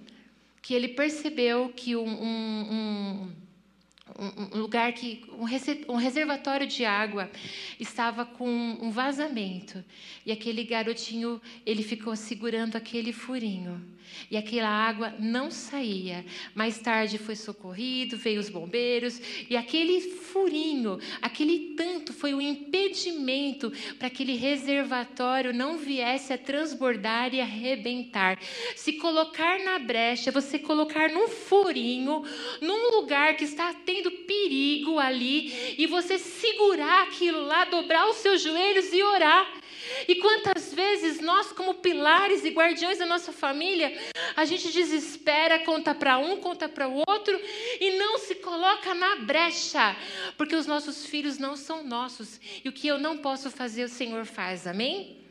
que 0.61 0.75
ele 0.75 0.89
percebeu 0.89 1.69
que 1.69 1.95
um, 1.95 2.09
um, 2.09 2.73
um 2.73 3.42
um 4.19 4.59
lugar 4.59 4.93
que 4.93 5.25
um 5.89 5.97
reservatório 5.97 6.67
de 6.67 6.85
água 6.85 7.31
estava 7.79 8.25
com 8.25 8.49
um 8.49 8.91
vazamento. 8.91 9.85
E 10.25 10.33
aquele 10.33 10.65
garotinho 10.65 11.41
ele 11.65 11.83
ficou 11.83 12.15
segurando 12.17 12.77
aquele 12.77 13.13
furinho 13.13 13.81
e 14.31 14.37
aquela 14.37 14.69
água 14.69 15.15
não 15.19 15.51
saía. 15.51 16.25
Mais 16.55 16.79
tarde 16.79 17.19
foi 17.19 17.37
socorrido, 17.37 18.17
veio 18.17 18.41
os 18.41 18.49
bombeiros 18.49 19.21
e 19.49 19.57
aquele 19.57 20.01
furinho, 20.01 20.99
aquele 21.21 21.75
tanto 21.77 22.13
foi 22.13 22.35
o 22.35 22.41
impedimento 22.41 23.73
para 23.99 24.09
aquele 24.09 24.37
reservatório 24.37 25.53
não 25.53 25.79
viesse 25.79 26.33
a 26.33 26.39
transbordar 26.39 27.35
e 27.35 27.41
arrebentar. 27.41 28.39
Se 28.77 28.95
colocar 28.95 29.59
na 29.61 29.79
brecha, 29.79 30.31
você 30.31 30.59
colocar 30.59 31.09
num 31.11 31.29
furinho, 31.29 32.23
num 32.61 32.97
lugar 32.97 33.37
que 33.37 33.45
está 33.45 33.75
tendo 33.85 34.11
perigo 34.11 34.99
ali 34.99 35.77
e 35.79 35.87
você 35.87 36.19
segurar 36.19 37.05
aquilo 37.05 37.45
lá, 37.45 37.65
dobrar 37.65 38.09
os 38.09 38.17
seus 38.17 38.43
joelhos 38.43 38.93
e 38.93 39.03
orar. 39.03 39.62
E 40.09 40.17
quantas 40.17 40.73
vezes 40.73 41.21
nós, 41.21 41.53
como 41.53 41.75
pilares 41.75 42.45
e 42.45 42.51
guardiões 42.51 42.99
da 42.99 43.07
nossa 43.07 43.33
família, 43.33 43.97
a 44.37 44.45
gente 44.45 44.73
desespera, 44.73 45.61
conta 45.61 45.95
para 45.95 46.19
um, 46.19 46.37
conta 46.37 46.69
para 46.69 46.89
o 46.89 47.03
outro 47.07 47.41
e 47.81 47.99
não 47.99 48.19
se 48.19 48.37
coloca 48.37 48.95
na 48.95 49.17
brecha, 49.17 49.97
porque 50.37 50.57
os 50.57 50.67
nossos 50.67 51.07
filhos 51.07 51.39
não 51.39 51.57
são 51.57 51.85
nossos 51.85 52.41
e 52.65 52.69
o 52.69 52.73
que 52.73 52.87
eu 52.87 52.99
não 52.99 53.19
posso 53.19 53.51
fazer, 53.51 53.85
o 53.85 53.89
Senhor 53.89 54.25
faz, 54.25 54.67
amém? 54.67 55.23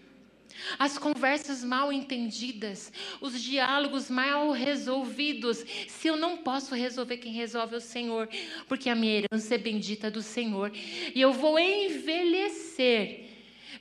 As 0.78 0.98
conversas 0.98 1.64
mal 1.64 1.92
entendidas, 1.92 2.92
os 3.20 3.42
diálogos 3.42 4.10
mal 4.10 4.52
resolvidos. 4.52 5.66
Se 5.88 6.08
eu 6.08 6.16
não 6.16 6.38
posso 6.38 6.76
resolver, 6.76 7.18
quem 7.18 7.32
resolve 7.32 7.76
é 7.76 7.78
o 7.78 7.82
Senhor, 7.82 8.30
porque 8.68 8.90
a 8.90 8.96
minha 8.96 9.24
herança 9.24 9.56
é 9.56 9.58
bendita 9.58 10.12
do 10.12 10.22
Senhor. 10.22 10.72
E 11.16 11.20
eu 11.20 11.34
vou 11.34 11.58
envelhecer 11.58 13.31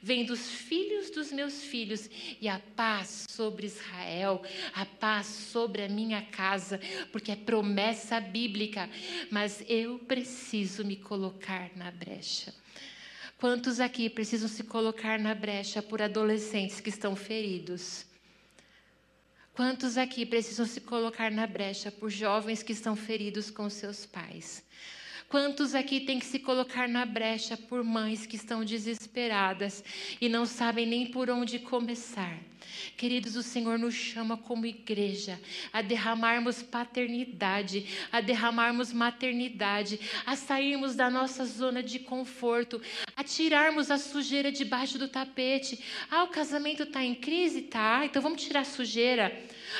vem 0.02 0.24
dos 0.24 0.48
filhos 0.48 1.10
dos 1.10 1.32
meus 1.32 1.62
filhos, 1.62 2.08
e 2.40 2.48
a 2.48 2.58
paz 2.76 3.26
sobre 3.28 3.66
Israel, 3.66 4.42
a 4.72 4.86
paz 4.86 5.26
sobre 5.26 5.82
a 5.82 5.88
minha 5.88 6.22
casa, 6.22 6.80
porque 7.12 7.32
é 7.32 7.36
promessa 7.36 8.20
bíblica, 8.20 8.88
mas 9.30 9.62
eu 9.68 9.98
preciso 9.98 10.84
me 10.84 10.96
colocar 10.96 11.70
na 11.76 11.90
brecha. 11.90 12.54
Quantos 13.38 13.80
aqui 13.80 14.10
precisam 14.10 14.48
se 14.48 14.64
colocar 14.64 15.18
na 15.18 15.34
brecha 15.34 15.82
por 15.82 16.02
adolescentes 16.02 16.80
que 16.80 16.90
estão 16.90 17.16
feridos? 17.16 18.04
Quantos 19.54 19.96
aqui 19.98 20.24
precisam 20.24 20.66
se 20.66 20.80
colocar 20.80 21.30
na 21.30 21.46
brecha 21.46 21.90
por 21.90 22.10
jovens 22.10 22.62
que 22.62 22.72
estão 22.72 22.94
feridos 22.94 23.50
com 23.50 23.68
seus 23.68 24.06
pais? 24.06 24.62
Quantos 25.30 25.76
aqui 25.76 26.00
têm 26.00 26.18
que 26.18 26.26
se 26.26 26.40
colocar 26.40 26.88
na 26.88 27.06
brecha 27.06 27.56
por 27.56 27.84
mães 27.84 28.26
que 28.26 28.34
estão 28.34 28.64
desesperadas 28.64 29.84
e 30.20 30.28
não 30.28 30.44
sabem 30.44 30.84
nem 30.84 31.06
por 31.06 31.30
onde 31.30 31.60
começar? 31.60 32.36
Queridos, 32.96 33.36
o 33.36 33.42
Senhor 33.42 33.78
nos 33.78 33.94
chama 33.94 34.36
como 34.36 34.66
igreja 34.66 35.40
a 35.72 35.82
derramarmos 35.82 36.64
paternidade, 36.64 37.86
a 38.10 38.20
derramarmos 38.20 38.92
maternidade, 38.92 40.00
a 40.26 40.34
sairmos 40.34 40.96
da 40.96 41.08
nossa 41.08 41.44
zona 41.44 41.80
de 41.80 42.00
conforto, 42.00 42.82
a 43.14 43.22
tirarmos 43.22 43.88
a 43.88 43.98
sujeira 43.98 44.50
debaixo 44.50 44.98
do 44.98 45.06
tapete. 45.06 45.78
Ah, 46.10 46.24
o 46.24 46.28
casamento 46.28 46.82
está 46.82 47.04
em 47.04 47.14
crise? 47.14 47.62
Tá, 47.62 48.04
então 48.04 48.20
vamos 48.20 48.42
tirar 48.42 48.62
a 48.62 48.64
sujeira. 48.64 49.32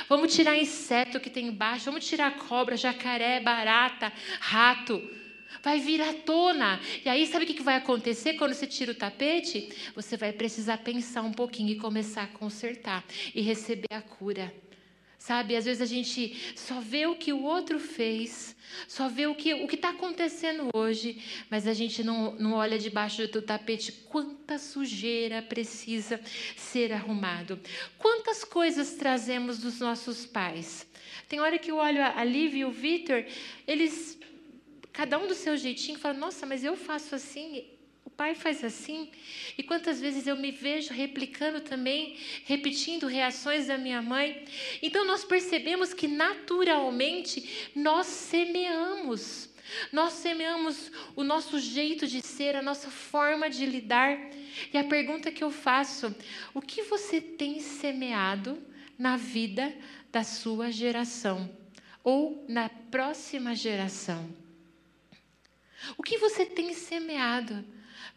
Vamos 0.09 0.33
tirar 0.33 0.57
inseto 0.57 1.19
que 1.19 1.29
tem 1.29 1.49
embaixo, 1.49 1.87
vamos 1.87 2.07
tirar 2.07 2.37
cobra, 2.37 2.77
jacaré, 2.77 3.41
barata, 3.41 4.13
rato 4.39 5.19
vai 5.63 5.81
vir 5.81 6.01
à 6.01 6.13
tona. 6.13 6.81
E 7.05 7.09
aí, 7.09 7.27
sabe 7.27 7.45
o 7.45 7.49
que 7.49 7.63
vai 7.63 7.77
acontecer 7.77 8.35
quando 8.35 8.55
você 8.55 8.67
tira 8.67 8.93
o 8.93 8.95
tapete? 8.95 9.69
Você 9.95 10.17
vai 10.17 10.33
precisar 10.33 10.79
pensar 10.79 11.23
um 11.23 11.33
pouquinho 11.33 11.71
e 11.71 11.77
começar 11.77 12.23
a 12.23 12.27
consertar 12.27 13.05
e 13.35 13.41
receber 13.41 13.93
a 13.93 14.01
cura. 14.01 14.53
Sabe, 15.21 15.55
às 15.55 15.67
vezes 15.67 15.83
a 15.83 15.87
gente 15.87 16.55
só 16.57 16.81
vê 16.81 17.07
o 17.07 17.15
que 17.15 17.31
o 17.31 17.43
outro 17.43 17.79
fez, 17.79 18.57
só 18.89 19.07
vê 19.07 19.27
o 19.27 19.35
que 19.35 19.53
o 19.53 19.67
está 19.67 19.91
acontecendo 19.91 20.71
hoje, 20.73 21.23
mas 21.51 21.67
a 21.67 21.75
gente 21.75 22.03
não, 22.03 22.33
não 22.37 22.55
olha 22.55 22.79
debaixo 22.79 23.29
do 23.29 23.43
tapete 23.43 23.93
quanta 23.93 24.59
sujeira 24.59 25.43
precisa 25.43 26.19
ser 26.57 26.91
arrumado. 26.91 27.61
Quantas 27.99 28.45
coisas 28.45 28.95
trazemos 28.95 29.59
dos 29.59 29.79
nossos 29.79 30.25
pais? 30.25 30.87
Tem 31.29 31.39
hora 31.39 31.59
que 31.59 31.71
eu 31.71 31.77
olho 31.77 32.03
a 32.03 32.25
Lívia 32.25 32.61
e 32.61 32.65
o 32.65 32.71
Vitor, 32.71 33.23
eles 33.67 34.19
cada 34.93 35.19
um 35.19 35.27
do 35.27 35.35
seu 35.35 35.57
jeitinho, 35.57 35.99
fala: 35.99 36.15
Nossa, 36.15 36.47
mas 36.47 36.65
eu 36.65 36.77
faço 36.77 37.15
assim, 37.15 37.65
o 38.05 38.11
pai 38.11 38.35
faz 38.35 38.65
assim. 38.65 39.11
E 39.57 39.63
quantas 39.63 40.01
vezes 40.01 40.27
eu 40.27 40.37
me 40.37 40.51
vejo 40.51 40.93
replicando 40.93 41.61
também, 41.61 42.17
repetindo 42.45 43.07
reações 43.07 43.67
da 43.67 43.79
minha 43.79 44.03
mãe. 44.03 44.45
Então 44.83 45.05
nós 45.05 45.25
percebemos 45.25 45.95
que 45.95 46.09
naturalmente 46.09 47.71
nós 47.75 48.07
semeamos. 48.07 49.49
Nós 49.93 50.15
semeamos 50.15 50.91
o 51.15 51.23
nosso 51.23 51.61
jeito 51.61 52.07
de 52.07 52.21
ser, 52.21 52.57
a 52.57 52.63
nossa 52.63 52.91
forma 52.91 53.49
de 53.49 53.65
lidar. 53.65 54.19
E 54.73 54.77
a 54.77 54.85
pergunta 54.85 55.31
que 55.31 55.45
eu 55.45 55.51
faço: 55.51 56.15
o 56.53 56.61
que 56.61 56.83
você 56.83 57.21
tem 57.21 57.61
semeado 57.61 58.59
na 58.99 59.17
vida 59.17 59.73
da 60.11 60.25
sua 60.25 60.73
geração? 60.73 61.49
Ou 62.03 62.45
na 62.49 62.69
próxima 62.69 63.55
geração? 63.55 64.50
O 65.97 66.03
que 66.03 66.19
você 66.19 66.45
tem 66.45 66.73
semeado? 66.75 67.65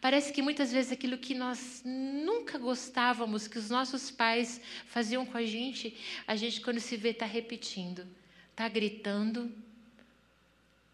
Parece 0.00 0.32
que 0.32 0.42
muitas 0.42 0.70
vezes 0.70 0.92
aquilo 0.92 1.16
que 1.16 1.34
nós 1.34 1.82
nunca 1.84 2.58
gostávamos, 2.58 3.48
que 3.48 3.58
os 3.58 3.70
nossos 3.70 4.10
pais 4.10 4.60
faziam 4.86 5.24
com 5.24 5.38
a 5.38 5.44
gente, 5.44 5.96
a 6.26 6.36
gente, 6.36 6.60
quando 6.60 6.80
se 6.80 6.96
vê, 6.96 7.10
está 7.10 7.26
repetindo. 7.26 8.06
Está 8.50 8.68
gritando, 8.68 9.52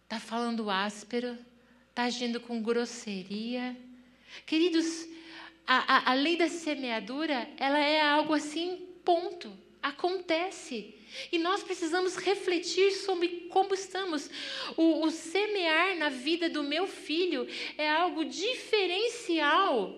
está 0.04 0.18
falando 0.18 0.70
áspero, 0.70 1.36
está 1.88 2.04
agindo 2.04 2.40
com 2.40 2.62
grosseria. 2.62 3.76
Queridos, 4.46 5.06
a, 5.66 5.96
a, 5.96 6.10
a 6.12 6.14
lei 6.14 6.36
da 6.36 6.48
semeadura, 6.48 7.48
ela 7.56 7.78
é 7.78 8.00
algo 8.00 8.32
assim, 8.32 8.88
ponto. 9.04 9.52
Acontece. 9.82 10.94
E 11.32 11.38
nós 11.38 11.62
precisamos 11.62 12.16
refletir 12.16 12.92
sobre 12.92 13.48
como 13.50 13.74
estamos. 13.74 14.30
O, 14.76 15.04
o, 15.04 15.10
semear 15.10 15.96
na 15.96 16.08
vida 16.08 16.48
do 16.48 16.62
meu 16.62 16.86
filho 16.86 17.46
é 17.76 17.88
algo 17.88 18.24
diferencial 18.24 19.96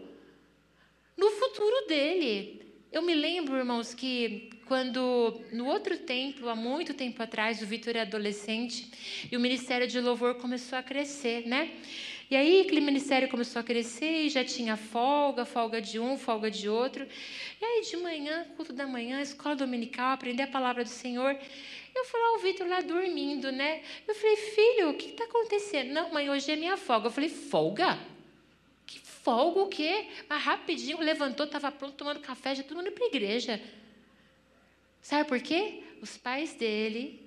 no 1.17 1.31
futuro 1.31 1.87
dele. 1.87 2.63
Eu 2.91 3.03
me 3.03 3.15
lembro, 3.15 3.57
irmãos, 3.57 3.95
que 3.95 4.51
quando 4.67 5.41
no 5.53 5.67
outro 5.67 5.99
templo, 5.99 6.49
há 6.49 6.55
muito 6.55 6.95
tempo 6.95 7.23
atrás, 7.23 7.61
o 7.61 7.67
Vitor 7.67 7.91
era 7.91 8.03
adolescente 8.03 8.91
e 9.31 9.37
o 9.37 9.41
ministério 9.41 9.87
de 9.87 10.01
louvor 10.01 10.37
começou 10.37 10.79
a 10.79 10.83
crescer, 10.83 11.47
né? 11.47 11.73
E 12.33 12.37
aí 12.37 12.63
aquele 12.63 12.81
ministério 12.81 13.29
começou 13.29 13.61
a 13.61 13.63
crescer 13.63 14.25
e 14.25 14.31
já 14.31 14.43
tinha 14.43 14.75
folga, 14.75 15.45
folga 15.45 15.83
de 15.83 16.01
um, 16.01 16.17
folga 16.17 16.51
de 16.51 16.67
outro. 16.67 17.07
E 17.61 17.63
aí 17.63 17.83
de 17.83 17.95
manhã, 17.99 18.47
culto 18.57 18.73
da 18.73 18.87
manhã, 18.87 19.21
escola 19.21 19.55
dominical, 19.55 20.13
aprender 20.13 20.45
a 20.45 20.47
palavra 20.47 20.83
do 20.83 20.89
Senhor. 20.89 21.37
Eu 21.95 22.05
fui 22.07 22.19
lá, 22.19 22.33
o 22.33 22.39
Vitor 22.39 22.67
lá 22.67 22.81
dormindo, 22.81 23.53
né? 23.53 23.83
Eu 24.09 24.15
falei, 24.15 24.37
filho, 24.37 24.89
o 24.89 24.95
que 24.95 25.11
está 25.11 25.25
acontecendo? 25.25 25.93
Não, 25.93 26.11
mãe, 26.11 26.31
hoje 26.31 26.51
é 26.51 26.57
minha 26.57 26.79
folga. 26.79 27.09
Eu 27.09 27.11
falei, 27.11 27.29
folga? 27.29 27.99
Que 28.87 28.99
folga 28.99 29.61
o 29.61 29.69
quê? 29.69 30.07
Mas 30.27 30.43
rapidinho 30.43 31.01
levantou, 31.01 31.45
estava 31.45 31.71
pronto, 31.71 31.97
tomando 31.97 32.21
café, 32.21 32.55
já 32.55 32.63
todo 32.63 32.79
mundo 32.79 32.93
para 32.93 33.05
a 33.05 33.09
igreja. 33.09 33.61
Sabe 35.03 35.29
por 35.29 35.39
quê? 35.39 35.83
Os 36.01 36.17
pais 36.17 36.55
dele 36.55 37.22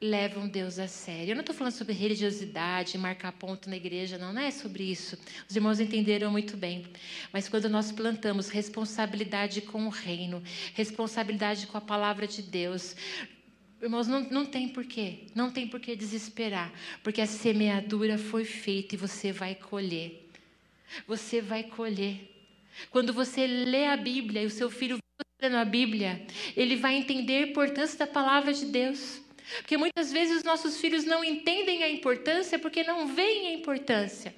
levam 0.00 0.48
Deus 0.48 0.78
a 0.78 0.86
sério. 0.86 1.32
Eu 1.32 1.34
não 1.34 1.40
estou 1.40 1.54
falando 1.54 1.72
sobre 1.72 1.94
religiosidade, 1.94 2.98
marcar 2.98 3.32
ponto 3.32 3.70
na 3.70 3.76
igreja, 3.76 4.18
não, 4.18 4.32
não 4.32 4.42
é 4.42 4.50
sobre 4.50 4.84
isso. 4.84 5.18
Os 5.48 5.56
irmãos 5.56 5.80
entenderam 5.80 6.30
muito 6.30 6.56
bem. 6.56 6.86
Mas 7.32 7.48
quando 7.48 7.68
nós 7.68 7.90
plantamos 7.90 8.48
responsabilidade 8.48 9.62
com 9.62 9.86
o 9.86 9.90
reino, 9.90 10.42
responsabilidade 10.74 11.66
com 11.66 11.78
a 11.78 11.80
palavra 11.80 12.26
de 12.26 12.42
Deus, 12.42 12.94
irmãos, 13.80 14.06
não, 14.06 14.20
não 14.20 14.44
tem 14.44 14.68
porquê, 14.68 15.28
não 15.34 15.50
tem 15.50 15.66
porquê 15.66 15.96
desesperar, 15.96 16.72
porque 17.02 17.20
a 17.20 17.26
semeadura 17.26 18.18
foi 18.18 18.44
feita 18.44 18.94
e 18.94 18.98
você 18.98 19.32
vai 19.32 19.54
colher. 19.54 20.28
Você 21.06 21.40
vai 21.40 21.64
colher. 21.64 22.32
Quando 22.90 23.12
você 23.12 23.46
lê 23.46 23.86
a 23.86 23.96
Bíblia 23.96 24.42
e 24.42 24.46
o 24.46 24.50
seu 24.50 24.70
filho 24.70 24.98
lendo 25.40 25.56
a 25.56 25.64
Bíblia, 25.64 26.26
ele 26.56 26.76
vai 26.76 26.94
entender 26.96 27.36
a 27.36 27.48
importância 27.48 27.98
da 27.98 28.06
palavra 28.06 28.52
de 28.52 28.66
Deus. 28.66 29.20
Porque 29.58 29.76
muitas 29.76 30.12
vezes 30.12 30.38
os 30.38 30.44
nossos 30.44 30.80
filhos 30.80 31.04
não 31.04 31.24
entendem 31.24 31.82
a 31.82 31.88
importância 31.88 32.58
porque 32.58 32.82
não 32.82 33.06
veem 33.06 33.48
a 33.48 33.52
importância. 33.52 34.34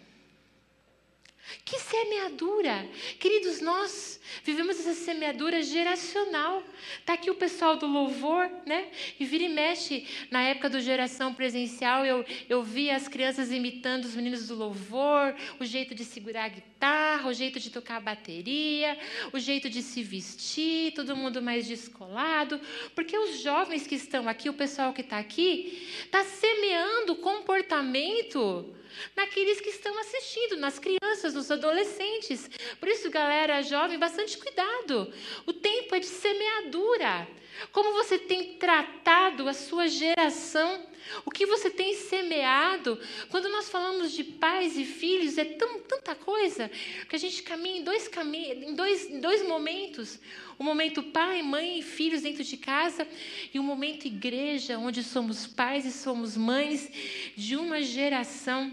Que 1.64 1.78
semeadura! 1.78 2.86
Queridos, 3.18 3.60
nós 3.60 4.20
vivemos 4.44 4.78
essa 4.78 4.92
semeadura 4.92 5.62
geracional. 5.62 6.62
Está 7.00 7.14
aqui 7.14 7.30
o 7.30 7.34
pessoal 7.34 7.76
do 7.76 7.86
louvor, 7.86 8.50
né? 8.66 8.88
E 9.18 9.24
vira 9.24 9.44
e 9.44 9.48
mexe. 9.48 10.06
Na 10.30 10.42
época 10.42 10.68
do 10.68 10.80
geração 10.80 11.32
presencial, 11.32 12.04
eu, 12.04 12.24
eu 12.48 12.62
via 12.62 12.96
as 12.96 13.08
crianças 13.08 13.50
imitando 13.50 14.04
os 14.04 14.14
meninos 14.14 14.48
do 14.48 14.54
louvor, 14.54 15.34
o 15.58 15.64
jeito 15.64 15.94
de 15.94 16.04
segurar 16.04 16.44
a 16.44 16.48
guitarra, 16.48 17.28
o 17.28 17.32
jeito 17.32 17.58
de 17.58 17.70
tocar 17.70 17.96
a 17.96 18.00
bateria, 18.00 18.98
o 19.32 19.38
jeito 19.38 19.70
de 19.70 19.82
se 19.82 20.02
vestir, 20.02 20.92
todo 20.92 21.16
mundo 21.16 21.40
mais 21.40 21.66
descolado. 21.66 22.60
Porque 22.94 23.16
os 23.16 23.40
jovens 23.40 23.86
que 23.86 23.94
estão 23.94 24.28
aqui, 24.28 24.48
o 24.50 24.54
pessoal 24.54 24.92
que 24.92 25.00
está 25.00 25.18
aqui, 25.18 25.88
está 26.04 26.24
semeando 26.24 27.16
comportamento 27.16 28.74
naqueles 29.16 29.60
que 29.60 29.70
estão 29.70 29.98
assistindo, 29.98 30.56
nas 30.56 30.78
crianças, 30.78 31.34
nos 31.34 31.50
adolescentes. 31.50 32.48
Por 32.78 32.88
isso, 32.88 33.10
galera 33.10 33.62
jovem, 33.62 33.98
bastante 33.98 34.38
cuidado. 34.38 35.12
O 35.46 35.52
tempo 35.52 35.94
é 35.94 36.00
de 36.00 36.06
semeadura. 36.06 37.28
Como 37.72 37.92
você 37.92 38.18
tem 38.18 38.54
tratado 38.54 39.48
a 39.48 39.52
sua 39.52 39.88
geração? 39.88 40.86
O 41.24 41.30
que 41.30 41.46
você 41.46 41.70
tem 41.70 41.94
semeado? 41.94 42.98
Quando 43.30 43.48
nós 43.48 43.68
falamos 43.68 44.12
de 44.12 44.22
pais 44.22 44.76
e 44.76 44.84
filhos, 44.84 45.38
é 45.38 45.44
tão, 45.44 45.80
tanta 45.80 46.14
coisa 46.14 46.70
que 47.08 47.16
a 47.16 47.18
gente 47.18 47.42
caminha 47.42 47.80
em 47.80 47.84
dois, 47.84 48.08
em 48.08 48.74
dois, 48.74 49.10
em 49.10 49.20
dois 49.20 49.46
momentos: 49.46 50.20
o 50.58 50.62
momento 50.62 51.02
pai, 51.02 51.42
mãe 51.42 51.78
e 51.78 51.82
filhos 51.82 52.22
dentro 52.22 52.44
de 52.44 52.56
casa, 52.56 53.06
e 53.52 53.58
o 53.58 53.62
momento 53.62 54.06
igreja, 54.06 54.78
onde 54.78 55.02
somos 55.02 55.46
pais 55.46 55.84
e 55.84 55.92
somos 55.92 56.36
mães 56.36 56.88
de 57.36 57.56
uma 57.56 57.82
geração. 57.82 58.72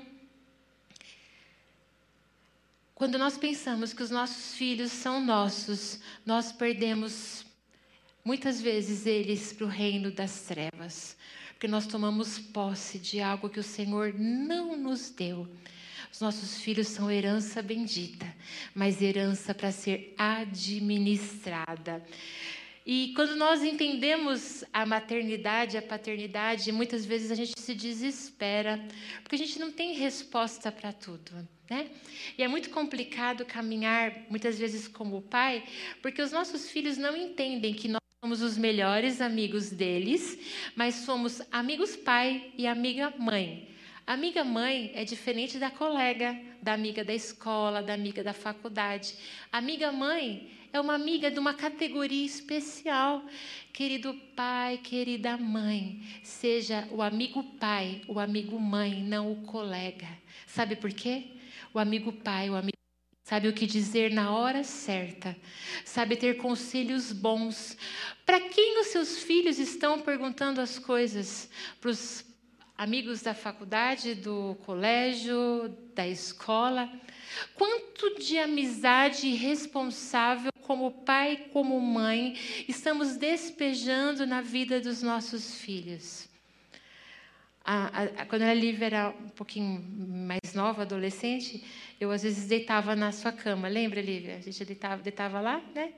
Quando 2.96 3.18
nós 3.18 3.38
pensamos 3.38 3.92
que 3.92 4.02
os 4.02 4.10
nossos 4.10 4.56
filhos 4.56 4.90
são 4.90 5.20
nossos, 5.20 6.00
nós 6.26 6.54
perdemos 6.54 7.46
muitas 8.24 8.62
vezes 8.62 9.06
eles 9.06 9.52
para 9.52 9.66
o 9.66 9.70
reino 9.70 10.10
das 10.10 10.44
trevas, 10.44 11.18
porque 11.50 11.68
nós 11.68 11.86
tomamos 11.86 12.40
posse 12.40 12.98
de 12.98 13.20
algo 13.20 13.50
que 13.50 13.60
o 13.60 13.64
Senhor 13.64 14.14
não 14.14 14.78
nos 14.78 15.10
deu. 15.10 15.46
Os 16.10 16.22
nossos 16.22 16.62
filhos 16.62 16.88
são 16.88 17.12
herança 17.12 17.62
bendita, 17.62 18.34
mas 18.74 19.02
herança 19.02 19.54
para 19.54 19.74
ser 19.74 20.16
administrada. 20.18 22.02
E 22.86 23.12
quando 23.14 23.36
nós 23.36 23.62
entendemos 23.62 24.64
a 24.72 24.86
maternidade, 24.86 25.76
a 25.76 25.82
paternidade, 25.82 26.72
muitas 26.72 27.06
vezes 27.06 27.30
a 27.30 27.36
gente 27.36 27.60
se 27.60 27.76
desespera, 27.76 28.82
porque 29.22 29.36
a 29.36 29.40
gente 29.40 29.60
não 29.60 29.70
tem 29.70 29.96
resposta 29.96 30.72
para 30.72 30.94
tudo. 30.94 31.46
Né? 31.69 31.89
E 32.38 32.43
é 32.43 32.47
muito 32.47 32.69
complicado 32.69 33.45
caminhar, 33.45 34.13
muitas 34.30 34.58
vezes, 34.60 34.88
como 34.88 35.21
pai, 35.21 35.63
porque 36.01 36.21
os 36.21 36.32
nossos 36.32 36.69
filhos 36.69 36.97
não 36.97 37.15
entendem 37.15 37.73
que 37.73 37.88
nós 37.88 38.01
somos 38.21 38.41
os 38.41 38.58
melhores 38.58 39.19
amigos 39.19 39.71
deles, 39.71 40.38
mas 40.75 40.95
somos 40.95 41.41
amigos 41.51 41.95
pai 41.95 42.51
e 42.58 42.67
amiga 42.67 43.13
mãe. 43.17 43.69
Amiga 44.06 44.43
mãe 44.43 44.91
é 44.93 45.04
diferente 45.04 45.58
da 45.58 45.71
colega, 45.71 46.39
da 46.62 46.73
amiga 46.73 47.04
da 47.04 47.13
escola, 47.13 47.82
da 47.82 47.95
amiga 47.95 48.23
da 48.23 48.34
faculdade. 48.34 49.15
Amiga 49.51 49.91
mãe 49.91 50.51
é 50.71 50.80
uma 50.80 50.93
amiga 50.93 51.32
de 51.32 51.39
uma 51.39 51.56
categoria 51.56 52.25
especial. 52.25 53.23
Querido 53.73 54.13
pai, 54.36 54.78
querida 54.78 55.38
mãe, 55.38 56.04
seja 56.21 56.88
o 56.91 57.01
amigo 57.01 57.43
pai, 57.60 58.04
o 58.08 58.19
amigo 58.19 58.60
mãe, 58.60 59.04
não 59.04 59.32
o 59.32 59.38
colega. 59.43 60.08
Sabe 60.45 60.75
por 60.75 60.93
quê? 60.93 61.35
O 61.76 61.80
amigo 61.80 62.14
pai, 62.14 62.50
o 62.50 62.56
amigo 62.56 62.78
sabe 63.22 63.50
o 63.50 63.54
que 63.54 63.66
dizer 63.66 64.10
na 64.10 64.32
hora 64.32 64.64
certa, 64.64 65.36
sabe 65.84 66.16
ter 66.16 66.38
conselhos 66.38 67.12
bons. 67.12 67.78
Para 68.26 68.40
quem 68.40 68.80
os 68.80 68.88
seus 68.88 69.18
filhos 69.18 69.60
estão 69.60 70.00
perguntando 70.00 70.62
as 70.62 70.80
coisas? 70.80 71.50
Para 71.82 71.90
os 71.90 72.24
amigos 72.78 73.22
da 73.22 73.34
faculdade, 73.34 74.16
do 74.16 74.56
colégio, 74.66 75.68
da 75.94 76.08
escola? 76.08 76.90
Quanto 77.56 78.20
de 78.20 78.40
amizade 78.40 79.28
responsável 79.32 80.54
como 80.62 81.04
pai, 81.04 81.50
como 81.52 81.78
mãe, 81.82 82.40
estamos 82.70 83.18
despejando 83.18 84.26
na 84.26 84.40
vida 84.40 84.80
dos 84.80 85.02
nossos 85.02 85.56
filhos. 85.56 86.25
A, 87.65 88.04
a, 88.21 88.25
quando 88.28 88.43
a 88.43 88.54
Lívia 88.54 88.86
era 88.86 89.10
um 89.10 89.30
pouquinho 89.30 89.82
mais 89.82 90.54
nova, 90.54 90.84
adolescente, 90.84 91.63
eu 91.99 92.12
às 92.12 92.21
vezes 92.21 92.47
deitava 92.47 92.95
na 92.95 93.12
sua 93.12 93.32
cama. 93.32 93.67
Lembra, 93.67 93.99
Lívia? 94.01 94.36
A 94.36 94.39
gente 94.39 94.63
deitava, 94.63 95.01
deitava 95.01 95.41
lá, 95.41 95.60
né? 95.73 95.93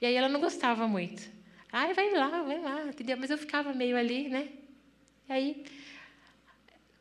E 0.00 0.06
aí 0.06 0.14
ela 0.14 0.28
não 0.30 0.40
gostava 0.40 0.88
muito. 0.88 1.30
Ai, 1.70 1.92
vai 1.92 2.10
lá, 2.12 2.42
vai 2.42 2.58
lá, 2.58 2.86
entendeu? 2.86 3.18
Mas 3.18 3.30
eu 3.30 3.36
ficava 3.36 3.74
meio 3.74 3.96
ali, 3.98 4.28
né? 4.30 4.48
E 5.28 5.32
aí 5.32 5.64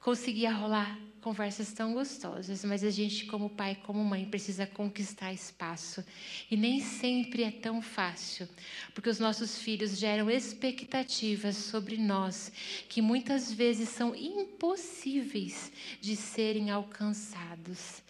conseguia 0.01 0.51
rolar 0.51 0.99
conversas 1.21 1.71
tão 1.73 1.93
gostosas, 1.93 2.63
mas 2.63 2.83
a 2.83 2.89
gente, 2.89 3.25
como 3.25 3.49
pai, 3.49 3.77
como 3.83 4.03
mãe, 4.03 4.25
precisa 4.25 4.65
conquistar 4.65 5.33
espaço. 5.33 6.03
E 6.49 6.57
nem 6.57 6.79
sempre 6.81 7.43
é 7.43 7.51
tão 7.51 7.81
fácil, 7.81 8.47
porque 8.93 9.09
os 9.09 9.19
nossos 9.19 9.57
filhos 9.57 9.97
geram 9.97 10.29
expectativas 10.29 11.55
sobre 11.55 11.97
nós 11.97 12.51
que 12.87 13.01
muitas 13.01 13.51
vezes 13.51 13.89
são 13.89 14.15
impossíveis 14.15 15.71
de 16.01 16.15
serem 16.15 16.69
alcançados. 16.69 18.01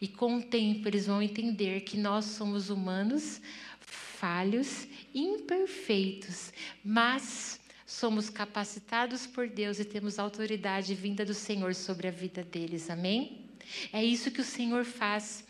E 0.00 0.06
com 0.06 0.36
o 0.36 0.42
tempo 0.42 0.88
eles 0.88 1.06
vão 1.06 1.20
entender 1.20 1.80
que 1.80 1.96
nós 1.96 2.24
somos 2.24 2.70
humanos, 2.70 3.40
falhos, 3.80 4.86
imperfeitos, 5.14 6.52
mas 6.84 7.57
somos 7.88 8.28
capacitados 8.28 9.26
por 9.26 9.48
Deus 9.48 9.80
e 9.80 9.84
temos 9.84 10.18
autoridade 10.18 10.94
vinda 10.94 11.24
do 11.24 11.32
Senhor 11.32 11.74
sobre 11.74 12.06
a 12.06 12.10
vida 12.10 12.44
deles. 12.44 12.90
Amém? 12.90 13.46
É 13.90 14.04
isso 14.04 14.30
que 14.30 14.42
o 14.42 14.44
Senhor 14.44 14.84
faz. 14.84 15.42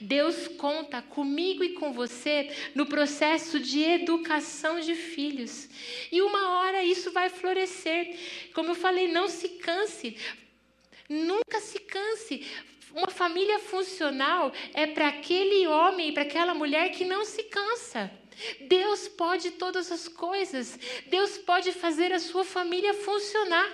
Deus 0.00 0.46
conta 0.46 1.02
comigo 1.02 1.64
e 1.64 1.72
com 1.72 1.92
você 1.92 2.54
no 2.76 2.86
processo 2.86 3.58
de 3.58 3.82
educação 3.82 4.78
de 4.78 4.94
filhos. 4.94 5.68
E 6.12 6.22
uma 6.22 6.60
hora 6.60 6.84
isso 6.84 7.10
vai 7.10 7.28
florescer. 7.28 8.16
Como 8.54 8.70
eu 8.70 8.76
falei, 8.76 9.08
não 9.08 9.26
se 9.26 9.48
canse. 9.48 10.16
Nunca 11.08 11.58
se 11.60 11.80
canse. 11.80 12.46
Uma 12.94 13.08
família 13.08 13.58
funcional 13.58 14.52
é 14.74 14.86
para 14.86 15.08
aquele 15.08 15.66
homem, 15.66 16.14
para 16.14 16.22
aquela 16.22 16.54
mulher 16.54 16.90
que 16.92 17.04
não 17.04 17.24
se 17.24 17.42
cansa. 17.44 18.19
Deus 18.68 19.08
pode 19.08 19.52
todas 19.52 19.90
as 19.90 20.08
coisas. 20.08 20.78
Deus 21.06 21.38
pode 21.38 21.72
fazer 21.72 22.12
a 22.12 22.18
sua 22.18 22.44
família 22.44 22.94
funcionar. 22.94 23.70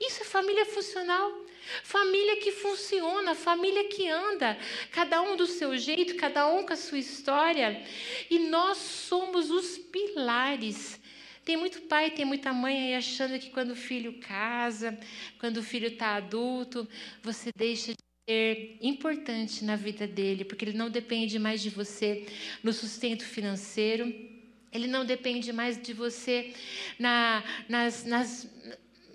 Isso 0.00 0.22
é 0.22 0.24
família 0.24 0.64
funcional. 0.66 1.46
Família 1.82 2.36
que 2.36 2.50
funciona, 2.50 3.34
família 3.34 3.84
que 3.88 4.08
anda, 4.08 4.58
cada 4.90 5.20
um 5.20 5.36
do 5.36 5.46
seu 5.46 5.76
jeito, 5.76 6.16
cada 6.16 6.48
um 6.48 6.64
com 6.64 6.72
a 6.72 6.76
sua 6.76 6.98
história. 6.98 7.84
E 8.30 8.38
nós 8.38 8.78
somos 8.78 9.50
os 9.50 9.76
pilares. 9.76 10.98
Tem 11.44 11.56
muito 11.56 11.82
pai, 11.82 12.10
tem 12.10 12.24
muita 12.24 12.52
mãe 12.52 12.88
aí 12.88 12.94
achando 12.94 13.38
que 13.38 13.50
quando 13.50 13.70
o 13.70 13.76
filho 13.76 14.18
casa, 14.20 14.98
quando 15.38 15.58
o 15.58 15.62
filho 15.62 15.88
está 15.88 16.16
adulto, 16.16 16.88
você 17.22 17.50
deixa 17.56 17.92
de 17.92 18.07
ser 18.28 18.76
importante 18.82 19.64
na 19.64 19.74
vida 19.74 20.06
dele, 20.06 20.44
porque 20.44 20.62
ele 20.62 20.76
não 20.76 20.90
depende 20.90 21.38
mais 21.38 21.62
de 21.62 21.70
você 21.70 22.26
no 22.62 22.74
sustento 22.74 23.24
financeiro, 23.24 24.04
ele 24.70 24.86
não 24.86 25.02
depende 25.02 25.50
mais 25.50 25.80
de 25.80 25.94
você 25.94 26.52
na, 26.98 27.42
nas, 27.66 28.04
nas 28.04 28.46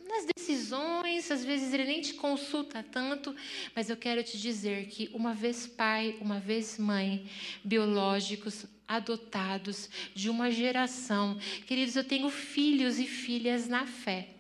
nas 0.08 0.28
decisões, 0.38 1.32
às 1.32 1.44
vezes 1.44 1.74
ele 1.74 1.86
nem 1.86 2.00
te 2.00 2.14
consulta 2.14 2.84
tanto, 2.84 3.36
mas 3.76 3.90
eu 3.90 3.98
quero 3.98 4.24
te 4.24 4.38
dizer 4.38 4.86
que 4.86 5.10
uma 5.12 5.34
vez 5.34 5.66
pai, 5.66 6.16
uma 6.22 6.40
vez 6.40 6.78
mãe, 6.78 7.28
biológicos, 7.64 8.68
adotados 8.88 9.90
de 10.14 10.30
uma 10.30 10.52
geração, 10.52 11.40
queridos, 11.66 11.96
eu 11.96 12.04
tenho 12.04 12.30
filhos 12.30 13.00
e 13.00 13.08
filhas 13.08 13.68
na 13.68 13.88
fé. 13.88 14.33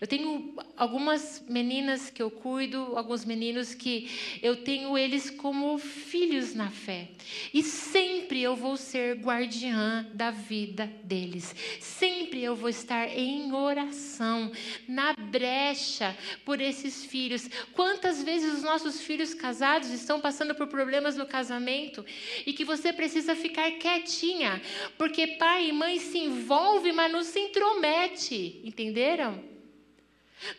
Eu 0.00 0.06
tenho 0.06 0.54
algumas 0.76 1.42
meninas 1.48 2.08
que 2.08 2.22
eu 2.22 2.30
cuido, 2.30 2.96
alguns 2.96 3.24
meninos 3.24 3.74
que 3.74 4.08
eu 4.40 4.62
tenho 4.62 4.96
eles 4.96 5.28
como 5.28 5.76
filhos 5.76 6.54
na 6.54 6.70
fé. 6.70 7.08
E 7.52 7.64
sempre 7.64 8.40
eu 8.40 8.54
vou 8.54 8.76
ser 8.76 9.16
guardiã 9.16 10.08
da 10.14 10.30
vida 10.30 10.86
deles. 11.02 11.54
Sempre 11.80 12.44
eu 12.44 12.54
vou 12.54 12.68
estar 12.68 13.08
em 13.08 13.52
oração, 13.52 14.52
na 14.86 15.14
brecha 15.14 16.16
por 16.44 16.60
esses 16.60 17.04
filhos. 17.04 17.50
Quantas 17.72 18.22
vezes 18.22 18.54
os 18.54 18.62
nossos 18.62 19.00
filhos 19.00 19.34
casados 19.34 19.90
estão 19.90 20.20
passando 20.20 20.54
por 20.54 20.68
problemas 20.68 21.16
no 21.16 21.26
casamento 21.26 22.06
e 22.46 22.52
que 22.52 22.64
você 22.64 22.92
precisa 22.92 23.34
ficar 23.34 23.68
quietinha, 23.72 24.62
porque 24.96 25.26
pai 25.26 25.70
e 25.70 25.72
mãe 25.72 25.98
se 25.98 26.18
envolvem, 26.18 26.92
mas 26.92 27.10
não 27.10 27.24
se 27.24 27.40
intromete. 27.40 28.60
Entenderam? 28.62 29.57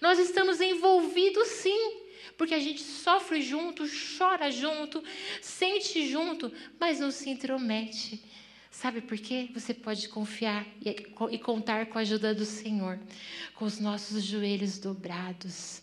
Nós 0.02 0.20
estamos 0.20 0.62
envolvidos 0.62 1.48
sim, 1.48 1.98
porque 2.38 2.54
a 2.54 2.60
gente 2.60 2.82
sofre 2.82 3.42
junto, 3.42 3.84
chora 4.18 4.50
junto, 4.52 5.04
sente 5.42 6.08
junto, 6.08 6.52
mas 6.80 7.00
não 7.00 7.12
se 7.12 7.30
intromete. 7.30 8.22
Sabe 8.72 9.02
por 9.02 9.18
quê? 9.18 9.50
Você 9.54 9.74
pode 9.74 10.08
confiar 10.10 10.65
e 11.32 11.38
contar 11.39 11.88
com 11.88 11.98
a 11.98 12.02
ajuda 12.02 12.34
do 12.34 12.46
Senhor, 12.46 13.00
com 13.56 13.65
os 13.65 13.80
nossos 13.80 14.24
joelhos 14.24 14.78
dobrados. 14.78 15.82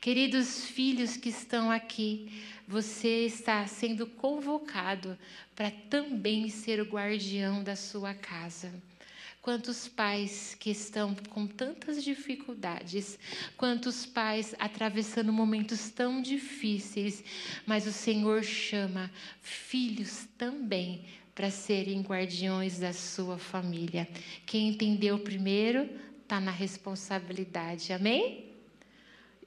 Queridos 0.00 0.64
filhos 0.64 1.16
que 1.16 1.28
estão 1.28 1.70
aqui, 1.70 2.32
você 2.66 3.26
está 3.26 3.66
sendo 3.66 4.06
convocado 4.06 5.18
para 5.54 5.70
também 5.70 6.48
ser 6.48 6.80
o 6.80 6.84
guardião 6.84 7.62
da 7.62 7.76
sua 7.76 8.14
casa. 8.14 8.72
Quantos 9.42 9.88
pais 9.88 10.54
que 10.60 10.70
estão 10.70 11.14
com 11.30 11.46
tantas 11.46 12.04
dificuldades, 12.04 13.18
quantos 13.56 14.04
pais 14.04 14.54
atravessando 14.58 15.32
momentos 15.32 15.90
tão 15.90 16.20
difíceis, 16.20 17.24
mas 17.66 17.86
o 17.86 17.92
Senhor 17.92 18.44
chama 18.44 19.10
filhos 19.40 20.28
também 20.36 21.06
para 21.34 21.50
serem 21.50 22.02
guardiões 22.02 22.80
da 22.80 22.92
sua 22.92 23.38
família. 23.38 24.06
Quem 24.44 24.68
entendeu 24.68 25.18
primeiro 25.18 25.88
está 26.22 26.38
na 26.38 26.50
responsabilidade, 26.50 27.94
amém? 27.94 28.44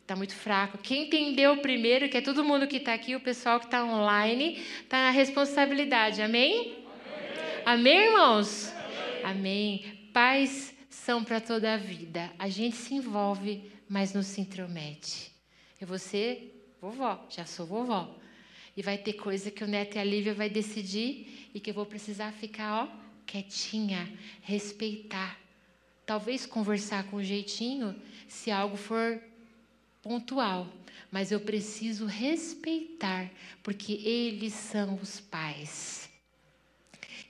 Está 0.01 0.15
muito 0.15 0.33
fraco. 0.33 0.79
Quem 0.79 1.03
entendeu 1.03 1.57
primeiro, 1.57 2.09
que 2.09 2.17
é 2.17 2.21
todo 2.21 2.43
mundo 2.43 2.67
que 2.67 2.77
está 2.77 2.95
aqui, 2.95 3.15
o 3.15 3.19
pessoal 3.19 3.59
que 3.59 3.67
está 3.67 3.85
online, 3.85 4.59
está 4.81 4.97
na 4.97 5.11
responsabilidade, 5.11 6.19
amém? 6.19 6.83
Amém, 7.63 7.93
amém 7.93 7.97
irmãos? 8.07 8.73
Amém. 9.23 10.09
Pais 10.13 10.73
são 10.89 11.23
para 11.23 11.41
toda 11.41 11.73
a 11.73 11.77
vida. 11.77 12.31
A 12.37 12.49
gente 12.49 12.75
se 12.75 12.93
envolve, 12.93 13.71
mas 13.89 14.13
não 14.13 14.21
se 14.21 14.41
intromete. 14.41 15.31
Vou 15.81 15.99
ser 15.99 16.65
vovó, 16.81 17.25
já 17.29 17.45
sou 17.45 17.65
vovó. 17.65 18.17
E 18.75 18.81
vai 18.81 18.97
ter 18.97 19.13
coisa 19.13 19.51
que 19.51 19.63
o 19.63 19.67
Neto 19.67 19.95
e 19.95 19.99
a 19.99 20.03
Lívia 20.03 20.33
vai 20.33 20.49
decidir 20.49 21.49
e 21.53 21.59
que 21.59 21.69
eu 21.69 21.73
vou 21.73 21.85
precisar 21.85 22.31
ficar, 22.31 22.83
ó, 22.83 23.03
quietinha, 23.25 24.11
respeitar. 24.41 25.37
Talvez 26.05 26.45
conversar 26.45 27.03
com 27.05 27.23
jeitinho, 27.23 27.95
se 28.27 28.49
algo 28.51 28.75
for 28.75 29.21
pontual, 30.01 30.67
mas 31.11 31.31
eu 31.31 31.39
preciso 31.39 32.05
respeitar, 32.05 33.29
porque 33.61 33.93
eles 33.93 34.53
são 34.53 34.95
os 34.95 35.19
pais. 35.19 36.02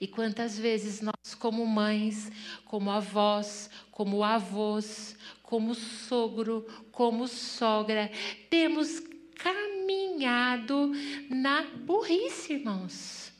E 0.00 0.06
quantas 0.06 0.58
vezes 0.58 1.00
nós, 1.00 1.34
como 1.38 1.64
mães, 1.66 2.30
como 2.64 2.90
avós, 2.90 3.70
como 3.90 4.24
avós, 4.24 5.16
como 5.42 5.74
sogro, 5.74 6.66
como 6.90 7.28
sogra, 7.28 8.10
temos 8.50 9.00
caminhado 9.36 10.92
na 11.30 11.62
burrice, 11.62 12.54
irmãos. 12.54 13.32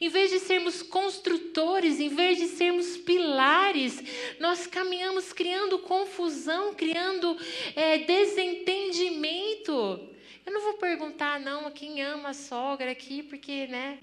Em 0.00 0.08
vez 0.08 0.30
de 0.30 0.38
sermos 0.38 0.82
construtores, 0.82 1.98
em 2.00 2.08
vez 2.08 2.38
de 2.38 2.46
sermos 2.46 2.96
pilares, 2.96 4.02
nós 4.38 4.66
caminhamos 4.66 5.32
criando 5.32 5.80
confusão, 5.80 6.74
criando 6.74 7.36
é, 7.74 7.98
desentendimento. 7.98 9.72
Eu 10.46 10.52
não 10.52 10.62
vou 10.62 10.74
perguntar, 10.74 11.40
não, 11.40 11.70
quem 11.70 12.02
ama 12.02 12.30
a 12.30 12.34
sogra 12.34 12.90
aqui, 12.90 13.22
porque, 13.22 13.66
né, 13.66 13.98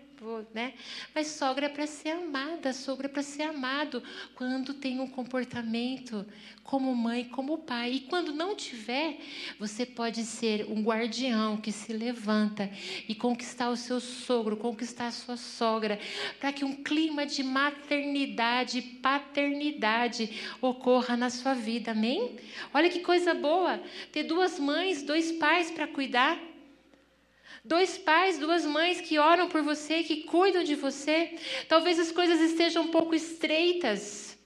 né? 0.54 0.74
Mas 1.14 1.28
sogra 1.28 1.68
é 1.68 1.70
para 1.70 1.86
ser 1.86 2.10
amada, 2.10 2.74
sogra 2.74 3.08
é 3.08 3.10
para 3.10 3.22
ser 3.22 3.44
amado 3.44 4.02
quando 4.36 4.74
tem 4.74 5.00
um 5.00 5.08
comportamento 5.08 6.26
como 6.64 6.94
mãe, 6.96 7.24
como 7.24 7.60
pai. 7.60 7.94
E 7.94 8.00
quando 8.02 8.34
não 8.34 8.56
tiver, 8.56 9.20
você 9.58 9.86
pode 9.86 10.24
ser 10.24 10.66
um 10.70 10.84
guardião 10.84 11.58
que 11.58 11.72
se 11.72 11.94
levanta 11.94 12.70
e 13.08 13.16
conquistar 13.16 13.70
o 13.70 13.78
seu 13.78 14.00
sogro, 14.00 14.58
conquistar 14.58 15.08
a 15.08 15.12
sua 15.12 15.38
sogra, 15.38 16.00
para 16.40 16.52
que 16.52 16.66
um 16.66 16.84
clima 16.84 17.26
de 17.26 17.42
maternidade, 17.42 18.82
paternidade 18.82 20.30
ocorra 20.62 21.16
na 21.16 21.30
sua 21.30 21.54
vida. 21.54 21.92
Amém? 21.92 22.36
Olha 22.74 22.90
que 22.90 23.00
coisa 23.00 23.34
boa 23.34 23.82
ter 24.12 24.24
duas 24.24 24.60
mães, 24.60 25.04
dois 25.04 25.32
pais 25.34 25.72
para 25.72 25.88
cuidar. 25.88 26.47
Dois 27.68 27.98
pais, 27.98 28.40
duas 28.40 28.66
mães 28.66 29.02
que 29.02 29.20
oram 29.20 29.50
por 29.50 29.62
você, 29.62 30.02
que 30.02 30.24
cuidam 30.24 30.64
de 30.64 30.74
você. 30.74 31.38
Talvez 31.68 32.00
as 32.00 32.14
coisas 32.14 32.40
estejam 32.40 32.84
um 32.84 32.88
pouco 32.88 33.14
estreitas. 33.14 34.38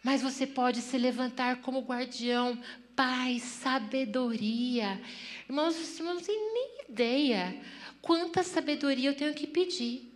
Mas 0.00 0.22
você 0.22 0.46
pode 0.46 0.80
se 0.80 0.96
levantar 0.96 1.60
como 1.60 1.80
guardião, 1.80 2.56
pai, 2.94 3.40
sabedoria. 3.40 5.00
Irmãos, 5.48 5.74
vocês 5.74 5.98
não 5.98 6.20
têm 6.20 6.38
nem 6.54 6.84
ideia 6.88 7.60
quanta 8.00 8.44
sabedoria 8.44 9.10
eu 9.10 9.16
tenho 9.16 9.34
que 9.34 9.48
pedir. 9.48 10.09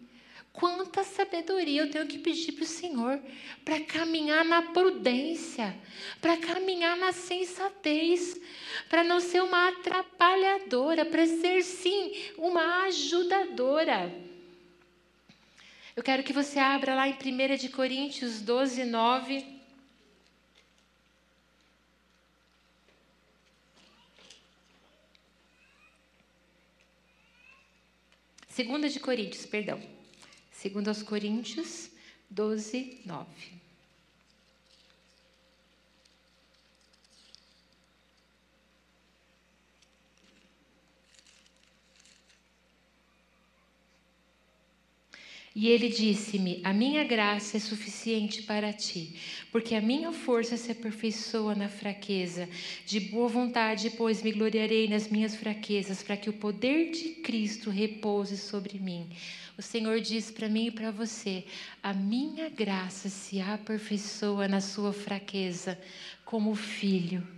Quanta 0.55 1.03
sabedoria 1.03 1.83
eu 1.83 1.91
tenho 1.91 2.07
que 2.07 2.17
pedir 2.17 2.53
para 2.53 2.63
o 2.63 2.67
Senhor 2.67 3.21
para 3.65 3.81
caminhar 3.81 4.45
na 4.45 4.63
prudência, 4.63 5.77
para 6.21 6.37
caminhar 6.37 6.97
na 6.97 7.13
sensatez, 7.13 8.41
para 8.89 9.03
não 9.03 9.19
ser 9.19 9.43
uma 9.43 9.71
atrapalhadora, 9.71 11.05
para 11.05 11.27
ser 11.27 11.65
sim 11.65 12.13
uma 12.39 12.85
ajudadora. 12.85 14.15
Eu 15.97 16.05
quero 16.05 16.23
que 16.23 16.33
você 16.33 16.61
abra 16.61 16.95
lá 16.95 17.09
em 17.09 17.15
1 17.15 17.57
de 17.57 17.69
Coríntios 17.69 18.41
12, 18.41 18.85
9. 18.85 19.45
Segunda 28.49 28.89
de 28.89 29.01
Coríntios, 29.01 29.45
perdão. 29.47 29.94
Segundo 30.65 30.89
aos 30.89 31.03
Coríntios 31.03 31.91
12, 32.31 33.03
9. 33.05 33.29
E 45.55 45.69
ele 45.69 45.89
disse-me: 45.89 46.61
A 46.65 46.73
minha 46.73 47.05
graça 47.05 47.57
é 47.57 47.61
suficiente 47.61 48.43
para 48.43 48.73
ti, 48.73 49.15
porque 49.53 49.77
a 49.77 49.81
minha 49.81 50.11
força 50.11 50.57
se 50.57 50.73
aperfeiçoa 50.73 51.55
na 51.55 51.69
fraqueza. 51.69 52.49
De 52.85 52.99
boa 52.99 53.29
vontade, 53.29 53.91
pois, 53.91 54.21
me 54.21 54.33
gloriarei 54.33 54.89
nas 54.89 55.09
minhas 55.09 55.37
fraquezas, 55.37 56.03
para 56.03 56.17
que 56.17 56.29
o 56.29 56.33
poder 56.33 56.91
de 56.91 57.11
Cristo 57.23 57.71
repouse 57.71 58.37
sobre 58.37 58.81
mim. 58.81 59.09
O 59.57 59.63
Senhor 59.63 60.01
diz 60.01 60.29
para 60.29 60.49
mim 60.49 60.67
e 60.67 60.71
para 60.73 60.91
você: 60.91 61.45
A 61.81 61.95
minha 61.95 62.49
graça 62.49 63.09
se 63.09 63.41
aperfeiçoa 63.41 64.49
na 64.49 64.61
sua 64.61 64.93
fraqueza, 64.93 65.79
como 66.25 66.53
filho 66.57 67.34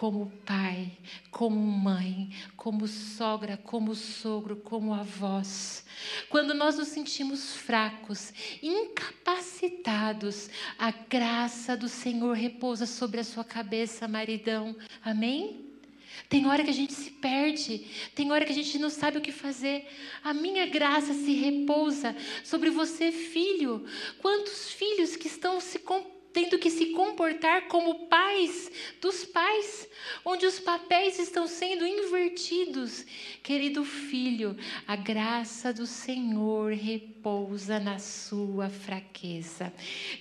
como 0.00 0.32
pai, 0.46 0.90
como 1.30 1.60
mãe, 1.60 2.30
como 2.56 2.88
sogra, 2.88 3.58
como 3.58 3.94
sogro, 3.94 4.56
como 4.56 4.94
avós. 4.94 5.84
Quando 6.30 6.54
nós 6.54 6.78
nos 6.78 6.88
sentimos 6.88 7.54
fracos, 7.54 8.32
incapacitados, 8.62 10.48
a 10.78 10.90
graça 10.90 11.76
do 11.76 11.86
Senhor 11.86 12.34
repousa 12.34 12.86
sobre 12.86 13.20
a 13.20 13.24
sua 13.24 13.44
cabeça, 13.44 14.08
maridão. 14.08 14.74
Amém? 15.04 15.66
Tem 16.30 16.46
hora 16.46 16.64
que 16.64 16.70
a 16.70 16.72
gente 16.72 16.94
se 16.94 17.10
perde, 17.10 17.86
tem 18.14 18.32
hora 18.32 18.46
que 18.46 18.52
a 18.52 18.54
gente 18.54 18.78
não 18.78 18.88
sabe 18.88 19.18
o 19.18 19.20
que 19.20 19.32
fazer. 19.32 19.86
A 20.24 20.32
minha 20.32 20.64
graça 20.64 21.12
se 21.12 21.34
repousa 21.34 22.16
sobre 22.42 22.70
você, 22.70 23.12
filho. 23.12 23.84
Quantos 24.22 24.70
filhos 24.70 25.14
que 25.14 25.26
estão 25.26 25.60
se 25.60 25.78
comportando? 25.78 26.19
Tendo 26.32 26.58
que 26.58 26.70
se 26.70 26.86
comportar 26.86 27.68
como 27.68 28.06
pais 28.06 28.70
dos 29.00 29.24
pais, 29.24 29.88
onde 30.24 30.46
os 30.46 30.58
papéis 30.58 31.18
estão 31.18 31.46
sendo 31.46 31.86
invertidos. 31.86 33.04
Querido 33.42 33.84
filho, 33.84 34.56
a 34.86 34.96
graça 34.96 35.72
do 35.72 35.86
Senhor 35.86 36.72
repousa 36.72 37.80
na 37.80 37.98
sua 37.98 38.68
fraqueza. 38.68 39.72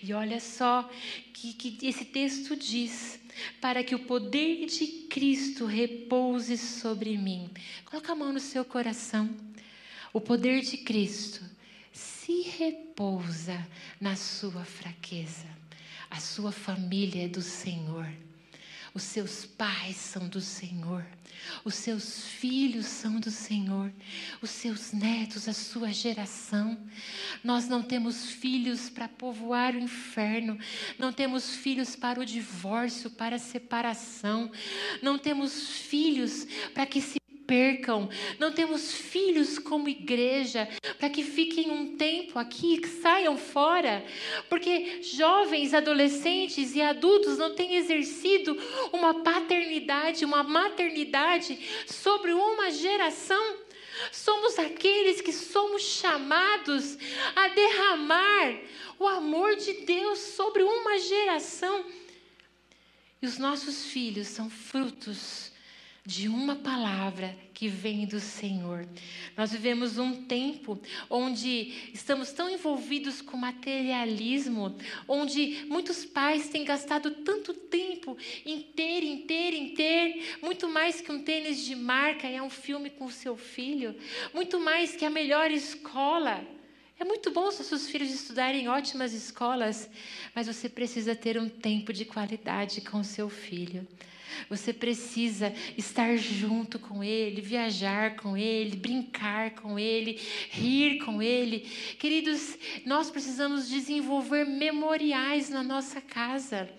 E 0.01 0.13
olha 0.13 0.39
só 0.39 0.89
que, 1.33 1.53
que 1.53 1.87
esse 1.87 2.05
texto 2.05 2.55
diz: 2.55 3.19
para 3.61 3.83
que 3.83 3.95
o 3.95 3.99
poder 3.99 4.65
de 4.65 4.87
Cristo 5.09 5.65
repouse 5.65 6.57
sobre 6.57 7.17
mim. 7.17 7.49
Coloca 7.85 8.11
a 8.11 8.15
mão 8.15 8.33
no 8.33 8.39
seu 8.39 8.65
coração. 8.65 9.29
O 10.11 10.19
poder 10.19 10.61
de 10.61 10.77
Cristo 10.77 11.43
se 11.91 12.41
repousa 12.41 13.67
na 13.99 14.15
sua 14.15 14.63
fraqueza. 14.63 15.47
A 16.09 16.19
sua 16.19 16.51
família 16.51 17.25
é 17.25 17.27
do 17.27 17.41
Senhor. 17.41 18.07
Os 18.93 19.03
seus 19.03 19.45
pais 19.45 19.95
são 19.95 20.27
do 20.27 20.41
Senhor. 20.41 21.05
Os 21.63 21.75
seus 21.75 22.25
filhos 22.25 22.87
são 22.87 23.19
do 23.19 23.29
Senhor. 23.29 23.91
Os 24.41 24.49
seus 24.49 24.91
netos, 24.91 25.47
a 25.47 25.53
sua 25.53 25.93
geração. 25.93 26.77
Nós 27.43 27.67
não 27.67 27.83
temos 27.83 28.31
filhos 28.31 28.89
para 28.89 29.07
povoar 29.07 29.75
o 29.75 29.79
inferno. 29.79 30.57
Não 30.97 31.13
temos 31.13 31.55
filhos 31.55 31.95
para 31.95 32.19
o 32.19 32.25
divórcio, 32.25 33.11
para 33.11 33.35
a 33.35 33.39
separação. 33.39 34.51
Não 35.03 35.19
temos 35.19 35.69
filhos 35.69 36.47
para 36.73 36.85
que 36.85 36.99
se 36.99 37.18
percam. 37.49 38.07
Não 38.37 38.51
temos 38.51 38.93
filhos 38.93 39.57
como 39.57 39.89
igreja 39.89 40.69
para 40.99 41.09
que 41.09 41.23
fiquem 41.23 41.71
um 41.71 41.97
tempo 41.97 42.37
aqui, 42.37 42.77
que 42.77 42.87
saiam 42.87 43.35
fora. 43.35 44.05
Porque 44.47 45.01
jovens, 45.01 45.73
adolescentes 45.73 46.75
e 46.75 46.81
adultos 46.81 47.39
não 47.39 47.55
têm 47.55 47.75
exercido 47.75 48.55
uma 48.93 49.23
paternidade, 49.23 50.23
uma 50.23 50.43
maternidade 50.43 51.59
sobre 51.87 52.31
uma 52.31 52.69
geração. 52.69 53.57
Somos 54.11 54.59
aqueles 54.59 55.19
que 55.19 55.33
somos 55.33 55.81
chamados 55.81 56.97
a 57.35 57.47
derramar 57.47 58.59
o 58.99 59.07
amor 59.07 59.55
de 59.55 59.73
Deus 59.85 60.19
sobre 60.19 60.61
uma 60.61 60.99
geração. 60.99 61.83
E 63.21 63.25
os 63.25 63.39
nossos 63.39 63.85
filhos 63.85 64.27
são 64.27 64.49
frutos 64.49 65.48
de 66.09 66.27
uma 66.27 66.55
palavra 66.55 67.37
que 67.53 67.67
vem 67.67 68.07
do 68.07 68.19
Senhor. 68.19 68.89
Nós 69.37 69.51
vivemos 69.51 69.99
um 69.99 70.25
tempo 70.25 70.81
onde 71.07 71.91
estamos 71.93 72.31
tão 72.31 72.49
envolvidos 72.49 73.21
com 73.21 73.37
materialismo, 73.37 74.75
onde 75.07 75.67
muitos 75.67 76.05
pais 76.05 76.49
têm 76.49 76.65
gastado 76.65 77.11
tanto 77.11 77.53
tempo 77.53 78.17
em 78.43 78.59
ter, 78.59 79.03
em 79.03 79.19
ter, 79.19 79.53
em 79.53 79.75
ter, 79.75 80.39
muito 80.41 80.67
mais 80.67 80.99
que 80.99 81.11
um 81.11 81.21
tênis 81.21 81.63
de 81.63 81.75
marca, 81.75 82.27
é 82.27 82.41
um 82.41 82.49
filme 82.49 82.89
com 82.89 83.05
o 83.05 83.11
seu 83.11 83.37
filho, 83.37 83.95
muito 84.33 84.59
mais 84.59 84.95
que 84.95 85.05
a 85.05 85.11
melhor 85.11 85.51
escola. 85.51 86.43
É 86.99 87.05
muito 87.05 87.29
bom 87.29 87.49
os 87.49 87.53
seus 87.53 87.87
filhos 87.87 88.09
estudarem 88.09 88.63
em 88.63 88.67
ótimas 88.67 89.13
escolas, 89.13 89.87
mas 90.33 90.47
você 90.47 90.67
precisa 90.67 91.15
ter 91.15 91.37
um 91.39 91.47
tempo 91.47 91.93
de 91.93 92.03
qualidade 92.03 92.81
com 92.81 92.99
o 92.99 93.03
seu 93.03 93.29
filho. 93.29 93.87
Você 94.49 94.73
precisa 94.73 95.53
estar 95.77 96.17
junto 96.17 96.79
com 96.79 97.03
Ele, 97.03 97.41
viajar 97.41 98.15
com 98.15 98.35
Ele, 98.35 98.75
brincar 98.75 99.51
com 99.51 99.77
Ele, 99.77 100.19
rir 100.49 100.99
com 101.05 101.21
Ele. 101.21 101.59
Queridos, 101.97 102.57
nós 102.85 103.09
precisamos 103.09 103.69
desenvolver 103.69 104.45
memoriais 104.45 105.49
na 105.49 105.63
nossa 105.63 106.01
casa. 106.01 106.69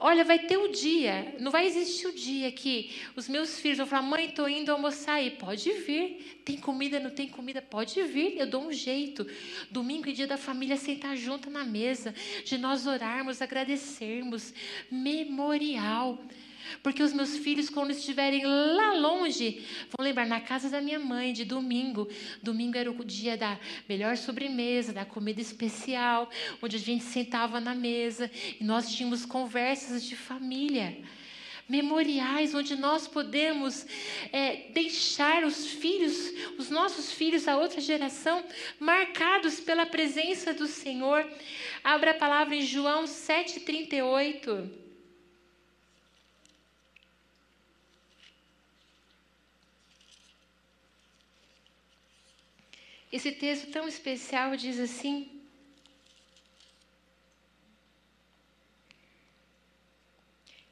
Olha, 0.00 0.24
vai 0.24 0.38
ter 0.38 0.56
o 0.56 0.68
dia, 0.68 1.36
não 1.38 1.50
vai 1.50 1.66
existir 1.66 2.06
o 2.06 2.12
dia 2.12 2.50
que 2.50 2.90
os 3.14 3.28
meus 3.28 3.58
filhos 3.58 3.78
vão 3.78 3.86
falar: 3.86 4.02
mãe, 4.02 4.26
estou 4.26 4.48
indo 4.48 4.72
almoçar 4.72 5.14
aí. 5.14 5.30
Pode 5.30 5.70
vir. 5.72 6.40
Tem 6.44 6.56
comida, 6.56 6.98
não 6.98 7.10
tem 7.10 7.28
comida? 7.28 7.60
Pode 7.60 8.02
vir. 8.02 8.38
Eu 8.38 8.46
dou 8.46 8.66
um 8.66 8.72
jeito. 8.72 9.26
Domingo 9.70 10.08
e 10.08 10.12
dia 10.12 10.26
da 10.26 10.36
família 10.36 10.76
sentar 10.76 11.16
junto 11.16 11.50
na 11.50 11.64
mesa, 11.64 12.14
de 12.44 12.58
nós 12.58 12.86
orarmos, 12.86 13.42
agradecermos. 13.42 14.54
Memorial. 14.90 16.18
Porque 16.82 17.02
os 17.02 17.12
meus 17.12 17.36
filhos, 17.36 17.68
quando 17.68 17.90
estiverem 17.90 18.44
lá 18.44 18.94
longe, 18.94 19.64
vão 19.96 20.04
lembrar 20.04 20.26
na 20.26 20.40
casa 20.40 20.68
da 20.68 20.80
minha 20.80 20.98
mãe, 20.98 21.32
de 21.32 21.44
domingo. 21.44 22.08
Domingo 22.42 22.76
era 22.76 22.90
o 22.90 23.04
dia 23.04 23.36
da 23.36 23.58
melhor 23.88 24.16
sobremesa, 24.16 24.92
da 24.92 25.04
comida 25.04 25.40
especial, 25.40 26.30
onde 26.62 26.76
a 26.76 26.80
gente 26.80 27.04
sentava 27.04 27.60
na 27.60 27.74
mesa 27.74 28.30
e 28.60 28.64
nós 28.64 28.92
tínhamos 28.94 29.24
conversas 29.24 30.04
de 30.04 30.16
família 30.16 30.96
memoriais 31.68 32.54
onde 32.54 32.76
nós 32.76 33.08
podemos 33.08 33.86
é, 34.30 34.68
deixar 34.74 35.42
os 35.42 35.66
filhos, 35.66 36.30
os 36.58 36.68
nossos 36.68 37.12
filhos, 37.12 37.48
a 37.48 37.56
outra 37.56 37.80
geração, 37.80 38.44
marcados 38.78 39.58
pela 39.58 39.86
presença 39.86 40.52
do 40.52 40.66
Senhor. 40.66 41.26
Abra 41.82 42.10
a 42.10 42.14
palavra 42.14 42.54
em 42.54 42.62
João 42.62 43.04
7,38. 43.04 44.81
Esse 53.12 53.30
texto 53.30 53.70
tão 53.70 53.86
especial 53.86 54.56
diz 54.56 54.80
assim: 54.80 55.28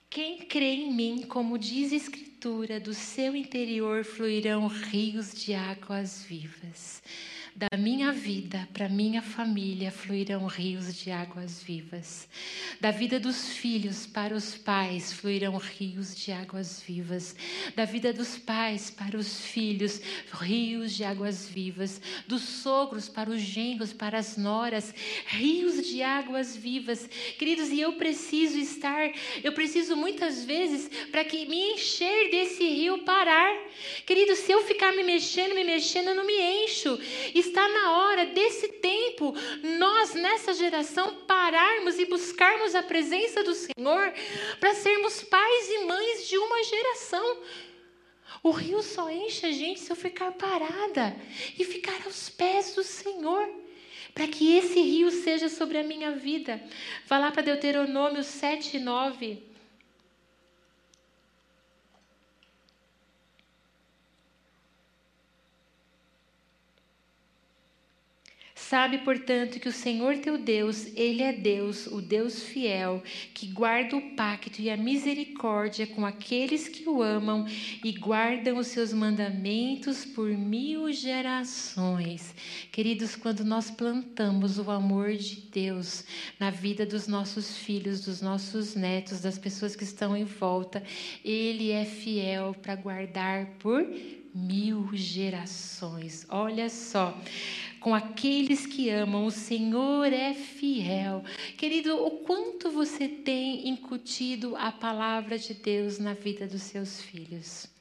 Quem 0.08 0.38
crê 0.38 0.72
em 0.72 0.92
mim, 0.92 1.22
como 1.28 1.58
diz 1.58 1.92
a 1.92 1.96
Escritura, 1.96 2.80
do 2.80 2.94
seu 2.94 3.36
interior 3.36 4.04
fluirão 4.04 4.66
rios 4.66 5.34
de 5.34 5.52
águas 5.52 6.22
vivas. 6.22 7.02
Da 7.54 7.76
minha 7.76 8.12
vida 8.12 8.68
para 8.72 8.88
minha 8.88 9.20
família 9.20 9.90
fluirão 9.90 10.46
rios 10.46 10.94
de 10.94 11.10
águas 11.10 11.60
vivas. 11.62 12.28
Da 12.80 12.92
vida 12.92 13.18
dos 13.18 13.50
filhos 13.50 14.06
para 14.06 14.34
os 14.34 14.54
pais 14.56 15.12
fluirão 15.12 15.56
rios 15.56 16.16
de 16.16 16.30
águas 16.30 16.80
vivas. 16.86 17.34
Da 17.74 17.84
vida 17.84 18.12
dos 18.12 18.38
pais 18.38 18.90
para 18.90 19.16
os 19.16 19.40
filhos, 19.40 20.00
rios 20.32 20.94
de 20.94 21.02
águas 21.02 21.48
vivas. 21.48 22.00
Dos 22.26 22.42
sogros 22.42 23.08
para 23.08 23.28
os 23.28 23.40
genros, 23.40 23.92
para 23.92 24.18
as 24.18 24.36
noras, 24.36 24.94
rios 25.26 25.84
de 25.86 26.02
águas 26.02 26.56
vivas. 26.56 27.08
Queridos, 27.36 27.70
e 27.70 27.80
eu 27.80 27.94
preciso 27.94 28.58
estar, 28.58 29.10
eu 29.42 29.52
preciso 29.52 29.96
muitas 29.96 30.44
vezes 30.44 30.88
para 31.10 31.24
que 31.24 31.46
me 31.46 31.72
encher 31.72 32.30
desse 32.30 32.64
rio 32.64 32.98
parar. 32.98 33.52
Queridos, 34.06 34.38
se 34.38 34.52
eu 34.52 34.62
ficar 34.64 34.92
me 34.92 35.02
mexendo, 35.02 35.54
me 35.54 35.64
mexendo, 35.64 36.08
eu 36.08 36.14
não 36.14 36.24
me 36.24 36.64
encho. 36.64 36.98
Está 37.40 37.66
na 37.68 37.98
hora 37.98 38.26
desse 38.26 38.68
tempo 38.68 39.34
nós 39.78 40.14
nessa 40.14 40.52
geração 40.52 41.14
pararmos 41.26 41.98
e 41.98 42.04
buscarmos 42.04 42.74
a 42.74 42.82
presença 42.82 43.42
do 43.42 43.54
Senhor 43.54 44.12
para 44.60 44.74
sermos 44.74 45.22
pais 45.22 45.70
e 45.70 45.84
mães 45.86 46.28
de 46.28 46.36
uma 46.36 46.62
geração. 46.62 47.38
O 48.42 48.50
rio 48.50 48.82
só 48.82 49.10
enche 49.10 49.46
a 49.46 49.52
gente 49.52 49.80
se 49.80 49.90
eu 49.90 49.96
ficar 49.96 50.32
parada 50.32 51.16
e 51.58 51.64
ficar 51.64 51.98
aos 52.04 52.28
pés 52.28 52.74
do 52.74 52.84
Senhor. 52.84 53.48
Para 54.12 54.26
que 54.26 54.56
esse 54.56 54.80
rio 54.80 55.10
seja 55.10 55.48
sobre 55.48 55.78
a 55.78 55.84
minha 55.84 56.10
vida. 56.10 56.60
Vá 57.06 57.16
lá 57.16 57.30
para 57.30 57.42
Deuteronômio 57.42 58.24
7, 58.24 58.78
9. 58.78 59.49
Sabe, 68.70 68.98
portanto, 68.98 69.58
que 69.58 69.68
o 69.68 69.72
Senhor 69.72 70.18
teu 70.18 70.38
Deus, 70.38 70.86
Ele 70.94 71.24
é 71.24 71.32
Deus, 71.32 71.88
o 71.88 72.00
Deus 72.00 72.44
fiel, 72.44 73.02
que 73.34 73.48
guarda 73.48 73.96
o 73.96 74.14
pacto 74.14 74.62
e 74.62 74.70
a 74.70 74.76
misericórdia 74.76 75.88
com 75.88 76.06
aqueles 76.06 76.68
que 76.68 76.88
o 76.88 77.02
amam 77.02 77.48
e 77.82 77.90
guardam 77.90 78.58
os 78.58 78.68
seus 78.68 78.92
mandamentos 78.92 80.04
por 80.04 80.28
mil 80.28 80.92
gerações. 80.92 82.32
Queridos, 82.70 83.16
quando 83.16 83.44
nós 83.44 83.72
plantamos 83.72 84.56
o 84.56 84.70
amor 84.70 85.14
de 85.14 85.40
Deus 85.50 86.04
na 86.38 86.50
vida 86.50 86.86
dos 86.86 87.08
nossos 87.08 87.56
filhos, 87.56 88.04
dos 88.04 88.22
nossos 88.22 88.76
netos, 88.76 89.20
das 89.20 89.36
pessoas 89.36 89.74
que 89.74 89.82
estão 89.82 90.16
em 90.16 90.22
volta, 90.22 90.80
Ele 91.24 91.72
é 91.72 91.84
fiel 91.84 92.54
para 92.62 92.76
guardar 92.76 93.46
por 93.58 93.84
mil 94.32 94.88
gerações. 94.92 96.24
Olha 96.28 96.68
só 96.68 97.20
com 97.80 97.94
aqueles 97.94 98.66
que 98.66 98.90
amam. 98.90 99.26
O 99.26 99.30
Senhor 99.30 100.12
é 100.12 100.34
fiel. 100.34 101.24
Querido, 101.56 101.96
o 101.96 102.10
quanto 102.20 102.70
você 102.70 103.08
tem 103.08 103.68
incutido 103.68 104.54
a 104.56 104.70
palavra 104.70 105.38
de 105.38 105.54
Deus 105.54 105.98
na 105.98 106.14
vida 106.14 106.46
dos 106.46 106.62
seus 106.62 107.00
filhos? 107.00 107.79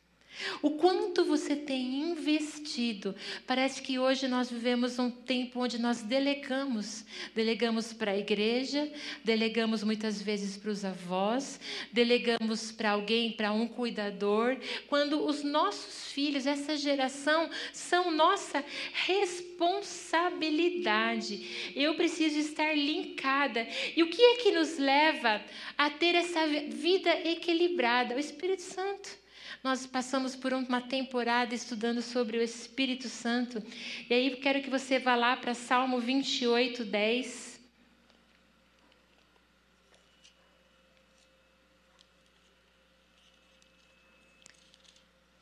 O 0.62 0.72
quanto 0.72 1.24
você 1.26 1.56
tem 1.56 2.02
investido. 2.02 3.16
Parece 3.46 3.82
que 3.82 4.00
hoje 4.00 4.28
nós 4.28 4.50
vivemos 4.50 4.98
um 5.00 5.10
tempo 5.10 5.62
onde 5.62 5.80
nós 5.80 6.02
delegamos. 6.02 7.06
Delegamos 7.36 7.94
para 7.94 8.12
a 8.12 8.18
igreja, 8.18 8.92
delegamos 9.24 9.84
muitas 9.84 10.22
vezes 10.22 10.58
para 10.58 10.72
os 10.72 10.84
avós, 10.86 11.60
delegamos 11.92 12.72
para 12.72 12.92
alguém, 12.92 13.32
para 13.32 13.52
um 13.52 13.68
cuidador, 13.68 14.58
quando 14.88 15.26
os 15.26 15.44
nossos 15.44 16.12
filhos, 16.12 16.48
essa 16.48 16.78
geração, 16.78 17.50
são 17.74 18.12
nossa 18.12 18.64
responsabilidade. 18.94 21.74
Eu 21.76 21.96
preciso 21.96 22.38
estar 22.40 22.74
linkada. 22.76 23.68
E 23.96 24.04
o 24.04 24.10
que 24.10 24.22
é 24.22 24.36
que 24.38 24.52
nos 24.52 24.78
leva 24.78 25.42
a 25.78 25.90
ter 25.90 26.16
essa 26.16 26.48
vida 26.48 27.10
equilibrada? 27.28 28.16
O 28.16 28.20
Espírito 28.20 28.62
Santo. 28.62 29.19
Nós 29.62 29.86
passamos 29.86 30.38
por 30.38 30.54
uma 30.54 30.80
temporada 30.80 31.54
estudando 31.54 32.02
sobre 32.02 32.38
o 32.38 32.42
Espírito 32.42 33.10
Santo. 33.10 33.62
E 34.10 34.14
aí 34.14 34.36
quero 34.38 34.62
que 34.62 34.70
você 34.70 34.98
vá 35.00 35.16
lá 35.16 35.36
para 35.36 35.54
Salmo 35.54 36.00
28, 36.00 36.86
10. 36.86 37.60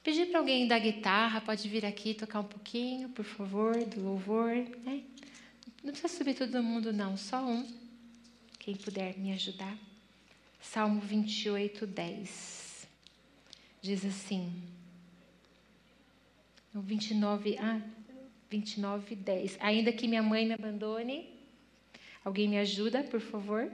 Pedir 0.02 0.28
para 0.28 0.40
alguém 0.40 0.68
da 0.68 0.80
guitarra, 0.80 1.40
pode 1.40 1.68
vir 1.70 1.86
aqui 1.86 2.16
tocar 2.16 2.40
um 2.40 2.46
pouquinho, 2.46 3.10
por 3.10 3.26
favor, 3.26 3.76
do 3.86 4.02
louvor. 4.02 4.54
Né? 4.84 5.04
Não 5.84 5.92
precisa 5.92 6.08
subir 6.08 6.34
todo 6.34 6.64
mundo, 6.64 6.92
não, 6.92 7.16
só 7.18 7.46
um. 7.46 7.68
Quem 8.58 8.76
puder 8.76 9.16
me 9.20 9.32
ajudar. 9.34 9.78
Salmo 10.60 11.02
28, 11.02 11.86
10 11.86 12.57
diz 13.88 14.04
assim, 14.04 14.52
no 16.74 16.82
29, 16.82 17.58
ah, 17.58 17.82
29, 18.50 19.16
10. 19.16 19.58
Ainda 19.62 19.94
que 19.94 20.10
minha 20.10 20.22
mãe 20.22 20.46
me 20.46 20.54
abandone, 20.54 21.30
alguém 22.24 22.50
me 22.50 22.58
ajuda, 22.58 23.02
por 23.04 23.22
favor? 23.22 23.72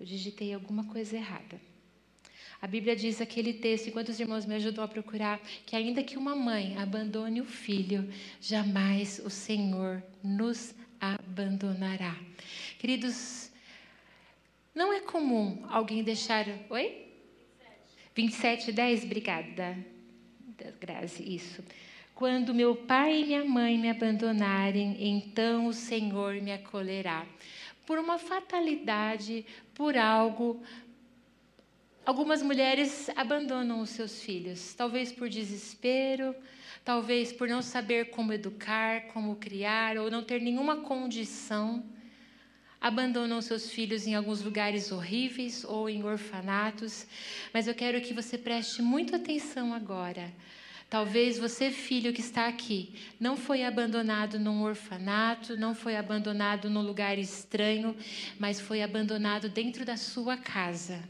Eu 0.00 0.04
digitei 0.04 0.52
alguma 0.52 0.84
coisa 0.84 1.16
errada. 1.16 1.60
A 2.60 2.66
Bíblia 2.66 2.96
diz 2.96 3.20
aquele 3.20 3.52
texto, 3.52 3.86
enquanto 3.86 4.08
os 4.08 4.18
irmãos 4.18 4.44
me 4.44 4.56
ajudam 4.56 4.84
a 4.84 4.88
procurar, 4.88 5.40
que 5.64 5.76
ainda 5.76 6.02
que 6.02 6.18
uma 6.18 6.34
mãe 6.34 6.76
abandone 6.76 7.40
o 7.40 7.44
filho, 7.44 8.12
jamais 8.40 9.20
o 9.24 9.30
Senhor 9.30 10.02
nos 10.24 10.74
abandonará. 11.00 12.16
Queridos, 12.80 13.50
não 14.74 14.92
é 14.92 15.00
comum 15.00 15.64
alguém 15.68 16.02
deixar. 16.02 16.46
Oi? 16.68 17.09
27, 18.20 18.70
10, 18.70 19.04
obrigada. 19.04 19.78
Grazi, 20.78 21.22
isso. 21.34 21.64
Quando 22.14 22.52
meu 22.52 22.76
pai 22.76 23.22
e 23.22 23.24
minha 23.24 23.44
mãe 23.46 23.78
me 23.78 23.88
abandonarem, 23.88 24.94
então 24.98 25.66
o 25.66 25.72
Senhor 25.72 26.34
me 26.34 26.52
acolherá. 26.52 27.24
Por 27.86 27.98
uma 27.98 28.18
fatalidade, 28.18 29.46
por 29.72 29.96
algo, 29.96 30.62
algumas 32.04 32.42
mulheres 32.42 33.08
abandonam 33.16 33.80
os 33.80 33.88
seus 33.88 34.22
filhos, 34.22 34.74
talvez 34.74 35.10
por 35.10 35.30
desespero, 35.30 36.34
talvez 36.84 37.32
por 37.32 37.48
não 37.48 37.62
saber 37.62 38.10
como 38.10 38.34
educar, 38.34 39.06
como 39.14 39.36
criar, 39.36 39.96
ou 39.96 40.10
não 40.10 40.22
ter 40.22 40.42
nenhuma 40.42 40.76
condição 40.82 41.82
abandonam 42.80 43.42
seus 43.42 43.70
filhos 43.70 44.06
em 44.06 44.14
alguns 44.14 44.42
lugares 44.42 44.90
horríveis 44.90 45.64
ou 45.64 45.88
em 45.88 46.02
orfanatos, 46.02 47.06
mas 47.52 47.68
eu 47.68 47.74
quero 47.74 48.00
que 48.00 48.14
você 48.14 48.38
preste 48.38 48.80
muita 48.80 49.16
atenção 49.16 49.74
agora. 49.74 50.32
Talvez 50.88 51.38
você, 51.38 51.70
filho 51.70 52.12
que 52.12 52.20
está 52.20 52.48
aqui, 52.48 52.94
não 53.20 53.36
foi 53.36 53.64
abandonado 53.64 54.40
num 54.40 54.62
orfanato, 54.62 55.56
não 55.56 55.74
foi 55.74 55.96
abandonado 55.96 56.68
num 56.68 56.82
lugar 56.82 57.16
estranho, 57.16 57.96
mas 58.38 58.60
foi 58.60 58.82
abandonado 58.82 59.48
dentro 59.48 59.84
da 59.84 59.96
sua 59.96 60.36
casa 60.36 61.00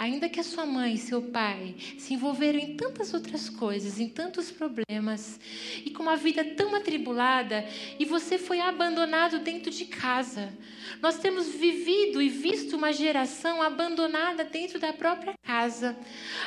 ainda 0.00 0.30
que 0.30 0.40
a 0.40 0.42
sua 0.42 0.64
mãe 0.64 0.94
e 0.94 0.98
seu 0.98 1.20
pai 1.20 1.74
se 1.98 2.14
envolveram 2.14 2.58
em 2.58 2.74
tantas 2.74 3.12
outras 3.12 3.50
coisas, 3.50 4.00
em 4.00 4.08
tantos 4.08 4.50
problemas, 4.50 5.38
e 5.84 5.90
com 5.90 6.02
uma 6.02 6.16
vida 6.16 6.42
tão 6.42 6.74
atribulada, 6.74 7.68
e 7.98 8.06
você 8.06 8.38
foi 8.38 8.60
abandonado 8.60 9.40
dentro 9.40 9.70
de 9.70 9.84
casa. 9.84 10.54
Nós 11.02 11.18
temos 11.18 11.48
vivido 11.48 12.22
e 12.22 12.30
visto 12.30 12.78
uma 12.78 12.94
geração 12.94 13.60
abandonada 13.60 14.42
dentro 14.42 14.78
da 14.78 14.90
própria 14.90 15.34
casa. 15.42 15.94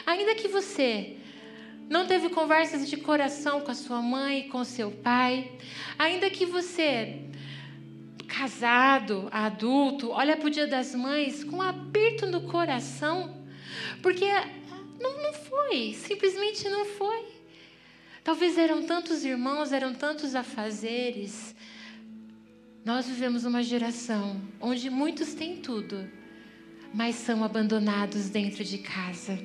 Ainda 0.03 0.33
que 0.33 0.47
você 0.47 1.17
não 1.87 2.07
teve 2.07 2.29
conversas 2.29 2.89
de 2.89 2.97
coração 2.97 3.61
com 3.61 3.69
a 3.69 3.75
sua 3.75 4.01
mãe 4.01 4.49
com 4.49 4.63
seu 4.63 4.89
pai, 4.89 5.51
ainda 5.99 6.27
que 6.27 6.43
você 6.43 7.21
casado, 8.27 9.29
adulto, 9.31 10.09
olha 10.09 10.35
para 10.35 10.47
o 10.47 10.49
Dia 10.49 10.65
das 10.65 10.95
Mães 10.95 11.43
com 11.43 11.57
um 11.57 11.61
aperto 11.61 12.25
no 12.25 12.41
coração, 12.41 13.42
porque 14.01 14.25
não, 14.99 15.21
não 15.21 15.33
foi, 15.33 15.93
simplesmente 15.93 16.67
não 16.69 16.85
foi. 16.85 17.25
Talvez 18.23 18.57
eram 18.57 18.83
tantos 18.85 19.25
irmãos, 19.25 19.71
eram 19.71 19.93
tantos 19.93 20.33
afazeres. 20.33 21.53
Nós 22.85 23.05
vivemos 23.07 23.43
uma 23.43 23.61
geração 23.61 24.41
onde 24.61 24.89
muitos 24.89 25.33
têm 25.33 25.57
tudo, 25.57 26.09
mas 26.93 27.15
são 27.15 27.43
abandonados 27.43 28.29
dentro 28.29 28.63
de 28.63 28.77
casa. 28.77 29.37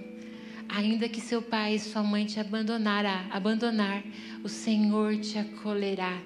Ainda 0.69 1.09
que 1.09 1.21
seu 1.21 1.41
pai 1.41 1.75
e 1.75 1.81
sua 1.81 2.03
mãe 2.03 2.27
te 2.27 2.39
abandonará, 2.39 3.27
abandonar, 3.31 4.03
o 4.45 4.49
Senhor 4.49 5.17
te 5.17 5.39
acolherá. 5.39 6.21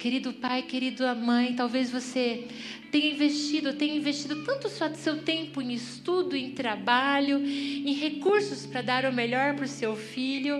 Querido 0.00 0.32
pai, 0.32 0.62
querida 0.62 1.14
mãe, 1.14 1.54
talvez 1.54 1.90
você 1.90 2.48
tenha 2.90 3.12
investido, 3.12 3.74
tenha 3.74 3.94
investido 3.94 4.42
tanto 4.44 4.66
seu 4.96 5.18
tempo 5.18 5.60
em 5.60 5.74
estudo, 5.74 6.34
em 6.34 6.52
trabalho, 6.52 7.36
em 7.36 7.92
recursos 7.92 8.64
para 8.64 8.80
dar 8.80 9.04
o 9.04 9.12
melhor 9.12 9.54
para 9.54 9.66
o 9.66 9.68
seu 9.68 9.94
filho, 9.94 10.56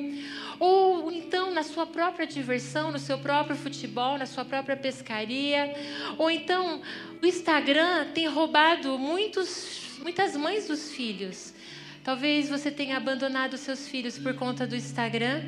ou 0.58 1.10
então 1.10 1.54
na 1.54 1.62
sua 1.62 1.86
própria 1.86 2.26
diversão, 2.26 2.92
no 2.92 2.98
seu 2.98 3.16
próprio 3.16 3.56
futebol, 3.56 4.18
na 4.18 4.26
sua 4.26 4.44
própria 4.44 4.76
pescaria, 4.76 5.72
ou 6.18 6.30
então 6.30 6.82
o 7.22 7.24
Instagram 7.24 8.08
tem 8.12 8.26
roubado 8.26 8.98
muitos, 8.98 9.96
muitas 10.02 10.36
mães 10.36 10.68
dos 10.68 10.92
filhos. 10.92 11.54
Talvez 12.04 12.50
você 12.50 12.70
tenha 12.70 12.98
abandonado 12.98 13.56
seus 13.56 13.88
filhos 13.88 14.18
por 14.18 14.34
conta 14.34 14.66
do 14.66 14.76
Instagram, 14.76 15.42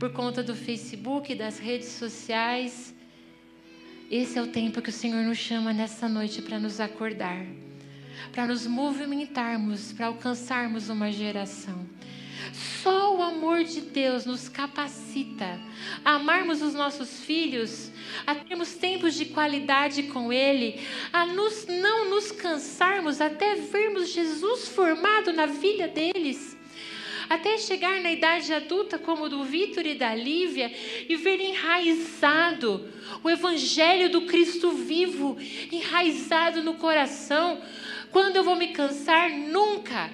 por 0.00 0.10
conta 0.10 0.42
do 0.42 0.56
Facebook, 0.56 1.34
das 1.34 1.58
redes 1.58 1.88
sociais. 1.88 2.95
Esse 4.10 4.38
é 4.38 4.42
o 4.42 4.46
tempo 4.46 4.80
que 4.80 4.90
o 4.90 4.92
Senhor 4.92 5.24
nos 5.24 5.38
chama 5.38 5.72
nessa 5.72 6.08
noite 6.08 6.40
para 6.40 6.60
nos 6.60 6.78
acordar, 6.78 7.44
para 8.30 8.46
nos 8.46 8.64
movimentarmos, 8.64 9.92
para 9.92 10.06
alcançarmos 10.06 10.88
uma 10.88 11.10
geração. 11.10 11.84
Só 12.52 13.16
o 13.16 13.22
amor 13.22 13.64
de 13.64 13.80
Deus 13.80 14.24
nos 14.24 14.48
capacita 14.48 15.58
a 16.04 16.12
amarmos 16.12 16.62
os 16.62 16.72
nossos 16.72 17.24
filhos, 17.24 17.90
a 18.24 18.36
termos 18.36 18.74
tempos 18.74 19.14
de 19.14 19.24
qualidade 19.24 20.04
com 20.04 20.32
Ele, 20.32 20.80
a 21.12 21.26
nos, 21.26 21.66
não 21.66 22.08
nos 22.08 22.30
cansarmos 22.30 23.20
até 23.20 23.56
vermos 23.56 24.10
Jesus 24.10 24.68
formado 24.68 25.32
na 25.32 25.46
vida 25.46 25.88
deles 25.88 26.55
até 27.28 27.58
chegar 27.58 28.00
na 28.00 28.12
idade 28.12 28.52
adulta, 28.52 28.98
como 28.98 29.28
do 29.28 29.44
Vitor 29.44 29.86
e 29.86 29.94
da 29.94 30.14
Lívia, 30.14 30.72
e 31.08 31.16
ver 31.16 31.40
enraizado 31.40 32.88
o 33.22 33.30
Evangelho 33.30 34.10
do 34.10 34.22
Cristo 34.22 34.72
vivo, 34.72 35.36
enraizado 35.70 36.62
no 36.62 36.74
coração. 36.74 37.60
Quando 38.10 38.36
eu 38.36 38.44
vou 38.44 38.56
me 38.56 38.68
cansar? 38.68 39.30
Nunca. 39.30 40.10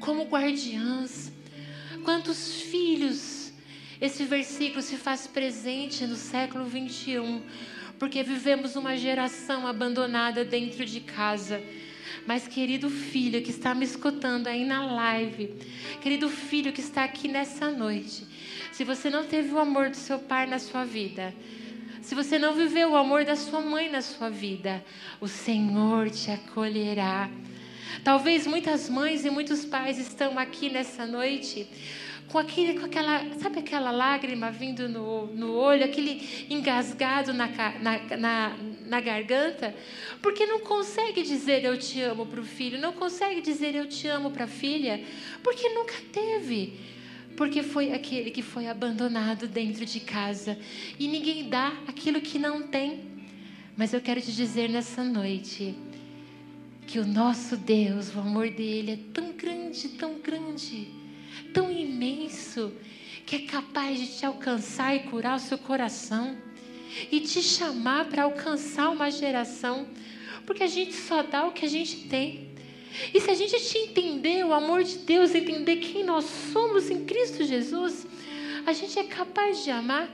Como 0.00 0.24
guardiãs. 0.24 1.32
Quantos 2.04 2.60
filhos 2.62 3.52
esse 4.00 4.24
versículo 4.24 4.82
se 4.82 4.96
faz 4.96 5.26
presente 5.26 6.06
no 6.06 6.16
século 6.16 6.66
21 6.66 7.42
porque 7.98 8.22
vivemos 8.22 8.76
uma 8.76 8.96
geração 8.96 9.66
abandonada 9.66 10.44
dentro 10.44 10.84
de 10.84 11.00
casa. 11.00 11.62
Mas, 12.26 12.48
querido 12.48 12.88
filho 12.88 13.42
que 13.42 13.50
está 13.50 13.74
me 13.74 13.84
escutando 13.84 14.46
aí 14.46 14.64
na 14.64 14.84
live, 14.84 15.54
querido 16.00 16.30
filho 16.30 16.72
que 16.72 16.80
está 16.80 17.04
aqui 17.04 17.28
nessa 17.28 17.70
noite, 17.70 18.26
se 18.72 18.82
você 18.82 19.10
não 19.10 19.24
teve 19.24 19.52
o 19.52 19.58
amor 19.58 19.90
do 19.90 19.96
seu 19.96 20.18
pai 20.18 20.46
na 20.46 20.58
sua 20.58 20.84
vida, 20.84 21.34
se 22.00 22.14
você 22.14 22.38
não 22.38 22.54
viveu 22.54 22.90
o 22.92 22.96
amor 22.96 23.24
da 23.24 23.36
sua 23.36 23.60
mãe 23.60 23.90
na 23.90 24.02
sua 24.02 24.30
vida, 24.30 24.84
o 25.20 25.28
Senhor 25.28 26.10
te 26.10 26.30
acolherá. 26.30 27.30
Talvez 28.02 28.46
muitas 28.46 28.88
mães 28.88 29.24
e 29.24 29.30
muitos 29.30 29.64
pais 29.64 29.98
estão 29.98 30.38
aqui 30.38 30.68
nessa 30.68 31.06
noite 31.06 31.66
com, 32.28 32.38
aquele, 32.38 32.78
com 32.78 32.86
aquela, 32.86 33.22
sabe 33.38 33.60
aquela 33.60 33.90
lágrima 33.90 34.50
vindo 34.50 34.88
no, 34.88 35.26
no 35.26 35.52
olho, 35.52 35.84
aquele 35.84 36.46
engasgado 36.50 37.32
na, 37.32 37.48
na, 37.80 38.16
na, 38.16 38.56
na 38.86 39.00
garganta, 39.00 39.74
porque 40.20 40.46
não 40.46 40.60
consegue 40.60 41.22
dizer 41.22 41.64
eu 41.64 41.78
te 41.78 42.00
amo 42.00 42.26
para 42.26 42.40
o 42.40 42.44
filho, 42.44 42.80
não 42.80 42.92
consegue 42.92 43.40
dizer 43.40 43.74
eu 43.74 43.86
te 43.86 44.08
amo 44.08 44.30
para 44.30 44.44
a 44.44 44.48
filha, 44.48 45.02
porque 45.42 45.68
nunca 45.70 45.94
teve. 46.12 46.78
Porque 47.36 47.64
foi 47.64 47.92
aquele 47.92 48.30
que 48.30 48.42
foi 48.42 48.68
abandonado 48.68 49.48
dentro 49.48 49.84
de 49.84 49.98
casa. 49.98 50.56
E 51.00 51.08
ninguém 51.08 51.48
dá 51.48 51.72
aquilo 51.88 52.20
que 52.20 52.38
não 52.38 52.62
tem. 52.62 53.00
Mas 53.76 53.92
eu 53.92 54.00
quero 54.00 54.20
te 54.20 54.30
dizer 54.30 54.68
nessa 54.68 55.02
noite 55.02 55.74
que 56.86 57.00
o 57.00 57.04
nosso 57.04 57.56
Deus, 57.56 58.14
o 58.14 58.20
amor 58.20 58.50
dele 58.50 58.92
é 58.92 58.98
tão 59.12 59.32
grande, 59.32 59.88
tão 59.88 60.20
grande 60.20 61.03
tão 61.52 61.70
imenso 61.70 62.72
que 63.26 63.36
é 63.36 63.38
capaz 63.40 63.98
de 63.98 64.06
te 64.18 64.26
alcançar 64.26 64.94
e 64.94 65.00
curar 65.00 65.36
o 65.36 65.40
seu 65.40 65.58
coração 65.58 66.36
e 67.10 67.20
te 67.20 67.42
chamar 67.42 68.06
para 68.06 68.24
alcançar 68.24 68.90
uma 68.90 69.10
geração, 69.10 69.86
porque 70.46 70.62
a 70.62 70.68
gente 70.68 70.94
só 70.94 71.22
dá 71.22 71.46
o 71.46 71.52
que 71.52 71.64
a 71.64 71.68
gente 71.68 72.08
tem. 72.08 72.54
E 73.12 73.20
se 73.20 73.30
a 73.30 73.34
gente 73.34 73.56
te 73.68 73.78
entender 73.78 74.44
o 74.44 74.52
amor 74.52 74.84
de 74.84 74.98
Deus, 74.98 75.34
entender 75.34 75.76
quem 75.76 76.04
nós 76.04 76.24
somos 76.24 76.90
em 76.90 77.04
Cristo 77.04 77.44
Jesus, 77.44 78.06
a 78.64 78.72
gente 78.72 78.98
é 78.98 79.04
capaz 79.04 79.64
de 79.64 79.70
amar. 79.70 80.08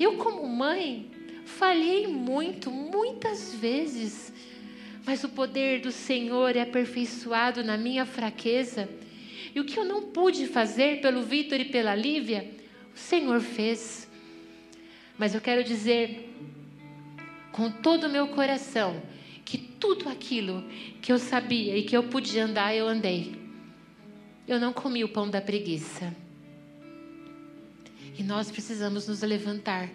Eu, 0.00 0.16
como 0.16 0.46
mãe, 0.48 1.10
falhei 1.44 2.06
muito, 2.06 2.70
muitas 2.70 3.54
vezes, 3.54 4.32
mas 5.04 5.22
o 5.24 5.28
poder 5.28 5.80
do 5.80 5.92
Senhor 5.92 6.56
é 6.56 6.62
aperfeiçoado 6.62 7.62
na 7.62 7.76
minha 7.76 8.06
fraqueza. 8.06 8.88
E 9.54 9.60
o 9.60 9.64
que 9.64 9.78
eu 9.78 9.84
não 9.84 10.02
pude 10.02 10.46
fazer 10.46 11.00
pelo 11.00 11.22
Vitor 11.22 11.60
e 11.60 11.66
pela 11.66 11.94
Lívia, 11.94 12.50
o 12.94 12.98
Senhor 12.98 13.40
fez. 13.40 14.08
Mas 15.18 15.34
eu 15.34 15.40
quero 15.40 15.62
dizer 15.62 16.30
com 17.52 17.70
todo 17.70 18.04
o 18.04 18.10
meu 18.10 18.28
coração 18.28 19.02
que 19.44 19.58
tudo 19.58 20.08
aquilo 20.08 20.64
que 21.02 21.12
eu 21.12 21.18
sabia 21.18 21.76
e 21.76 21.82
que 21.82 21.96
eu 21.96 22.04
podia 22.04 22.44
andar, 22.44 22.74
eu 22.74 22.88
andei. 22.88 23.34
Eu 24.48 24.58
não 24.58 24.72
comi 24.72 25.04
o 25.04 25.08
pão 25.08 25.28
da 25.28 25.40
preguiça. 25.40 26.14
E 28.18 28.22
nós 28.22 28.50
precisamos 28.50 29.06
nos 29.06 29.22
levantar 29.22 29.90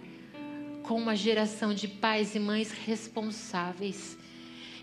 com 0.84 0.96
uma 0.96 1.16
geração 1.16 1.74
de 1.74 1.88
pais 1.88 2.34
e 2.34 2.40
mães 2.40 2.72
responsáveis, 2.72 4.18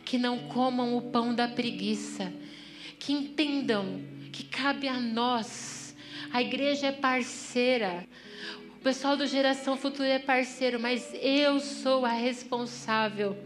que 0.04 0.18
não 0.18 0.38
comam 0.48 0.96
o 0.96 1.02
pão 1.02 1.34
da 1.34 1.48
preguiça, 1.48 2.32
que 2.98 3.12
entendam 3.12 4.02
que 4.34 4.42
cabe 4.42 4.88
a 4.88 4.98
nós. 4.98 5.94
A 6.32 6.42
igreja 6.42 6.88
é 6.88 6.92
parceira. 6.92 8.04
O 8.76 8.82
pessoal 8.82 9.16
do 9.16 9.28
Geração 9.28 9.76
Futura 9.76 10.08
é 10.08 10.18
parceiro, 10.18 10.80
mas 10.80 11.08
eu 11.22 11.60
sou 11.60 12.04
a 12.04 12.10
responsável. 12.10 13.38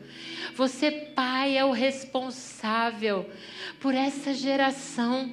Você, 0.56 0.90
pai, 0.90 1.58
é 1.58 1.64
o 1.64 1.72
responsável 1.72 3.30
por 3.78 3.94
essa 3.94 4.32
geração. 4.32 5.30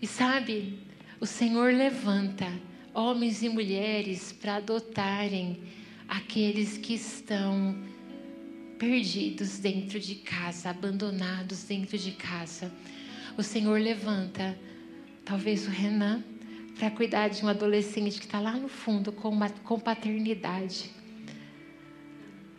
E 0.00 0.06
sabe, 0.06 0.78
o 1.20 1.26
Senhor 1.26 1.74
levanta 1.74 2.50
homens 2.94 3.42
e 3.42 3.48
mulheres 3.50 4.32
para 4.32 4.56
adotarem 4.56 5.62
aqueles 6.08 6.78
que 6.78 6.94
estão 6.94 7.78
perdidos 8.78 9.58
dentro 9.58 10.00
de 10.00 10.14
casa, 10.14 10.70
abandonados 10.70 11.64
dentro 11.64 11.98
de 11.98 12.12
casa 12.12 12.72
o 13.36 13.42
Senhor 13.42 13.80
levanta, 13.80 14.58
talvez 15.24 15.66
o 15.66 15.70
Renan, 15.70 16.22
para 16.78 16.90
cuidar 16.90 17.28
de 17.28 17.44
um 17.44 17.48
adolescente 17.48 18.18
que 18.18 18.26
está 18.26 18.40
lá 18.40 18.52
no 18.52 18.68
fundo 18.68 19.12
com, 19.12 19.28
uma, 19.28 19.50
com 19.50 19.78
paternidade. 19.78 20.90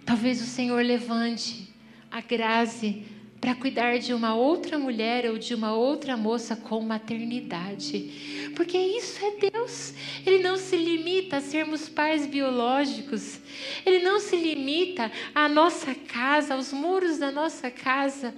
Talvez 0.05 0.41
o 0.41 0.45
Senhor 0.45 0.84
levante 0.84 1.74
a 2.11 2.22
Grazi 2.22 3.05
para 3.41 3.55
cuidar 3.55 3.97
de 3.97 4.13
uma 4.13 4.36
outra 4.36 4.78
mulher 4.78 5.26
ou 5.32 5.39
de 5.39 5.55
uma 5.55 5.74
outra 5.74 6.15
moça 6.15 6.55
com 6.55 6.80
maternidade. 6.82 8.51
Porque 8.55 8.78
isso 8.78 9.19
é 9.26 9.49
Deus. 9.49 9.95
Ele 10.24 10.43
não 10.43 10.57
se 10.57 10.78
limita 10.78 11.38
a 11.38 11.41
sermos 11.41 11.89
pais 11.89 12.28
biológicos. 12.28 13.39
Ele 13.84 14.03
não 14.03 14.19
se 14.19 14.36
limita 14.36 15.11
à 15.34 15.49
nossa 15.49 15.95
casa, 15.95 16.53
aos 16.53 16.72
muros 16.72 17.17
da 17.17 17.32
nossa 17.32 17.72
casa. 17.72 18.36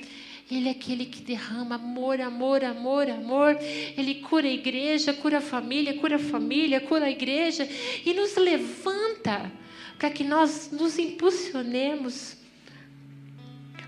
Ele 0.52 0.68
é 0.68 0.72
aquele 0.72 1.06
que 1.06 1.22
derrama 1.22 1.76
amor, 1.76 2.20
amor, 2.20 2.64
amor, 2.64 3.10
amor. 3.10 3.58
Ele 3.98 4.16
cura 4.16 4.48
a 4.48 4.52
igreja, 4.52 5.14
cura 5.14 5.38
a 5.38 5.42
família, 5.42 5.94
cura 5.96 6.18
a 6.18 6.20
família, 6.20 6.82
cura 6.82 7.06
a 7.06 7.12
igreja 7.12 7.68
e 8.06 8.14
nos 8.14 8.36
levanta 8.36 9.52
para 9.98 10.10
que 10.10 10.24
nós 10.24 10.70
nos 10.72 11.00
impulsionemos. 11.00 12.38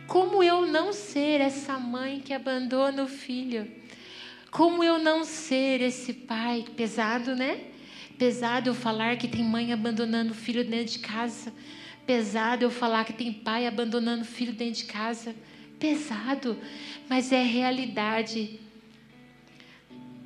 Como 0.08 0.42
eu 0.42 0.66
não 0.66 0.94
ser 0.94 1.42
essa 1.42 1.78
mãe 1.78 2.22
que 2.22 2.34
abandona 2.34 3.04
o 3.04 3.08
filho? 3.08 3.70
Como 4.50 4.84
eu 4.84 4.98
não 4.98 5.26
ser 5.26 5.82
esse 5.82 6.14
pai 6.14 6.64
pesado, 6.76 7.36
né? 7.36 7.66
Pesado 8.18 8.70
eu 8.70 8.74
falar 8.74 9.18
que 9.18 9.28
tem 9.28 9.44
mãe 9.44 9.74
abandonando 9.74 10.32
o 10.32 10.36
filho 10.36 10.64
dentro 10.64 10.94
de 10.94 11.00
casa. 11.00 11.52
Pesado 12.06 12.64
eu 12.64 12.72
falar 12.72 13.04
que 13.04 13.12
tem 13.12 13.34
pai 13.34 13.68
abandonando 13.68 14.22
o 14.22 14.26
filho 14.26 14.54
dentro 14.54 14.76
de 14.76 14.86
casa 14.86 15.36
pesado, 15.86 16.58
mas 17.08 17.32
é 17.32 17.44
realidade. 17.44 18.60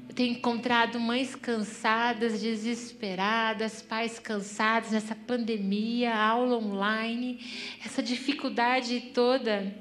Eu 0.07 0.15
tenho 0.15 0.37
encontrado 0.37 0.97
mães 0.99 1.35
cansadas, 1.35 2.41
desesperadas, 2.41 3.81
pais 3.81 4.17
cansados 4.17 4.91
nessa 4.91 5.15
pandemia, 5.15 6.15
aula 6.15 6.55
online, 6.57 7.45
essa 7.85 8.01
dificuldade 8.01 9.11
toda. 9.13 9.75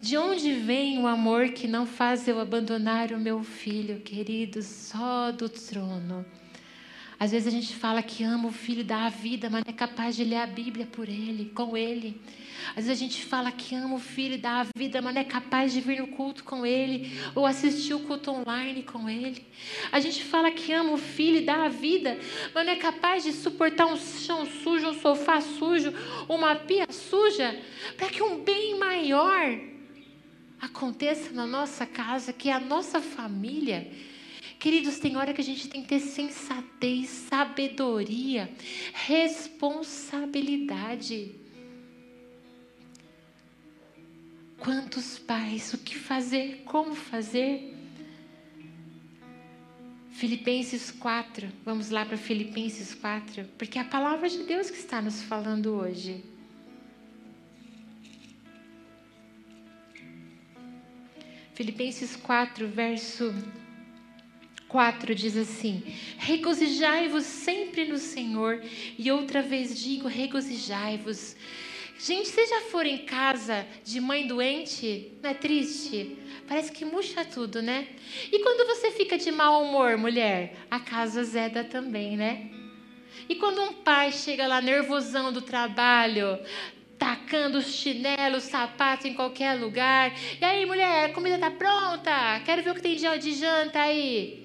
De 0.00 0.16
onde 0.16 0.54
vem 0.54 0.98
o 0.98 1.06
amor 1.06 1.50
que 1.50 1.68
não 1.68 1.84
faz 1.84 2.26
eu 2.26 2.40
abandonar 2.40 3.12
o 3.12 3.20
meu 3.20 3.42
filho, 3.42 4.00
querido? 4.00 4.62
Só 4.62 5.30
do 5.30 5.50
trono. 5.50 6.24
Às 7.20 7.32
vezes 7.32 7.48
a 7.48 7.50
gente 7.50 7.76
fala 7.76 8.02
que 8.02 8.24
ama 8.24 8.48
o 8.48 8.50
filho, 8.50 8.82
dá 8.82 9.04
a 9.04 9.10
vida, 9.10 9.50
mas 9.50 9.62
não 9.62 9.70
é 9.70 9.76
capaz 9.76 10.16
de 10.16 10.24
ler 10.24 10.36
a 10.36 10.46
Bíblia 10.46 10.86
por 10.86 11.06
ele, 11.06 11.52
com 11.54 11.76
ele. 11.76 12.18
Às 12.70 12.86
vezes 12.86 12.92
a 12.92 12.94
gente 12.94 13.22
fala 13.26 13.52
que 13.52 13.74
ama 13.74 13.96
o 13.96 13.98
filho, 13.98 14.38
dá 14.38 14.60
a 14.60 14.66
vida, 14.74 15.02
mas 15.02 15.12
não 15.12 15.20
é 15.20 15.24
capaz 15.24 15.70
de 15.70 15.82
vir 15.82 16.00
no 16.00 16.06
culto 16.06 16.42
com 16.42 16.64
ele, 16.64 17.12
ou 17.34 17.44
assistir 17.44 17.92
o 17.92 18.00
culto 18.00 18.30
online 18.30 18.84
com 18.84 19.06
ele. 19.06 19.44
A 19.92 20.00
gente 20.00 20.24
fala 20.24 20.50
que 20.50 20.72
ama 20.72 20.92
o 20.92 20.96
filho, 20.96 21.44
dá 21.44 21.66
a 21.66 21.68
vida, 21.68 22.18
mas 22.54 22.64
não 22.64 22.72
é 22.72 22.76
capaz 22.76 23.22
de 23.22 23.32
suportar 23.32 23.84
um 23.84 23.98
chão 23.98 24.46
sujo, 24.46 24.88
um 24.88 24.98
sofá 24.98 25.42
sujo, 25.42 25.92
uma 26.26 26.56
pia 26.56 26.86
suja, 26.90 27.54
para 27.98 28.08
que 28.08 28.22
um 28.22 28.42
bem 28.42 28.78
maior 28.78 29.60
aconteça 30.58 31.34
na 31.34 31.46
nossa 31.46 31.84
casa, 31.84 32.32
que 32.32 32.48
é 32.48 32.54
a 32.54 32.60
nossa 32.60 32.98
família 32.98 34.09
Queridos, 34.60 34.98
tem 34.98 35.16
hora 35.16 35.32
que 35.32 35.40
a 35.40 35.44
gente 35.44 35.68
tem 35.68 35.80
que 35.80 35.88
ter 35.88 36.00
sensatez, 36.00 37.08
sabedoria, 37.08 38.52
responsabilidade. 38.92 41.34
Quantos 44.58 45.18
pais, 45.18 45.72
o 45.72 45.78
que 45.78 45.96
fazer, 45.96 46.60
como 46.66 46.94
fazer? 46.94 47.74
Filipenses 50.10 50.90
4, 50.90 51.48
vamos 51.64 51.88
lá 51.88 52.04
para 52.04 52.18
Filipenses 52.18 52.94
4, 52.94 53.46
porque 53.56 53.78
é 53.78 53.80
a 53.80 53.86
palavra 53.86 54.28
de 54.28 54.42
Deus 54.42 54.68
que 54.68 54.76
está 54.76 55.00
nos 55.00 55.22
falando 55.22 55.72
hoje. 55.72 56.22
Filipenses 61.54 62.14
4, 62.14 62.68
verso 62.68 63.32
4 64.70 65.14
diz 65.14 65.36
assim: 65.36 65.82
Regozijai-vos 66.16 67.24
sempre 67.24 67.84
no 67.84 67.98
Senhor, 67.98 68.62
e 68.98 69.10
outra 69.10 69.42
vez 69.42 69.78
digo: 69.78 70.08
regozijai-vos. 70.08 71.36
Gente, 71.98 72.28
vocês 72.28 72.48
já 72.48 72.62
foram 72.62 72.88
em 72.88 73.04
casa 73.04 73.66
de 73.84 74.00
mãe 74.00 74.26
doente? 74.26 75.12
Não 75.22 75.28
é 75.28 75.34
triste? 75.34 76.16
Parece 76.48 76.72
que 76.72 76.84
murcha 76.84 77.24
tudo, 77.26 77.60
né? 77.60 77.88
E 78.32 78.38
quando 78.38 78.66
você 78.66 78.90
fica 78.90 79.18
de 79.18 79.30
mau 79.30 79.62
humor, 79.62 79.98
mulher? 79.98 80.56
A 80.70 80.80
casa 80.80 81.22
zeda 81.22 81.62
também, 81.62 82.16
né? 82.16 82.48
E 83.28 83.34
quando 83.34 83.60
um 83.60 83.74
pai 83.74 84.12
chega 84.12 84.46
lá 84.46 84.62
nervosão 84.62 85.30
do 85.30 85.42
trabalho, 85.42 86.38
tacando 86.98 87.58
os 87.58 87.66
chinelos, 87.66 88.44
sapatos 88.44 89.04
em 89.04 89.12
qualquer 89.12 89.60
lugar. 89.60 90.12
E 90.40 90.44
aí, 90.44 90.64
mulher, 90.64 91.10
a 91.10 91.12
comida 91.12 91.38
tá 91.38 91.50
pronta? 91.50 92.40
Quero 92.46 92.62
ver 92.62 92.70
o 92.70 92.74
que 92.74 92.82
tem 92.82 92.96
de 92.96 93.32
janta 93.32 93.78
aí. 93.78 94.39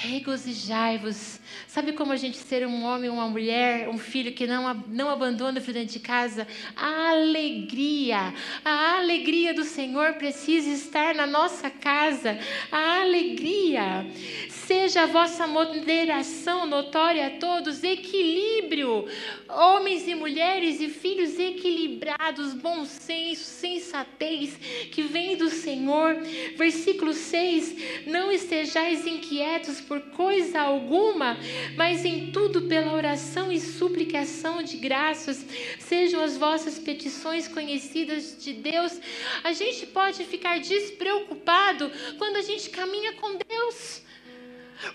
Regozijai-vos. 0.00 1.38
Sabe 1.68 1.92
como 1.92 2.10
a 2.10 2.16
gente 2.16 2.38
ser 2.38 2.66
um 2.66 2.84
homem, 2.84 3.10
uma 3.10 3.28
mulher, 3.28 3.86
um 3.86 3.98
filho 3.98 4.32
que 4.32 4.46
não, 4.46 4.72
não 4.88 5.10
abandona 5.10 5.58
o 5.58 5.60
filho 5.60 5.74
dentro 5.74 5.92
de 5.92 6.00
casa? 6.00 6.48
A 6.74 7.10
alegria. 7.10 8.32
A 8.64 8.96
alegria 8.96 9.52
do 9.52 9.62
Senhor 9.62 10.14
precisa 10.14 10.70
estar 10.70 11.14
na 11.14 11.26
nossa 11.26 11.68
casa. 11.68 12.38
A 12.72 13.02
alegria. 13.02 14.06
Seja 14.48 15.02
a 15.02 15.06
vossa 15.06 15.46
moderação 15.46 16.64
notória 16.64 17.26
a 17.26 17.30
todos, 17.38 17.84
equilíbrio. 17.84 19.04
Homens 19.50 20.08
e 20.08 20.14
mulheres 20.14 20.80
e 20.80 20.88
filhos 20.88 21.38
equilibrados, 21.38 22.54
bom 22.54 22.86
senso, 22.86 23.44
sensatez, 23.44 24.56
que 24.90 25.02
vem 25.02 25.36
do 25.36 25.50
Senhor. 25.50 26.14
Versículo 26.56 27.12
6: 27.12 28.06
Não 28.06 28.32
estejais 28.32 29.06
inquietos 29.06 29.89
por 29.90 30.00
coisa 30.02 30.60
alguma, 30.60 31.36
mas 31.76 32.04
em 32.04 32.30
tudo 32.30 32.62
pela 32.62 32.92
oração 32.92 33.50
e 33.50 33.58
suplicação 33.58 34.62
de 34.62 34.76
graças, 34.76 35.44
sejam 35.80 36.22
as 36.22 36.36
vossas 36.36 36.78
petições 36.78 37.48
conhecidas 37.48 38.36
de 38.40 38.52
Deus. 38.52 39.00
A 39.42 39.52
gente 39.52 39.88
pode 39.88 40.22
ficar 40.24 40.60
despreocupado 40.60 41.90
quando 42.18 42.36
a 42.36 42.42
gente 42.42 42.70
caminha 42.70 43.14
com 43.14 43.36
Deus. 43.36 44.02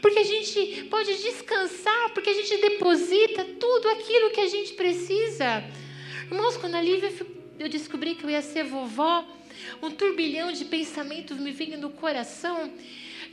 Porque 0.02 0.20
a 0.20 0.24
gente 0.24 0.86
pode 0.86 1.14
descansar, 1.18 2.12
porque 2.14 2.30
a 2.30 2.34
gente 2.34 2.56
deposita 2.56 3.44
tudo 3.60 3.90
aquilo 3.90 4.32
que 4.32 4.40
a 4.40 4.48
gente 4.48 4.76
precisa. 4.76 5.62
Irmãos, 6.32 6.56
quando 6.56 6.76
a 6.76 6.82
Lívia 6.82 7.12
eu 7.60 7.68
descobri 7.68 8.16
que 8.16 8.24
eu 8.24 8.30
ia 8.30 8.42
ser 8.42 8.64
vovó, 8.64 9.28
um 9.84 9.92
turbilhão 9.92 10.54
de 10.54 10.64
pensamentos 10.64 11.38
me 11.38 11.52
vinha 11.52 11.76
no 11.76 11.90
coração. 11.90 12.72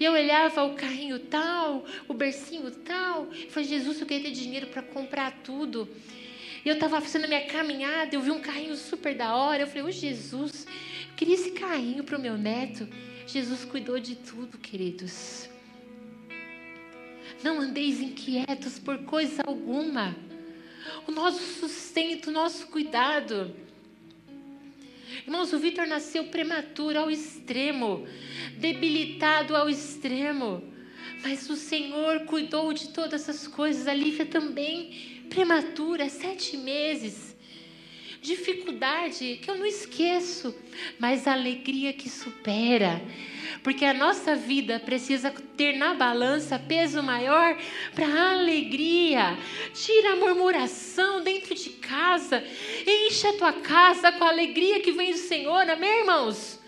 E 0.02 0.04
eu 0.04 0.14
olhava 0.14 0.64
o 0.64 0.74
carrinho 0.74 1.16
tal, 1.20 1.84
o 2.08 2.12
bercinho 2.12 2.72
tal. 2.72 3.28
E 3.32 3.48
falei, 3.48 3.68
Jesus, 3.68 4.00
eu 4.00 4.04
queria 4.04 4.24
ter 4.24 4.34
dinheiro 4.34 4.66
para 4.66 4.82
comprar 4.82 5.30
tudo. 5.44 5.88
E 6.64 6.68
eu 6.68 6.74
estava 6.74 7.00
fazendo 7.00 7.26
a 7.26 7.28
minha 7.28 7.46
caminhada, 7.46 8.12
eu 8.12 8.20
vi 8.20 8.32
um 8.32 8.40
carrinho 8.40 8.74
super 8.74 9.14
da 9.14 9.36
hora. 9.36 9.62
Eu 9.62 9.66
falei, 9.68 9.84
ô 9.84 9.86
oh, 9.86 9.90
Jesus, 9.92 10.66
eu 11.08 11.14
queria 11.14 11.36
esse 11.36 11.52
carrinho 11.52 12.02
para 12.02 12.18
o 12.18 12.20
meu 12.20 12.36
neto. 12.36 12.88
Jesus 13.28 13.64
cuidou 13.64 14.00
de 14.00 14.16
tudo, 14.16 14.58
queridos. 14.58 15.48
Não 17.44 17.60
andeis 17.60 18.00
inquietos 18.00 18.80
por 18.80 19.04
coisa 19.04 19.44
alguma. 19.46 20.16
O 21.06 21.12
nosso 21.12 21.60
sustento, 21.60 22.30
o 22.30 22.32
nosso 22.32 22.66
cuidado. 22.66 23.54
Irmãos, 25.26 25.52
o 25.52 25.58
Vitor 25.58 25.86
nasceu 25.86 26.24
prematuro 26.24 26.98
ao 26.98 27.10
extremo, 27.10 28.06
debilitado 28.58 29.54
ao 29.54 29.68
extremo. 29.68 30.62
Mas 31.22 31.48
o 31.48 31.56
Senhor 31.56 32.20
cuidou 32.20 32.72
de 32.72 32.88
todas 32.88 33.22
essas 33.22 33.46
coisas. 33.46 33.86
A 33.86 33.94
Lívia 33.94 34.26
também, 34.26 35.24
prematura, 35.28 36.08
sete 36.08 36.56
meses. 36.56 37.31
Dificuldade 38.22 39.40
que 39.42 39.50
eu 39.50 39.56
não 39.56 39.66
esqueço, 39.66 40.54
mas 40.96 41.26
alegria 41.26 41.92
que 41.92 42.08
supera. 42.08 43.02
Porque 43.64 43.84
a 43.84 43.92
nossa 43.92 44.36
vida 44.36 44.78
precisa 44.78 45.34
ter 45.56 45.76
na 45.76 45.92
balança 45.94 46.56
peso 46.56 47.02
maior 47.02 47.58
para 47.92 48.06
a 48.06 48.30
alegria. 48.30 49.36
Tira 49.74 50.12
a 50.12 50.16
murmuração 50.16 51.20
dentro 51.20 51.52
de 51.52 51.70
casa. 51.70 52.44
Enche 52.86 53.26
a 53.26 53.32
tua 53.32 53.54
casa 53.54 54.12
com 54.12 54.22
a 54.22 54.28
alegria 54.28 54.78
que 54.78 54.92
vem 54.92 55.10
do 55.10 55.18
Senhor, 55.18 55.68
amém, 55.68 55.98
irmãos? 55.98 56.60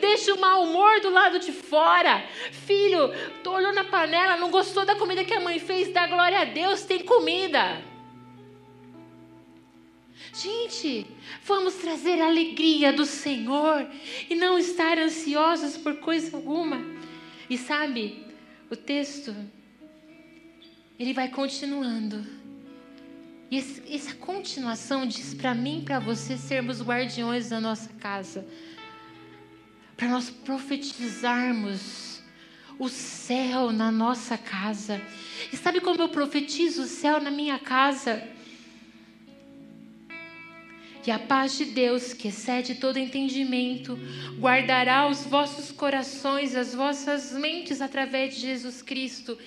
Deixa 0.00 0.34
o 0.34 0.40
mau 0.40 0.64
humor 0.64 1.00
do 1.00 1.10
lado 1.10 1.38
de 1.38 1.52
fora. 1.52 2.24
Filho, 2.50 3.14
olhou 3.46 3.72
na 3.72 3.84
panela, 3.84 4.36
não 4.36 4.50
gostou 4.50 4.84
da 4.84 4.96
comida 4.96 5.24
que 5.24 5.34
a 5.34 5.38
mãe 5.38 5.60
fez, 5.60 5.92
dá 5.92 6.08
glória 6.08 6.40
a 6.40 6.44
Deus, 6.44 6.82
tem 6.82 7.04
comida. 7.04 7.80
Gente, 10.40 11.04
vamos 11.44 11.74
trazer 11.74 12.22
a 12.22 12.26
alegria 12.26 12.92
do 12.92 13.04
Senhor 13.04 13.84
e 14.30 14.36
não 14.36 14.56
estar 14.56 14.96
ansiosos 14.96 15.76
por 15.76 15.96
coisa 15.96 16.36
alguma. 16.36 16.80
E 17.50 17.58
sabe, 17.58 18.24
o 18.70 18.76
texto, 18.76 19.34
ele 20.96 21.12
vai 21.12 21.28
continuando. 21.28 22.24
E 23.50 23.56
esse, 23.56 23.82
essa 23.92 24.14
continuação 24.14 25.08
diz 25.08 25.34
para 25.34 25.56
mim 25.56 25.80
e 25.80 25.84
para 25.84 25.98
você 25.98 26.36
sermos 26.36 26.80
guardiões 26.80 27.48
da 27.48 27.60
nossa 27.60 27.88
casa. 27.94 28.46
Para 29.96 30.06
nós 30.06 30.30
profetizarmos 30.30 32.22
o 32.78 32.88
céu 32.88 33.72
na 33.72 33.90
nossa 33.90 34.38
casa. 34.38 35.02
E 35.52 35.56
sabe 35.56 35.80
como 35.80 36.00
eu 36.00 36.08
profetizo 36.08 36.82
o 36.82 36.86
céu 36.86 37.20
na 37.20 37.30
minha 37.30 37.58
casa? 37.58 38.37
E 41.08 41.10
a 41.10 41.18
paz 41.18 41.56
de 41.56 41.64
Deus, 41.64 42.12
que 42.12 42.28
excede 42.28 42.74
todo 42.74 42.98
entendimento, 42.98 43.98
guardará 44.38 45.08
os 45.08 45.24
vossos 45.24 45.72
corações, 45.72 46.54
as 46.54 46.74
vossas 46.74 47.32
mentes 47.32 47.80
através 47.80 48.34
de 48.34 48.42
Jesus 48.42 48.82
Cristo. 48.82 49.38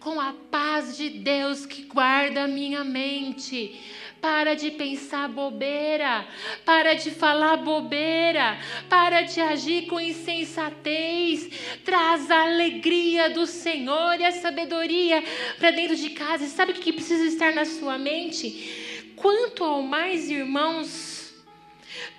Com 0.00 0.20
a 0.20 0.34
paz 0.50 0.96
de 0.96 1.08
Deus 1.08 1.66
que 1.66 1.82
guarda 1.82 2.42
a 2.42 2.48
minha 2.48 2.82
mente. 2.82 3.80
Para 4.20 4.54
de 4.54 4.72
pensar 4.72 5.28
bobeira, 5.28 6.26
para 6.64 6.94
de 6.94 7.12
falar 7.12 7.58
bobeira, 7.58 8.58
para 8.88 9.22
de 9.22 9.40
agir 9.40 9.86
com 9.86 10.00
insensatez. 10.00 11.48
Traz 11.84 12.28
a 12.28 12.42
alegria 12.42 13.30
do 13.30 13.46
Senhor 13.46 14.18
e 14.18 14.24
a 14.24 14.32
sabedoria 14.32 15.22
para 15.60 15.70
dentro 15.70 15.94
de 15.94 16.10
casa. 16.10 16.44
E 16.44 16.48
sabe 16.48 16.72
o 16.72 16.74
que 16.74 16.92
precisa 16.92 17.24
estar 17.24 17.54
na 17.54 17.64
sua 17.64 17.96
mente? 17.98 18.82
Quanto 19.16 19.64
ao 19.64 19.82
mais, 19.82 20.30
irmãos, 20.30 21.34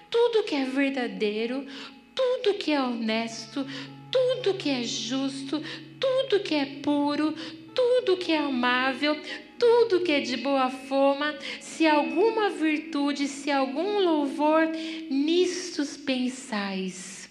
tudo 0.10 0.43
que 0.43 0.56
é 0.56 0.66
verdadeiro, 0.66 1.66
tudo 2.14 2.58
que 2.58 2.72
é 2.72 2.82
honesto, 2.82 3.66
tudo 4.12 4.58
que 4.58 4.70
é 4.70 4.84
justo, 4.84 5.62
tudo 6.00 6.41
que 6.41 6.56
é 6.56 6.66
puro, 6.82 7.34
tudo 7.74 8.18
que 8.18 8.32
é 8.32 8.38
amável, 8.38 9.20
tudo 9.60 10.02
que 10.02 10.12
é 10.12 10.22
de 10.22 10.38
boa 10.38 10.70
fama, 10.70 11.36
se 11.60 11.86
alguma 11.86 12.50
virtude, 12.50 13.28
se 13.28 13.52
algum 13.52 14.00
louvor, 14.00 14.68
nistos 15.10 15.98
pensais. 15.98 17.30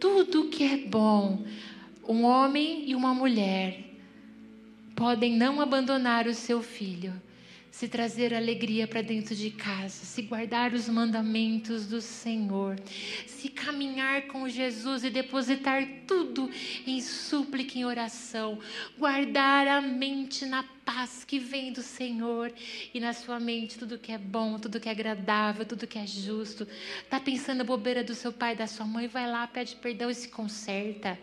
Tudo 0.00 0.48
que 0.48 0.64
é 0.64 0.76
bom, 0.78 1.44
um 2.08 2.24
homem 2.24 2.88
e 2.88 2.94
uma 2.94 3.12
mulher 3.12 3.84
podem 4.96 5.36
não 5.36 5.60
abandonar 5.60 6.26
o 6.26 6.34
seu 6.34 6.62
filho 6.62 7.12
se 7.70 7.88
trazer 7.88 8.34
alegria 8.34 8.86
para 8.86 9.02
dentro 9.02 9.34
de 9.34 9.50
casa, 9.50 10.04
se 10.04 10.22
guardar 10.22 10.72
os 10.72 10.88
mandamentos 10.88 11.86
do 11.86 12.00
Senhor, 12.00 12.78
se 13.26 13.48
caminhar 13.48 14.22
com 14.28 14.48
Jesus 14.48 15.04
e 15.04 15.10
depositar 15.10 15.86
tudo 16.06 16.50
em 16.86 17.00
súplica, 17.00 17.78
em 17.78 17.84
oração, 17.84 18.58
guardar 18.98 19.68
a 19.68 19.80
mente 19.80 20.46
na 20.46 20.64
paz 20.84 21.22
que 21.24 21.38
vem 21.38 21.72
do 21.72 21.82
Senhor 21.82 22.52
e 22.94 22.98
na 22.98 23.12
sua 23.12 23.38
mente 23.38 23.78
tudo 23.78 23.98
que 23.98 24.10
é 24.10 24.18
bom, 24.18 24.58
tudo 24.58 24.80
que 24.80 24.88
é 24.88 24.92
agradável, 24.92 25.64
tudo 25.64 25.86
que 25.86 25.98
é 25.98 26.06
justo. 26.06 26.66
Tá 27.10 27.20
pensando 27.20 27.60
a 27.60 27.64
bobeira 27.64 28.02
do 28.02 28.14
seu 28.14 28.32
pai, 28.32 28.56
da 28.56 28.66
sua 28.66 28.86
mãe, 28.86 29.06
vai 29.06 29.30
lá, 29.30 29.46
pede 29.46 29.76
perdão 29.76 30.10
e 30.10 30.14
se 30.14 30.28
conserta. 30.28 31.18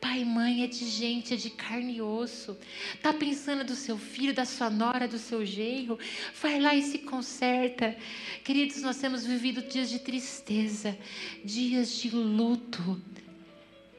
Pai 0.00 0.20
e 0.20 0.24
mãe 0.24 0.62
é 0.62 0.66
de 0.66 0.88
gente, 0.88 1.34
é 1.34 1.36
de 1.36 1.50
carne 1.50 1.96
e 1.96 2.02
osso. 2.02 2.56
Tá 3.02 3.12
pensando 3.12 3.64
do 3.64 3.74
seu 3.74 3.96
filho, 3.96 4.34
da 4.34 4.44
sua 4.44 4.68
nora, 4.68 5.08
do 5.08 5.18
seu 5.18 5.44
genro? 5.44 5.98
Vai 6.40 6.60
lá 6.60 6.74
e 6.74 6.82
se 6.82 6.98
conserta. 6.98 7.96
Queridos, 8.44 8.82
nós 8.82 8.98
temos 8.98 9.24
vivido 9.24 9.62
dias 9.62 9.88
de 9.88 9.98
tristeza, 9.98 10.96
dias 11.44 11.96
de 11.96 12.10
luto. 12.10 13.00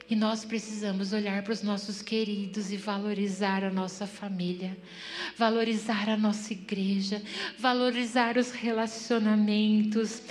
E 0.10 0.16
nós 0.16 0.46
precisamos 0.46 1.12
olhar 1.12 1.44
para 1.44 1.52
os 1.52 1.62
nossos 1.62 2.02
queridos 2.02 2.72
e 2.72 2.78
valorizar 2.78 3.64
a 3.66 3.70
nossa 3.70 4.08
família, 4.08 4.78
valorizar 5.38 6.08
a 6.10 6.16
nossa 6.16 6.54
igreja, 6.54 7.22
valorizar 7.60 8.38
os 8.38 8.52
relacionamentos 8.52 10.22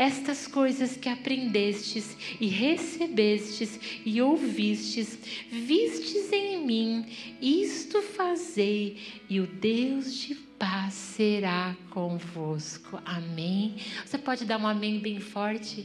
estas 0.00 0.46
coisas 0.46 0.96
que 0.96 1.10
aprendestes 1.10 2.16
e 2.40 2.46
recebestes 2.46 3.78
e 4.02 4.22
ouvistes, 4.22 5.18
vistes 5.52 6.32
em 6.32 6.64
mim, 6.64 7.04
isto 7.38 8.00
fazei, 8.00 8.96
e 9.28 9.38
o 9.40 9.46
Deus 9.46 10.16
de 10.16 10.34
paz 10.34 10.94
será 10.94 11.76
convosco. 11.90 12.98
Amém. 13.04 13.76
Você 14.02 14.16
pode 14.16 14.46
dar 14.46 14.56
um 14.56 14.66
amém 14.66 15.00
bem 15.00 15.20
forte? 15.20 15.84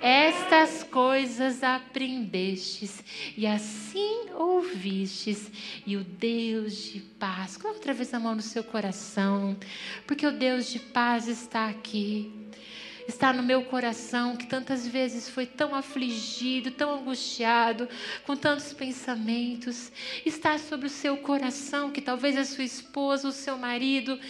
Estas 0.00 0.84
coisas 0.84 1.64
aprendestes 1.64 3.02
e 3.36 3.44
assim 3.44 4.30
ouvistes, 4.36 5.50
e 5.84 5.96
o 5.96 6.04
Deus 6.04 6.92
de 6.92 7.00
paz. 7.00 7.56
Coloque 7.56 7.78
outra 7.78 7.92
vez 7.92 8.14
a 8.14 8.20
mão 8.20 8.36
no 8.36 8.42
seu 8.42 8.62
coração, 8.62 9.56
porque 10.06 10.24
o 10.24 10.30
Deus 10.30 10.70
de 10.70 10.78
paz 10.78 11.26
está 11.26 11.68
aqui 11.68 12.37
está 13.08 13.32
no 13.32 13.42
meu 13.42 13.62
coração, 13.62 14.36
que 14.36 14.46
tantas 14.46 14.86
vezes 14.86 15.30
foi 15.30 15.46
tão 15.46 15.74
afligido, 15.74 16.70
tão 16.70 16.94
angustiado, 16.94 17.88
com 18.26 18.36
tantos 18.36 18.74
pensamentos. 18.74 19.90
Está 20.26 20.58
sobre 20.58 20.88
o 20.88 20.90
seu 20.90 21.16
coração, 21.16 21.90
que 21.90 22.02
talvez 22.02 22.36
a 22.36 22.44
sua 22.44 22.64
esposa, 22.64 23.26
o 23.26 23.32
seu 23.32 23.56
marido 23.56 24.20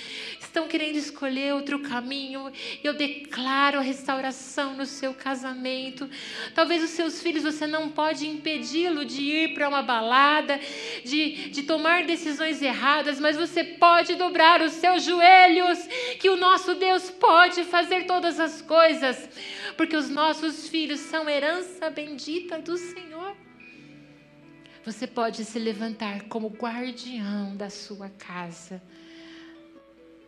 estão 0.40 0.68
querendo 0.68 0.94
escolher 0.94 1.54
outro 1.54 1.80
caminho. 1.80 2.52
Eu 2.84 2.94
declaro 2.94 3.78
a 3.78 3.82
restauração 3.82 4.74
no 4.74 4.86
seu 4.86 5.12
casamento. 5.12 6.08
Talvez 6.54 6.80
os 6.80 6.90
seus 6.90 7.20
filhos, 7.20 7.42
você 7.42 7.66
não 7.66 7.88
pode 7.88 8.28
impedi-lo 8.28 9.04
de 9.04 9.22
ir 9.22 9.54
para 9.54 9.68
uma 9.68 9.82
balada, 9.82 10.58
de, 11.04 11.50
de 11.50 11.64
tomar 11.64 12.04
decisões 12.04 12.62
erradas, 12.62 13.18
mas 13.18 13.36
você 13.36 13.64
pode 13.64 14.14
dobrar 14.14 14.62
os 14.62 14.72
seus 14.74 15.02
joelhos, 15.02 15.80
que 16.20 16.30
o 16.30 16.36
nosso 16.36 16.76
Deus 16.76 17.10
pode 17.10 17.64
fazer 17.64 18.06
todas 18.06 18.38
as 18.38 18.62
coisas, 18.62 18.67
porque 19.76 19.96
os 19.96 20.10
nossos 20.10 20.68
filhos 20.68 21.00
são 21.00 21.28
herança 21.28 21.88
bendita 21.90 22.58
do 22.58 22.76
Senhor. 22.76 23.36
Você 24.84 25.06
pode 25.06 25.44
se 25.44 25.58
levantar 25.58 26.24
como 26.28 26.48
guardião 26.48 27.56
da 27.56 27.68
sua 27.68 28.08
casa. 28.10 28.82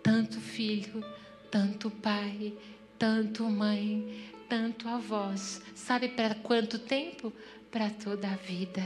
Tanto 0.03 0.41
filho, 0.41 1.05
tanto 1.51 1.91
pai, 1.91 2.55
tanto 2.99 3.45
mãe, 3.45 4.31
tanto 4.49 4.89
avós. 4.89 5.63
Sabe 5.75 6.09
para 6.09 6.35
quanto 6.35 6.79
tempo? 6.79 7.33
Para 7.71 7.89
toda 7.91 8.29
a 8.29 8.37
vida. 8.37 8.83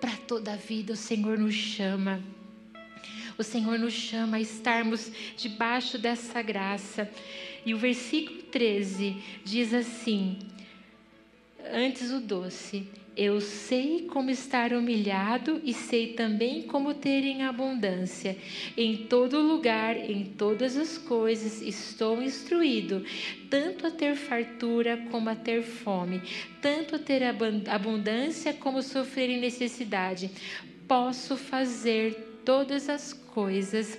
Para 0.00 0.16
toda 0.16 0.52
a 0.52 0.56
vida 0.56 0.92
o 0.92 0.96
Senhor 0.96 1.38
nos 1.38 1.54
chama. 1.54 2.37
O 3.38 3.44
Senhor 3.44 3.78
nos 3.78 3.94
chama 3.94 4.38
a 4.38 4.40
estarmos 4.40 5.12
debaixo 5.36 5.96
dessa 5.96 6.42
graça. 6.42 7.08
E 7.64 7.72
o 7.72 7.78
versículo 7.78 8.42
13 8.42 9.16
diz 9.44 9.72
assim: 9.72 10.40
Antes 11.72 12.10
o 12.10 12.18
doce, 12.18 12.88
eu 13.16 13.40
sei 13.40 14.06
como 14.06 14.30
estar 14.30 14.72
humilhado 14.72 15.60
e 15.64 15.72
sei 15.72 16.14
também 16.14 16.62
como 16.62 16.94
ter 16.94 17.24
em 17.24 17.44
abundância. 17.44 18.36
Em 18.76 18.96
todo 19.06 19.40
lugar, 19.40 19.96
em 19.96 20.24
todas 20.24 20.76
as 20.76 20.98
coisas, 20.98 21.62
estou 21.62 22.20
instruído, 22.20 23.04
tanto 23.48 23.86
a 23.86 23.90
ter 23.90 24.16
fartura 24.16 24.96
como 25.12 25.28
a 25.28 25.36
ter 25.36 25.62
fome, 25.62 26.22
tanto 26.60 26.96
a 26.96 26.98
ter 26.98 27.22
abundância 27.68 28.52
como 28.52 28.82
sofrer 28.82 29.38
necessidade. 29.38 30.28
Posso 30.86 31.36
fazer 31.36 32.27
todas 32.48 32.88
as 32.88 33.12
coisas 33.12 33.98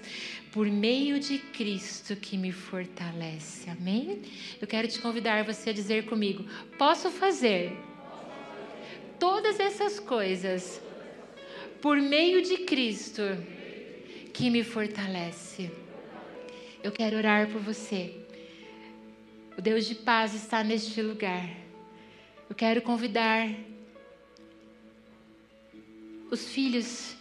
por 0.52 0.66
meio 0.66 1.20
de 1.20 1.38
Cristo 1.38 2.16
que 2.16 2.36
me 2.36 2.52
fortalece. 2.52 3.70
Amém? 3.70 4.24
Eu 4.60 4.66
quero 4.66 4.88
te 4.88 5.00
convidar 5.00 5.44
você 5.44 5.70
a 5.70 5.74
dizer 5.74 6.06
comigo: 6.06 6.44
posso 6.76 7.12
fazer 7.12 7.78
todas 9.20 9.60
essas 9.60 10.00
coisas 10.00 10.82
por 11.80 11.98
meio 11.98 12.42
de 12.42 12.58
Cristo 12.66 13.22
que 14.34 14.50
me 14.50 14.64
fortalece. 14.64 15.70
Eu 16.82 16.92
quero 16.92 17.18
orar 17.18 17.52
por 17.52 17.62
você. 17.62 18.16
O 19.56 19.62
Deus 19.62 19.86
de 19.86 19.94
paz 19.94 20.34
está 20.34 20.64
neste 20.64 21.04
lugar. 21.04 21.48
Eu 22.50 22.56
quero 22.56 22.82
convidar 22.82 23.48
os 26.32 26.50
filhos 26.50 27.19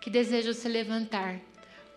que 0.00 0.10
desejam 0.10 0.54
se 0.54 0.68
levantar 0.68 1.40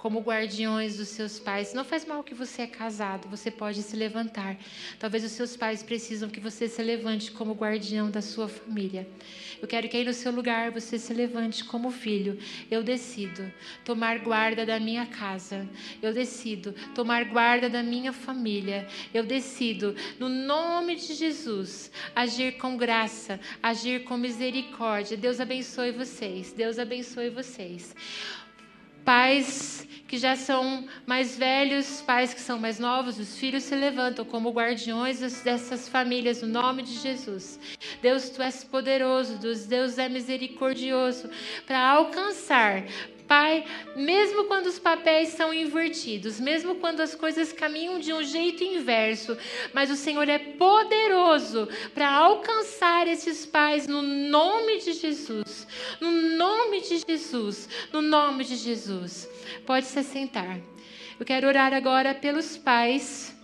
como 0.03 0.19
guardiões 0.19 0.97
dos 0.97 1.07
seus 1.07 1.39
pais. 1.39 1.73
Não 1.73 1.85
faz 1.85 2.03
mal 2.03 2.21
que 2.25 2.33
você 2.35 2.63
é 2.63 2.67
casado, 2.67 3.29
você 3.29 3.49
pode 3.49 3.81
se 3.81 3.95
levantar. 3.95 4.57
Talvez 4.99 5.23
os 5.23 5.31
seus 5.31 5.55
pais 5.55 5.81
precisam 5.81 6.27
que 6.29 6.41
você 6.41 6.67
se 6.67 6.83
levante 6.83 7.31
como 7.31 7.53
guardião 7.53 8.11
da 8.11 8.21
sua 8.21 8.49
família. 8.49 9.07
Eu 9.61 9.65
quero 9.65 9.87
que 9.87 9.95
aí 9.95 10.03
no 10.03 10.11
seu 10.11 10.29
lugar 10.29 10.71
você 10.71 10.99
se 10.99 11.13
levante 11.13 11.63
como 11.63 11.89
filho. 11.89 12.37
Eu 12.69 12.83
decido 12.83 13.49
tomar 13.85 14.19
guarda 14.19 14.65
da 14.65 14.77
minha 14.77 15.05
casa. 15.05 15.65
Eu 16.01 16.13
decido 16.13 16.75
tomar 16.93 17.23
guarda 17.23 17.69
da 17.69 17.81
minha 17.81 18.11
família. 18.11 18.85
Eu 19.13 19.23
decido, 19.23 19.95
no 20.19 20.27
nome 20.27 20.97
de 20.97 21.13
Jesus, 21.13 21.89
agir 22.13 22.57
com 22.57 22.75
graça, 22.75 23.39
agir 23.61 24.03
com 24.03 24.17
misericórdia. 24.17 25.15
Deus 25.15 25.39
abençoe 25.39 25.91
vocês. 25.93 26.51
Deus 26.51 26.77
abençoe 26.77 27.29
vocês 27.29 27.95
pais 29.03 29.87
que 30.13 30.19
já 30.19 30.35
são 30.35 30.85
mais 31.07 31.35
velhos, 31.35 32.03
pais 32.03 32.35
que 32.35 32.39
são 32.39 32.59
mais 32.59 32.77
novos, 32.77 33.17
os 33.17 33.35
filhos 33.35 33.63
se 33.63 33.73
levantam 33.73 34.23
como 34.23 34.51
guardiões 34.51 35.41
dessas 35.41 35.89
famílias, 35.89 36.43
no 36.43 36.49
nome 36.49 36.83
de 36.83 36.93
Jesus. 36.99 37.59
Deus, 37.99 38.29
tu 38.29 38.39
és 38.43 38.63
poderoso, 38.63 39.39
Deus 39.39 39.97
é 39.97 40.07
misericordioso 40.07 41.31
para 41.65 41.79
alcançar, 41.79 42.83
Pai, 43.33 43.65
mesmo 43.95 44.45
quando 44.45 44.67
os 44.67 44.77
papéis 44.77 45.29
são 45.29 45.51
invertidos, 45.51 46.39
mesmo 46.39 46.75
quando 46.75 46.99
as 46.99 47.15
coisas 47.15 47.51
caminham 47.51 47.97
de 47.97 48.13
um 48.13 48.21
jeito 48.21 48.63
inverso, 48.63 49.35
mas 49.73 49.89
o 49.89 49.95
Senhor 49.95 50.29
é 50.29 50.37
poderoso 50.37 51.67
para 51.95 52.11
alcançar 52.11 53.07
esses 53.07 53.43
pais 53.43 53.87
no 53.87 54.03
nome 54.03 54.77
de 54.77 54.93
Jesus. 54.93 55.65
No 55.99 56.11
nome 56.11 56.81
de 56.81 57.03
Jesus. 57.09 57.67
No 57.91 58.03
nome 58.03 58.43
de 58.43 58.55
Jesus. 58.55 59.27
Pode 59.65 59.87
se 59.87 60.03
sentar. 60.03 60.59
Eu 61.19 61.25
quero 61.25 61.47
orar 61.47 61.73
agora 61.73 62.13
pelos 62.13 62.55
pais 62.55 63.35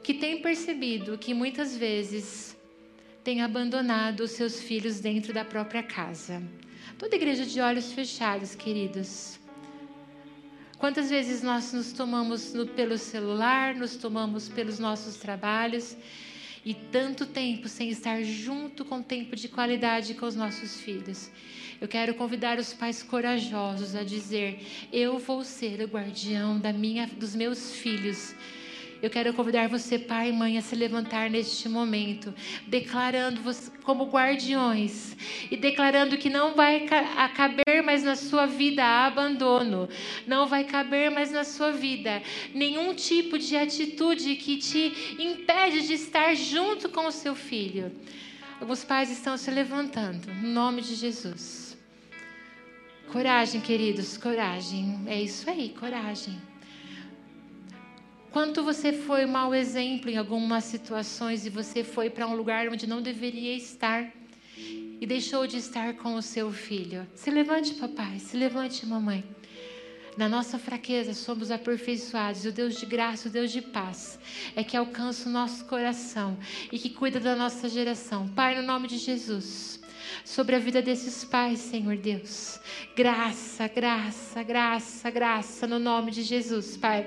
que 0.00 0.14
têm 0.14 0.40
percebido 0.40 1.18
que 1.18 1.34
muitas 1.34 1.76
vezes 1.76 2.56
têm 3.24 3.42
abandonado 3.42 4.20
os 4.20 4.30
seus 4.30 4.60
filhos 4.60 5.00
dentro 5.00 5.32
da 5.32 5.44
própria 5.44 5.82
casa. 5.82 6.40
Toda 6.98 7.14
igreja 7.14 7.46
de 7.46 7.60
olhos 7.60 7.92
fechados, 7.92 8.56
queridos. 8.56 9.38
Quantas 10.78 11.08
vezes 11.08 11.42
nós 11.42 11.72
nos 11.72 11.92
tomamos 11.92 12.52
no, 12.52 12.66
pelo 12.66 12.98
celular, 12.98 13.72
nos 13.72 13.94
tomamos 13.94 14.48
pelos 14.48 14.80
nossos 14.80 15.14
trabalhos 15.14 15.96
e 16.64 16.74
tanto 16.74 17.24
tempo 17.24 17.68
sem 17.68 17.88
estar 17.88 18.20
junto 18.24 18.84
com 18.84 19.00
tempo 19.00 19.36
de 19.36 19.46
qualidade 19.48 20.14
com 20.14 20.26
os 20.26 20.34
nossos 20.34 20.80
filhos. 20.80 21.30
Eu 21.80 21.86
quero 21.86 22.14
convidar 22.14 22.58
os 22.58 22.72
pais 22.72 23.00
corajosos 23.00 23.94
a 23.94 24.02
dizer: 24.02 24.66
Eu 24.92 25.20
vou 25.20 25.44
ser 25.44 25.80
o 25.80 25.86
guardião 25.86 26.58
da 26.58 26.72
minha, 26.72 27.06
dos 27.06 27.32
meus 27.32 27.76
filhos 27.76 28.34
eu 29.00 29.08
quero 29.08 29.32
convidar 29.32 29.68
você, 29.68 29.98
pai 29.98 30.30
e 30.30 30.32
mãe, 30.32 30.58
a 30.58 30.62
se 30.62 30.74
levantar 30.74 31.30
neste 31.30 31.68
momento, 31.68 32.34
declarando 32.66 33.40
como 33.82 34.06
guardiões 34.06 35.16
e 35.50 35.56
declarando 35.56 36.18
que 36.18 36.28
não 36.28 36.54
vai 36.54 36.86
caber 37.34 37.82
mais 37.84 38.02
na 38.02 38.16
sua 38.16 38.46
vida 38.46 38.84
abandono, 38.84 39.88
não 40.26 40.46
vai 40.46 40.64
caber 40.64 41.10
mais 41.10 41.30
na 41.30 41.44
sua 41.44 41.70
vida 41.70 42.22
nenhum 42.52 42.94
tipo 42.94 43.38
de 43.38 43.56
atitude 43.56 44.36
que 44.36 44.56
te 44.56 45.16
impede 45.18 45.86
de 45.86 45.94
estar 45.94 46.34
junto 46.34 46.88
com 46.88 47.06
o 47.06 47.12
seu 47.12 47.34
filho. 47.34 47.92
Alguns 48.60 48.82
pais 48.82 49.10
estão 49.10 49.36
se 49.36 49.50
levantando, 49.50 50.26
no 50.34 50.48
nome 50.48 50.82
de 50.82 50.96
Jesus. 50.96 51.78
Coragem, 53.12 53.60
queridos, 53.60 54.18
coragem. 54.18 55.00
É 55.06 55.20
isso 55.20 55.48
aí, 55.48 55.70
coragem. 55.70 56.47
Quanto 58.38 58.62
você 58.62 58.92
foi 58.92 59.26
mau 59.26 59.52
exemplo 59.52 60.08
em 60.08 60.16
algumas 60.16 60.62
situações 60.62 61.44
e 61.44 61.50
você 61.50 61.82
foi 61.82 62.08
para 62.08 62.24
um 62.24 62.36
lugar 62.36 62.68
onde 62.68 62.86
não 62.86 63.02
deveria 63.02 63.52
estar 63.56 64.12
e 64.56 65.04
deixou 65.04 65.44
de 65.44 65.56
estar 65.56 65.94
com 65.94 66.14
o 66.14 66.22
seu 66.22 66.52
filho. 66.52 67.04
Se 67.16 67.32
levante, 67.32 67.74
papai, 67.74 68.20
se 68.20 68.36
levante, 68.36 68.86
mamãe. 68.86 69.24
Na 70.16 70.28
nossa 70.28 70.56
fraqueza 70.56 71.14
somos 71.14 71.50
aperfeiçoados. 71.50 72.44
O 72.44 72.52
Deus 72.52 72.78
de 72.78 72.86
graça, 72.86 73.28
o 73.28 73.32
Deus 73.32 73.50
de 73.50 73.60
paz, 73.60 74.20
é 74.54 74.62
que 74.62 74.76
alcança 74.76 75.28
o 75.28 75.32
nosso 75.32 75.64
coração 75.64 76.38
e 76.70 76.78
que 76.78 76.90
cuida 76.90 77.18
da 77.18 77.34
nossa 77.34 77.68
geração. 77.68 78.28
Pai, 78.28 78.54
no 78.54 78.62
nome 78.62 78.86
de 78.86 78.98
Jesus 78.98 79.77
sobre 80.24 80.56
a 80.56 80.58
vida 80.58 80.80
desses 80.82 81.24
pais, 81.24 81.58
Senhor 81.58 81.96
Deus. 81.96 82.60
Graça, 82.96 83.68
graça, 83.68 84.42
graça, 84.42 85.10
graça, 85.10 85.66
no 85.66 85.78
nome 85.78 86.10
de 86.10 86.22
Jesus, 86.22 86.76
Pai. 86.76 87.06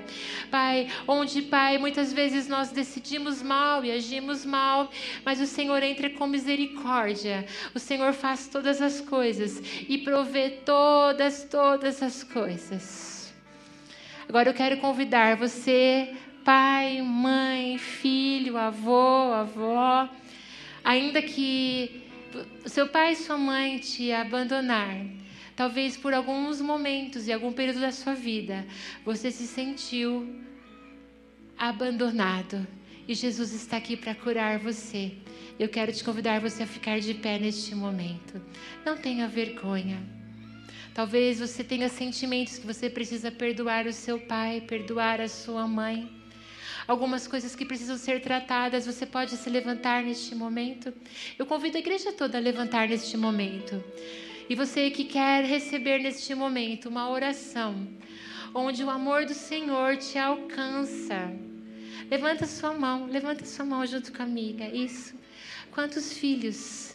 Pai, 0.50 0.88
onde, 1.06 1.42
Pai, 1.42 1.78
muitas 1.78 2.12
vezes 2.12 2.48
nós 2.48 2.70
decidimos 2.70 3.42
mal 3.42 3.84
e 3.84 3.92
agimos 3.92 4.44
mal, 4.44 4.90
mas 5.24 5.40
o 5.40 5.46
Senhor 5.46 5.82
entra 5.82 6.10
com 6.10 6.26
misericórdia. 6.26 7.46
O 7.74 7.78
Senhor 7.78 8.12
faz 8.12 8.48
todas 8.48 8.80
as 8.80 9.00
coisas 9.00 9.62
e 9.88 9.98
provê 9.98 10.50
todas, 10.64 11.44
todas 11.44 12.02
as 12.02 12.22
coisas. 12.22 13.32
Agora 14.28 14.48
eu 14.48 14.54
quero 14.54 14.78
convidar 14.78 15.36
você, 15.36 16.14
pai, 16.44 17.02
mãe, 17.02 17.76
filho, 17.76 18.56
avô, 18.56 19.32
avó, 19.32 20.08
ainda 20.82 21.20
que 21.20 22.02
seu 22.66 22.88
pai 22.88 23.12
e 23.12 23.16
sua 23.16 23.38
mãe 23.38 23.78
te 23.78 24.12
abandonar, 24.12 25.04
talvez 25.56 25.96
por 25.96 26.12
alguns 26.14 26.60
momentos 26.60 27.28
e 27.28 27.32
algum 27.32 27.52
período 27.52 27.80
da 27.80 27.92
sua 27.92 28.14
vida, 28.14 28.66
você 29.04 29.30
se 29.30 29.46
sentiu 29.46 30.40
abandonado. 31.58 32.66
E 33.06 33.14
Jesus 33.14 33.52
está 33.52 33.76
aqui 33.76 33.96
para 33.96 34.14
curar 34.14 34.58
você. 34.58 35.12
Eu 35.58 35.68
quero 35.68 35.92
te 35.92 36.02
convidar 36.04 36.40
você 36.40 36.62
a 36.62 36.66
ficar 36.66 37.00
de 37.00 37.14
pé 37.14 37.38
neste 37.38 37.74
momento. 37.74 38.40
Não 38.84 38.96
tenha 38.96 39.26
vergonha. 39.28 40.02
Talvez 40.94 41.40
você 41.40 41.64
tenha 41.64 41.88
sentimentos 41.88 42.58
que 42.58 42.66
você 42.66 42.88
precisa 42.90 43.30
perdoar 43.30 43.86
o 43.86 43.92
seu 43.92 44.20
pai, 44.20 44.60
perdoar 44.60 45.20
a 45.20 45.28
sua 45.28 45.66
mãe. 45.66 46.21
Algumas 46.86 47.26
coisas 47.26 47.54
que 47.54 47.64
precisam 47.64 47.96
ser 47.96 48.20
tratadas, 48.20 48.86
você 48.86 49.06
pode 49.06 49.36
se 49.36 49.48
levantar 49.48 50.02
neste 50.02 50.34
momento. 50.34 50.92
Eu 51.38 51.46
convido 51.46 51.76
a 51.76 51.80
igreja 51.80 52.12
toda 52.12 52.38
a 52.38 52.40
levantar 52.40 52.88
neste 52.88 53.16
momento. 53.16 53.82
E 54.48 54.54
você 54.54 54.90
que 54.90 55.04
quer 55.04 55.44
receber 55.44 55.98
neste 55.98 56.34
momento 56.34 56.88
uma 56.88 57.08
oração, 57.08 57.88
onde 58.54 58.82
o 58.82 58.90
amor 58.90 59.24
do 59.24 59.34
Senhor 59.34 59.96
te 59.96 60.18
alcança. 60.18 61.32
Levanta 62.10 62.46
sua 62.46 62.74
mão, 62.74 63.06
levanta 63.06 63.44
sua 63.44 63.64
mão 63.64 63.86
junto 63.86 64.12
com 64.12 64.22
a 64.22 64.26
amiga. 64.26 64.66
Isso. 64.66 65.14
Quantos 65.70 66.12
filhos 66.12 66.94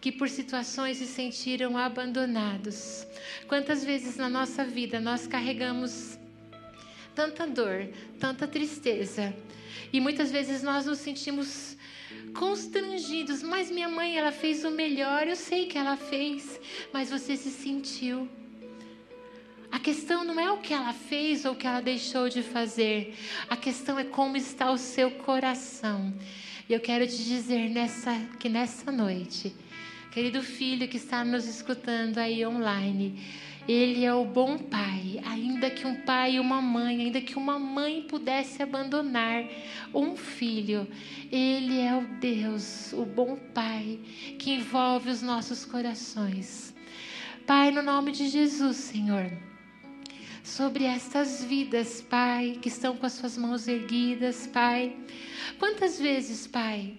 que 0.00 0.12
por 0.12 0.28
situações 0.28 0.98
se 0.98 1.06
sentiram 1.06 1.76
abandonados. 1.76 3.06
Quantas 3.48 3.84
vezes 3.84 4.16
na 4.16 4.28
nossa 4.28 4.64
vida 4.64 5.00
nós 5.00 5.26
carregamos 5.26 6.17
tanta 7.18 7.44
dor, 7.48 7.88
tanta 8.20 8.46
tristeza, 8.46 9.34
e 9.92 10.00
muitas 10.00 10.30
vezes 10.30 10.62
nós 10.62 10.86
nos 10.86 10.98
sentimos 10.98 11.76
constrangidos, 12.32 13.42
mas 13.42 13.72
minha 13.72 13.88
mãe 13.88 14.16
ela 14.16 14.30
fez 14.30 14.64
o 14.64 14.70
melhor, 14.70 15.26
eu 15.26 15.34
sei 15.34 15.66
que 15.66 15.76
ela 15.76 15.96
fez, 15.96 16.60
mas 16.92 17.10
você 17.10 17.36
se 17.36 17.50
sentiu 17.50 18.28
a 19.70 19.78
questão 19.78 20.24
não 20.24 20.40
é 20.40 20.50
o 20.50 20.58
que 20.58 20.72
ela 20.72 20.94
fez 20.94 21.44
ou 21.44 21.52
o 21.52 21.54
que 21.54 21.66
ela 21.66 21.80
deixou 21.80 22.28
de 22.28 22.42
fazer. 22.42 23.14
A 23.50 23.56
questão 23.56 23.98
é 23.98 24.04
como 24.04 24.34
está 24.34 24.70
o 24.70 24.78
seu 24.78 25.10
coração. 25.10 26.14
E 26.66 26.72
eu 26.72 26.80
quero 26.80 27.06
te 27.06 27.22
dizer 27.22 27.68
nessa, 27.68 28.14
que 28.40 28.48
nessa 28.48 28.90
noite, 28.90 29.54
querido 30.10 30.42
filho 30.42 30.88
que 30.88 30.96
está 30.96 31.22
nos 31.22 31.46
escutando 31.46 32.16
aí 32.16 32.46
online, 32.46 33.22
ele 33.68 34.04
é 34.04 34.14
o 34.14 34.24
bom 34.24 34.56
pai, 34.56 35.20
ainda 35.26 35.68
que 35.68 35.86
um 35.86 35.94
pai 36.02 36.36
e 36.36 36.40
uma 36.40 36.62
mãe, 36.62 37.02
ainda 37.02 37.20
que 37.20 37.36
uma 37.36 37.58
mãe 37.58 38.06
pudesse 38.08 38.62
abandonar 38.62 39.44
um 39.94 40.16
filho, 40.16 40.88
ele 41.30 41.78
é 41.78 41.94
o 41.94 42.00
Deus, 42.18 42.94
o 42.94 43.04
bom 43.04 43.36
pai, 43.54 44.00
que 44.38 44.52
envolve 44.52 45.10
os 45.10 45.20
nossos 45.20 45.66
corações. 45.66 46.74
Pai, 47.46 47.70
no 47.70 47.82
nome 47.82 48.10
de 48.10 48.28
Jesus, 48.28 48.76
Senhor 48.76 49.30
sobre 50.42 50.84
estas 50.84 51.44
vidas, 51.44 52.00
Pai, 52.00 52.58
que 52.60 52.68
estão 52.68 52.96
com 52.96 53.04
as 53.04 53.12
suas 53.12 53.36
mãos 53.36 53.68
erguidas, 53.68 54.46
Pai. 54.46 54.96
Quantas 55.58 56.00
vezes, 56.00 56.46
Pai, 56.46 56.96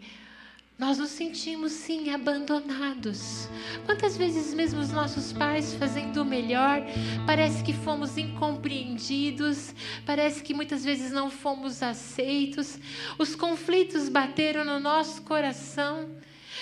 nós 0.80 0.98
nos 0.98 1.10
sentimos 1.10 1.74
sim 1.74 2.10
abandonados. 2.10 3.50
Quantas 3.86 4.16
vezes 4.16 4.54
mesmo 4.54 4.80
os 4.80 4.92
nossos 4.92 5.34
pais 5.34 5.74
fazendo 5.74 6.22
o 6.22 6.26
melhor, 6.26 6.82
parece 7.26 7.62
que 7.62 7.74
fomos 7.74 8.18
incompreendidos, 8.18 9.76
parece 10.06 10.42
que 10.42 10.54
muitas 10.54 10.86
vezes 10.86 11.12
não 11.12 11.30
fomos 11.30 11.84
aceitos. 11.84 12.80
Os 13.18 13.36
conflitos 13.36 14.08
bateram 14.08 14.64
no 14.64 14.80
nosso 14.80 15.22
coração. 15.24 16.16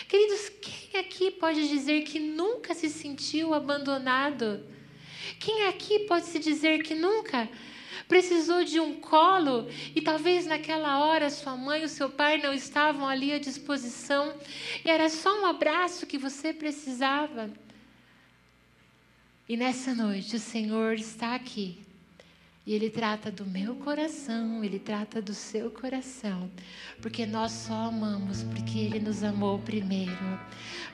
Queridos, 0.08 0.50
quem 0.50 1.00
aqui 1.00 1.30
pode 1.30 1.70
dizer 1.70 2.02
que 2.02 2.20
nunca 2.20 2.74
se 2.74 2.90
sentiu 2.90 3.54
abandonado? 3.54 4.66
Quem 5.40 5.68
aqui 5.68 6.00
pode 6.00 6.26
se 6.26 6.40
dizer 6.40 6.82
que 6.82 6.96
nunca 6.96 7.48
precisou 8.08 8.64
de 8.64 8.80
um 8.80 9.00
colo 9.00 9.68
e 9.96 10.02
talvez 10.02 10.46
naquela 10.46 11.00
hora 11.00 11.30
sua 11.30 11.56
mãe 11.56 11.82
ou 11.82 11.88
seu 11.88 12.10
pai 12.10 12.38
não 12.38 12.54
estavam 12.54 13.08
ali 13.08 13.34
à 13.34 13.40
disposição 13.40 14.34
e 14.84 14.90
era 14.90 15.10
só 15.10 15.42
um 15.42 15.46
abraço 15.46 16.06
que 16.06 16.18
você 16.18 16.54
precisava? 16.54 17.50
E 19.50 19.56
nessa 19.56 19.94
noite 19.96 20.36
o 20.36 20.40
Senhor 20.40 20.94
está 20.94 21.34
aqui 21.34 21.87
e 22.68 22.74
Ele 22.74 22.90
trata 22.90 23.32
do 23.32 23.46
meu 23.46 23.76
coração, 23.78 24.62
Ele 24.62 24.78
trata 24.78 25.22
do 25.22 25.34
seu 25.34 25.72
coração, 25.72 26.52
porque 27.02 27.26
nós 27.26 27.54
só 27.54 27.74
amamos 27.74 28.44
porque 28.44 28.78
Ele 28.78 29.00
nos 29.00 29.24
amou 29.24 29.58
primeiro. 29.60 30.38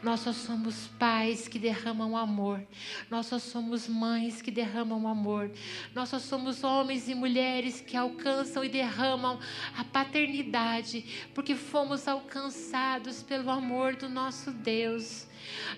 Nós 0.03 0.19
só 0.19 0.31
somos 0.31 0.87
pais 0.99 1.47
que 1.47 1.57
derramam 1.57 2.15
amor, 2.15 2.63
nós 3.09 3.25
só 3.25 3.39
somos 3.39 3.87
mães 3.87 4.39
que 4.39 4.51
derramam 4.51 5.07
amor, 5.07 5.49
nós 5.95 6.09
só 6.09 6.19
somos 6.19 6.63
homens 6.63 7.09
e 7.09 7.15
mulheres 7.15 7.81
que 7.81 7.97
alcançam 7.97 8.63
e 8.63 8.69
derramam 8.69 9.39
a 9.75 9.83
paternidade, 9.83 11.27
porque 11.33 11.55
fomos 11.55 12.07
alcançados 12.07 13.23
pelo 13.23 13.49
amor 13.49 13.95
do 13.95 14.07
nosso 14.07 14.51
Deus. 14.51 15.25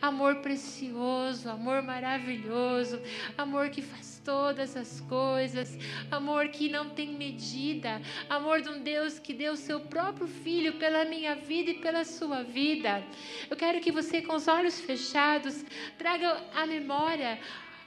Amor 0.02 0.36
precioso, 0.42 1.50
amor 1.50 1.82
maravilhoso, 1.82 3.00
amor 3.38 3.70
que 3.70 3.82
faz 3.82 4.15
todas 4.26 4.76
as 4.76 5.00
coisas, 5.02 5.78
amor 6.10 6.48
que 6.50 6.68
não 6.68 6.90
tem 6.90 7.10
medida, 7.10 8.02
amor 8.28 8.60
de 8.60 8.70
um 8.70 8.82
Deus 8.82 9.20
que 9.20 9.34
deu 9.34 9.54
o 9.54 9.58
seu 9.58 9.80
próprio 9.82 10.28
filho 10.28 10.74
pela 10.80 11.06
minha 11.06 11.36
vida 11.36 11.70
e 11.70 11.76
pela 11.76 12.04
sua 12.04 12.42
vida. 12.42 13.04
Eu 13.50 13.56
quero 13.56 13.80
que 13.80 13.92
você, 13.92 14.24
com 14.24 14.36
os 14.36 14.48
olhos 14.48 14.82
fechados, 14.82 15.64
traga 15.98 16.44
à 16.56 16.66
memória 16.66 17.40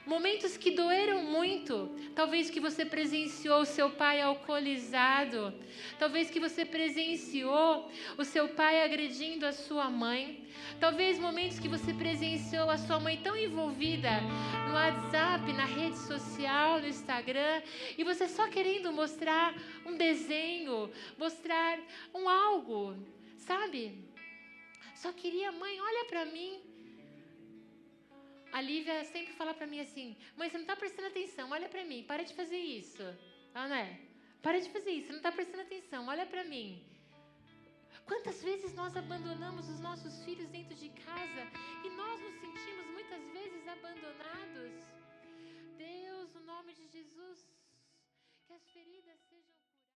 Momentos 0.08 0.56
que 0.56 0.70
doeram 0.70 1.22
muito. 1.22 1.94
Talvez 2.14 2.48
que 2.48 2.58
você 2.58 2.82
presenciou 2.82 3.60
o 3.60 3.66
seu 3.66 3.90
pai 3.90 4.22
alcoolizado. 4.22 5.52
Talvez 5.98 6.30
que 6.30 6.40
você 6.40 6.64
presenciou 6.64 7.90
o 8.16 8.24
seu 8.24 8.48
pai 8.48 8.82
agredindo 8.82 9.44
a 9.44 9.52
sua 9.52 9.90
mãe. 9.90 10.48
Talvez 10.80 11.18
momentos 11.18 11.58
que 11.58 11.68
você 11.68 11.92
presenciou 11.92 12.70
a 12.70 12.78
sua 12.78 12.98
mãe 12.98 13.18
tão 13.18 13.36
envolvida 13.36 14.12
no 14.66 14.72
WhatsApp, 14.72 15.52
na 15.52 15.66
rede 15.66 15.98
social, 15.98 16.80
no 16.80 16.88
Instagram, 16.88 17.62
e 17.98 18.02
você 18.02 18.26
só 18.28 18.48
querendo 18.48 18.90
mostrar 18.90 19.54
um 19.84 19.94
desenho, 19.94 20.90
mostrar 21.18 21.78
um 22.14 22.26
algo, 22.28 22.96
sabe? 23.36 24.08
Só 24.94 25.12
queria, 25.12 25.52
mãe, 25.52 25.78
olha 25.78 26.06
para 26.06 26.24
mim. 26.24 26.67
A 28.52 28.60
Lívia 28.60 29.04
sempre 29.04 29.32
fala 29.34 29.54
para 29.54 29.66
mim 29.66 29.80
assim: 29.80 30.16
mãe, 30.36 30.48
você 30.48 30.56
não 30.56 30.64
está 30.64 30.76
prestando 30.76 31.08
atenção, 31.08 31.50
olha 31.50 31.68
para 31.68 31.84
mim, 31.84 32.04
para 32.04 32.24
de 32.24 32.34
fazer 32.34 32.56
isso. 32.56 33.02
Ah, 33.54 33.68
não 33.68 33.76
é? 33.76 34.00
Para 34.42 34.60
de 34.60 34.70
fazer 34.70 34.90
isso, 34.90 35.06
você 35.06 35.12
não 35.12 35.18
está 35.18 35.32
prestando 35.32 35.62
atenção, 35.62 36.06
olha 36.06 36.26
para 36.26 36.44
mim. 36.44 36.84
Quantas 38.06 38.42
vezes 38.42 38.74
nós 38.74 38.96
abandonamos 38.96 39.68
os 39.68 39.80
nossos 39.80 40.24
filhos 40.24 40.48
dentro 40.48 40.74
de 40.74 40.88
casa 40.90 41.42
e 41.84 41.90
nós 41.90 42.20
nos 42.20 42.34
sentimos 42.40 42.86
muitas 42.86 43.22
vezes 43.32 43.68
abandonados? 43.68 44.72
Deus, 45.76 46.32
no 46.32 46.40
nome 46.40 46.72
de 46.72 46.86
Jesus, 46.86 47.46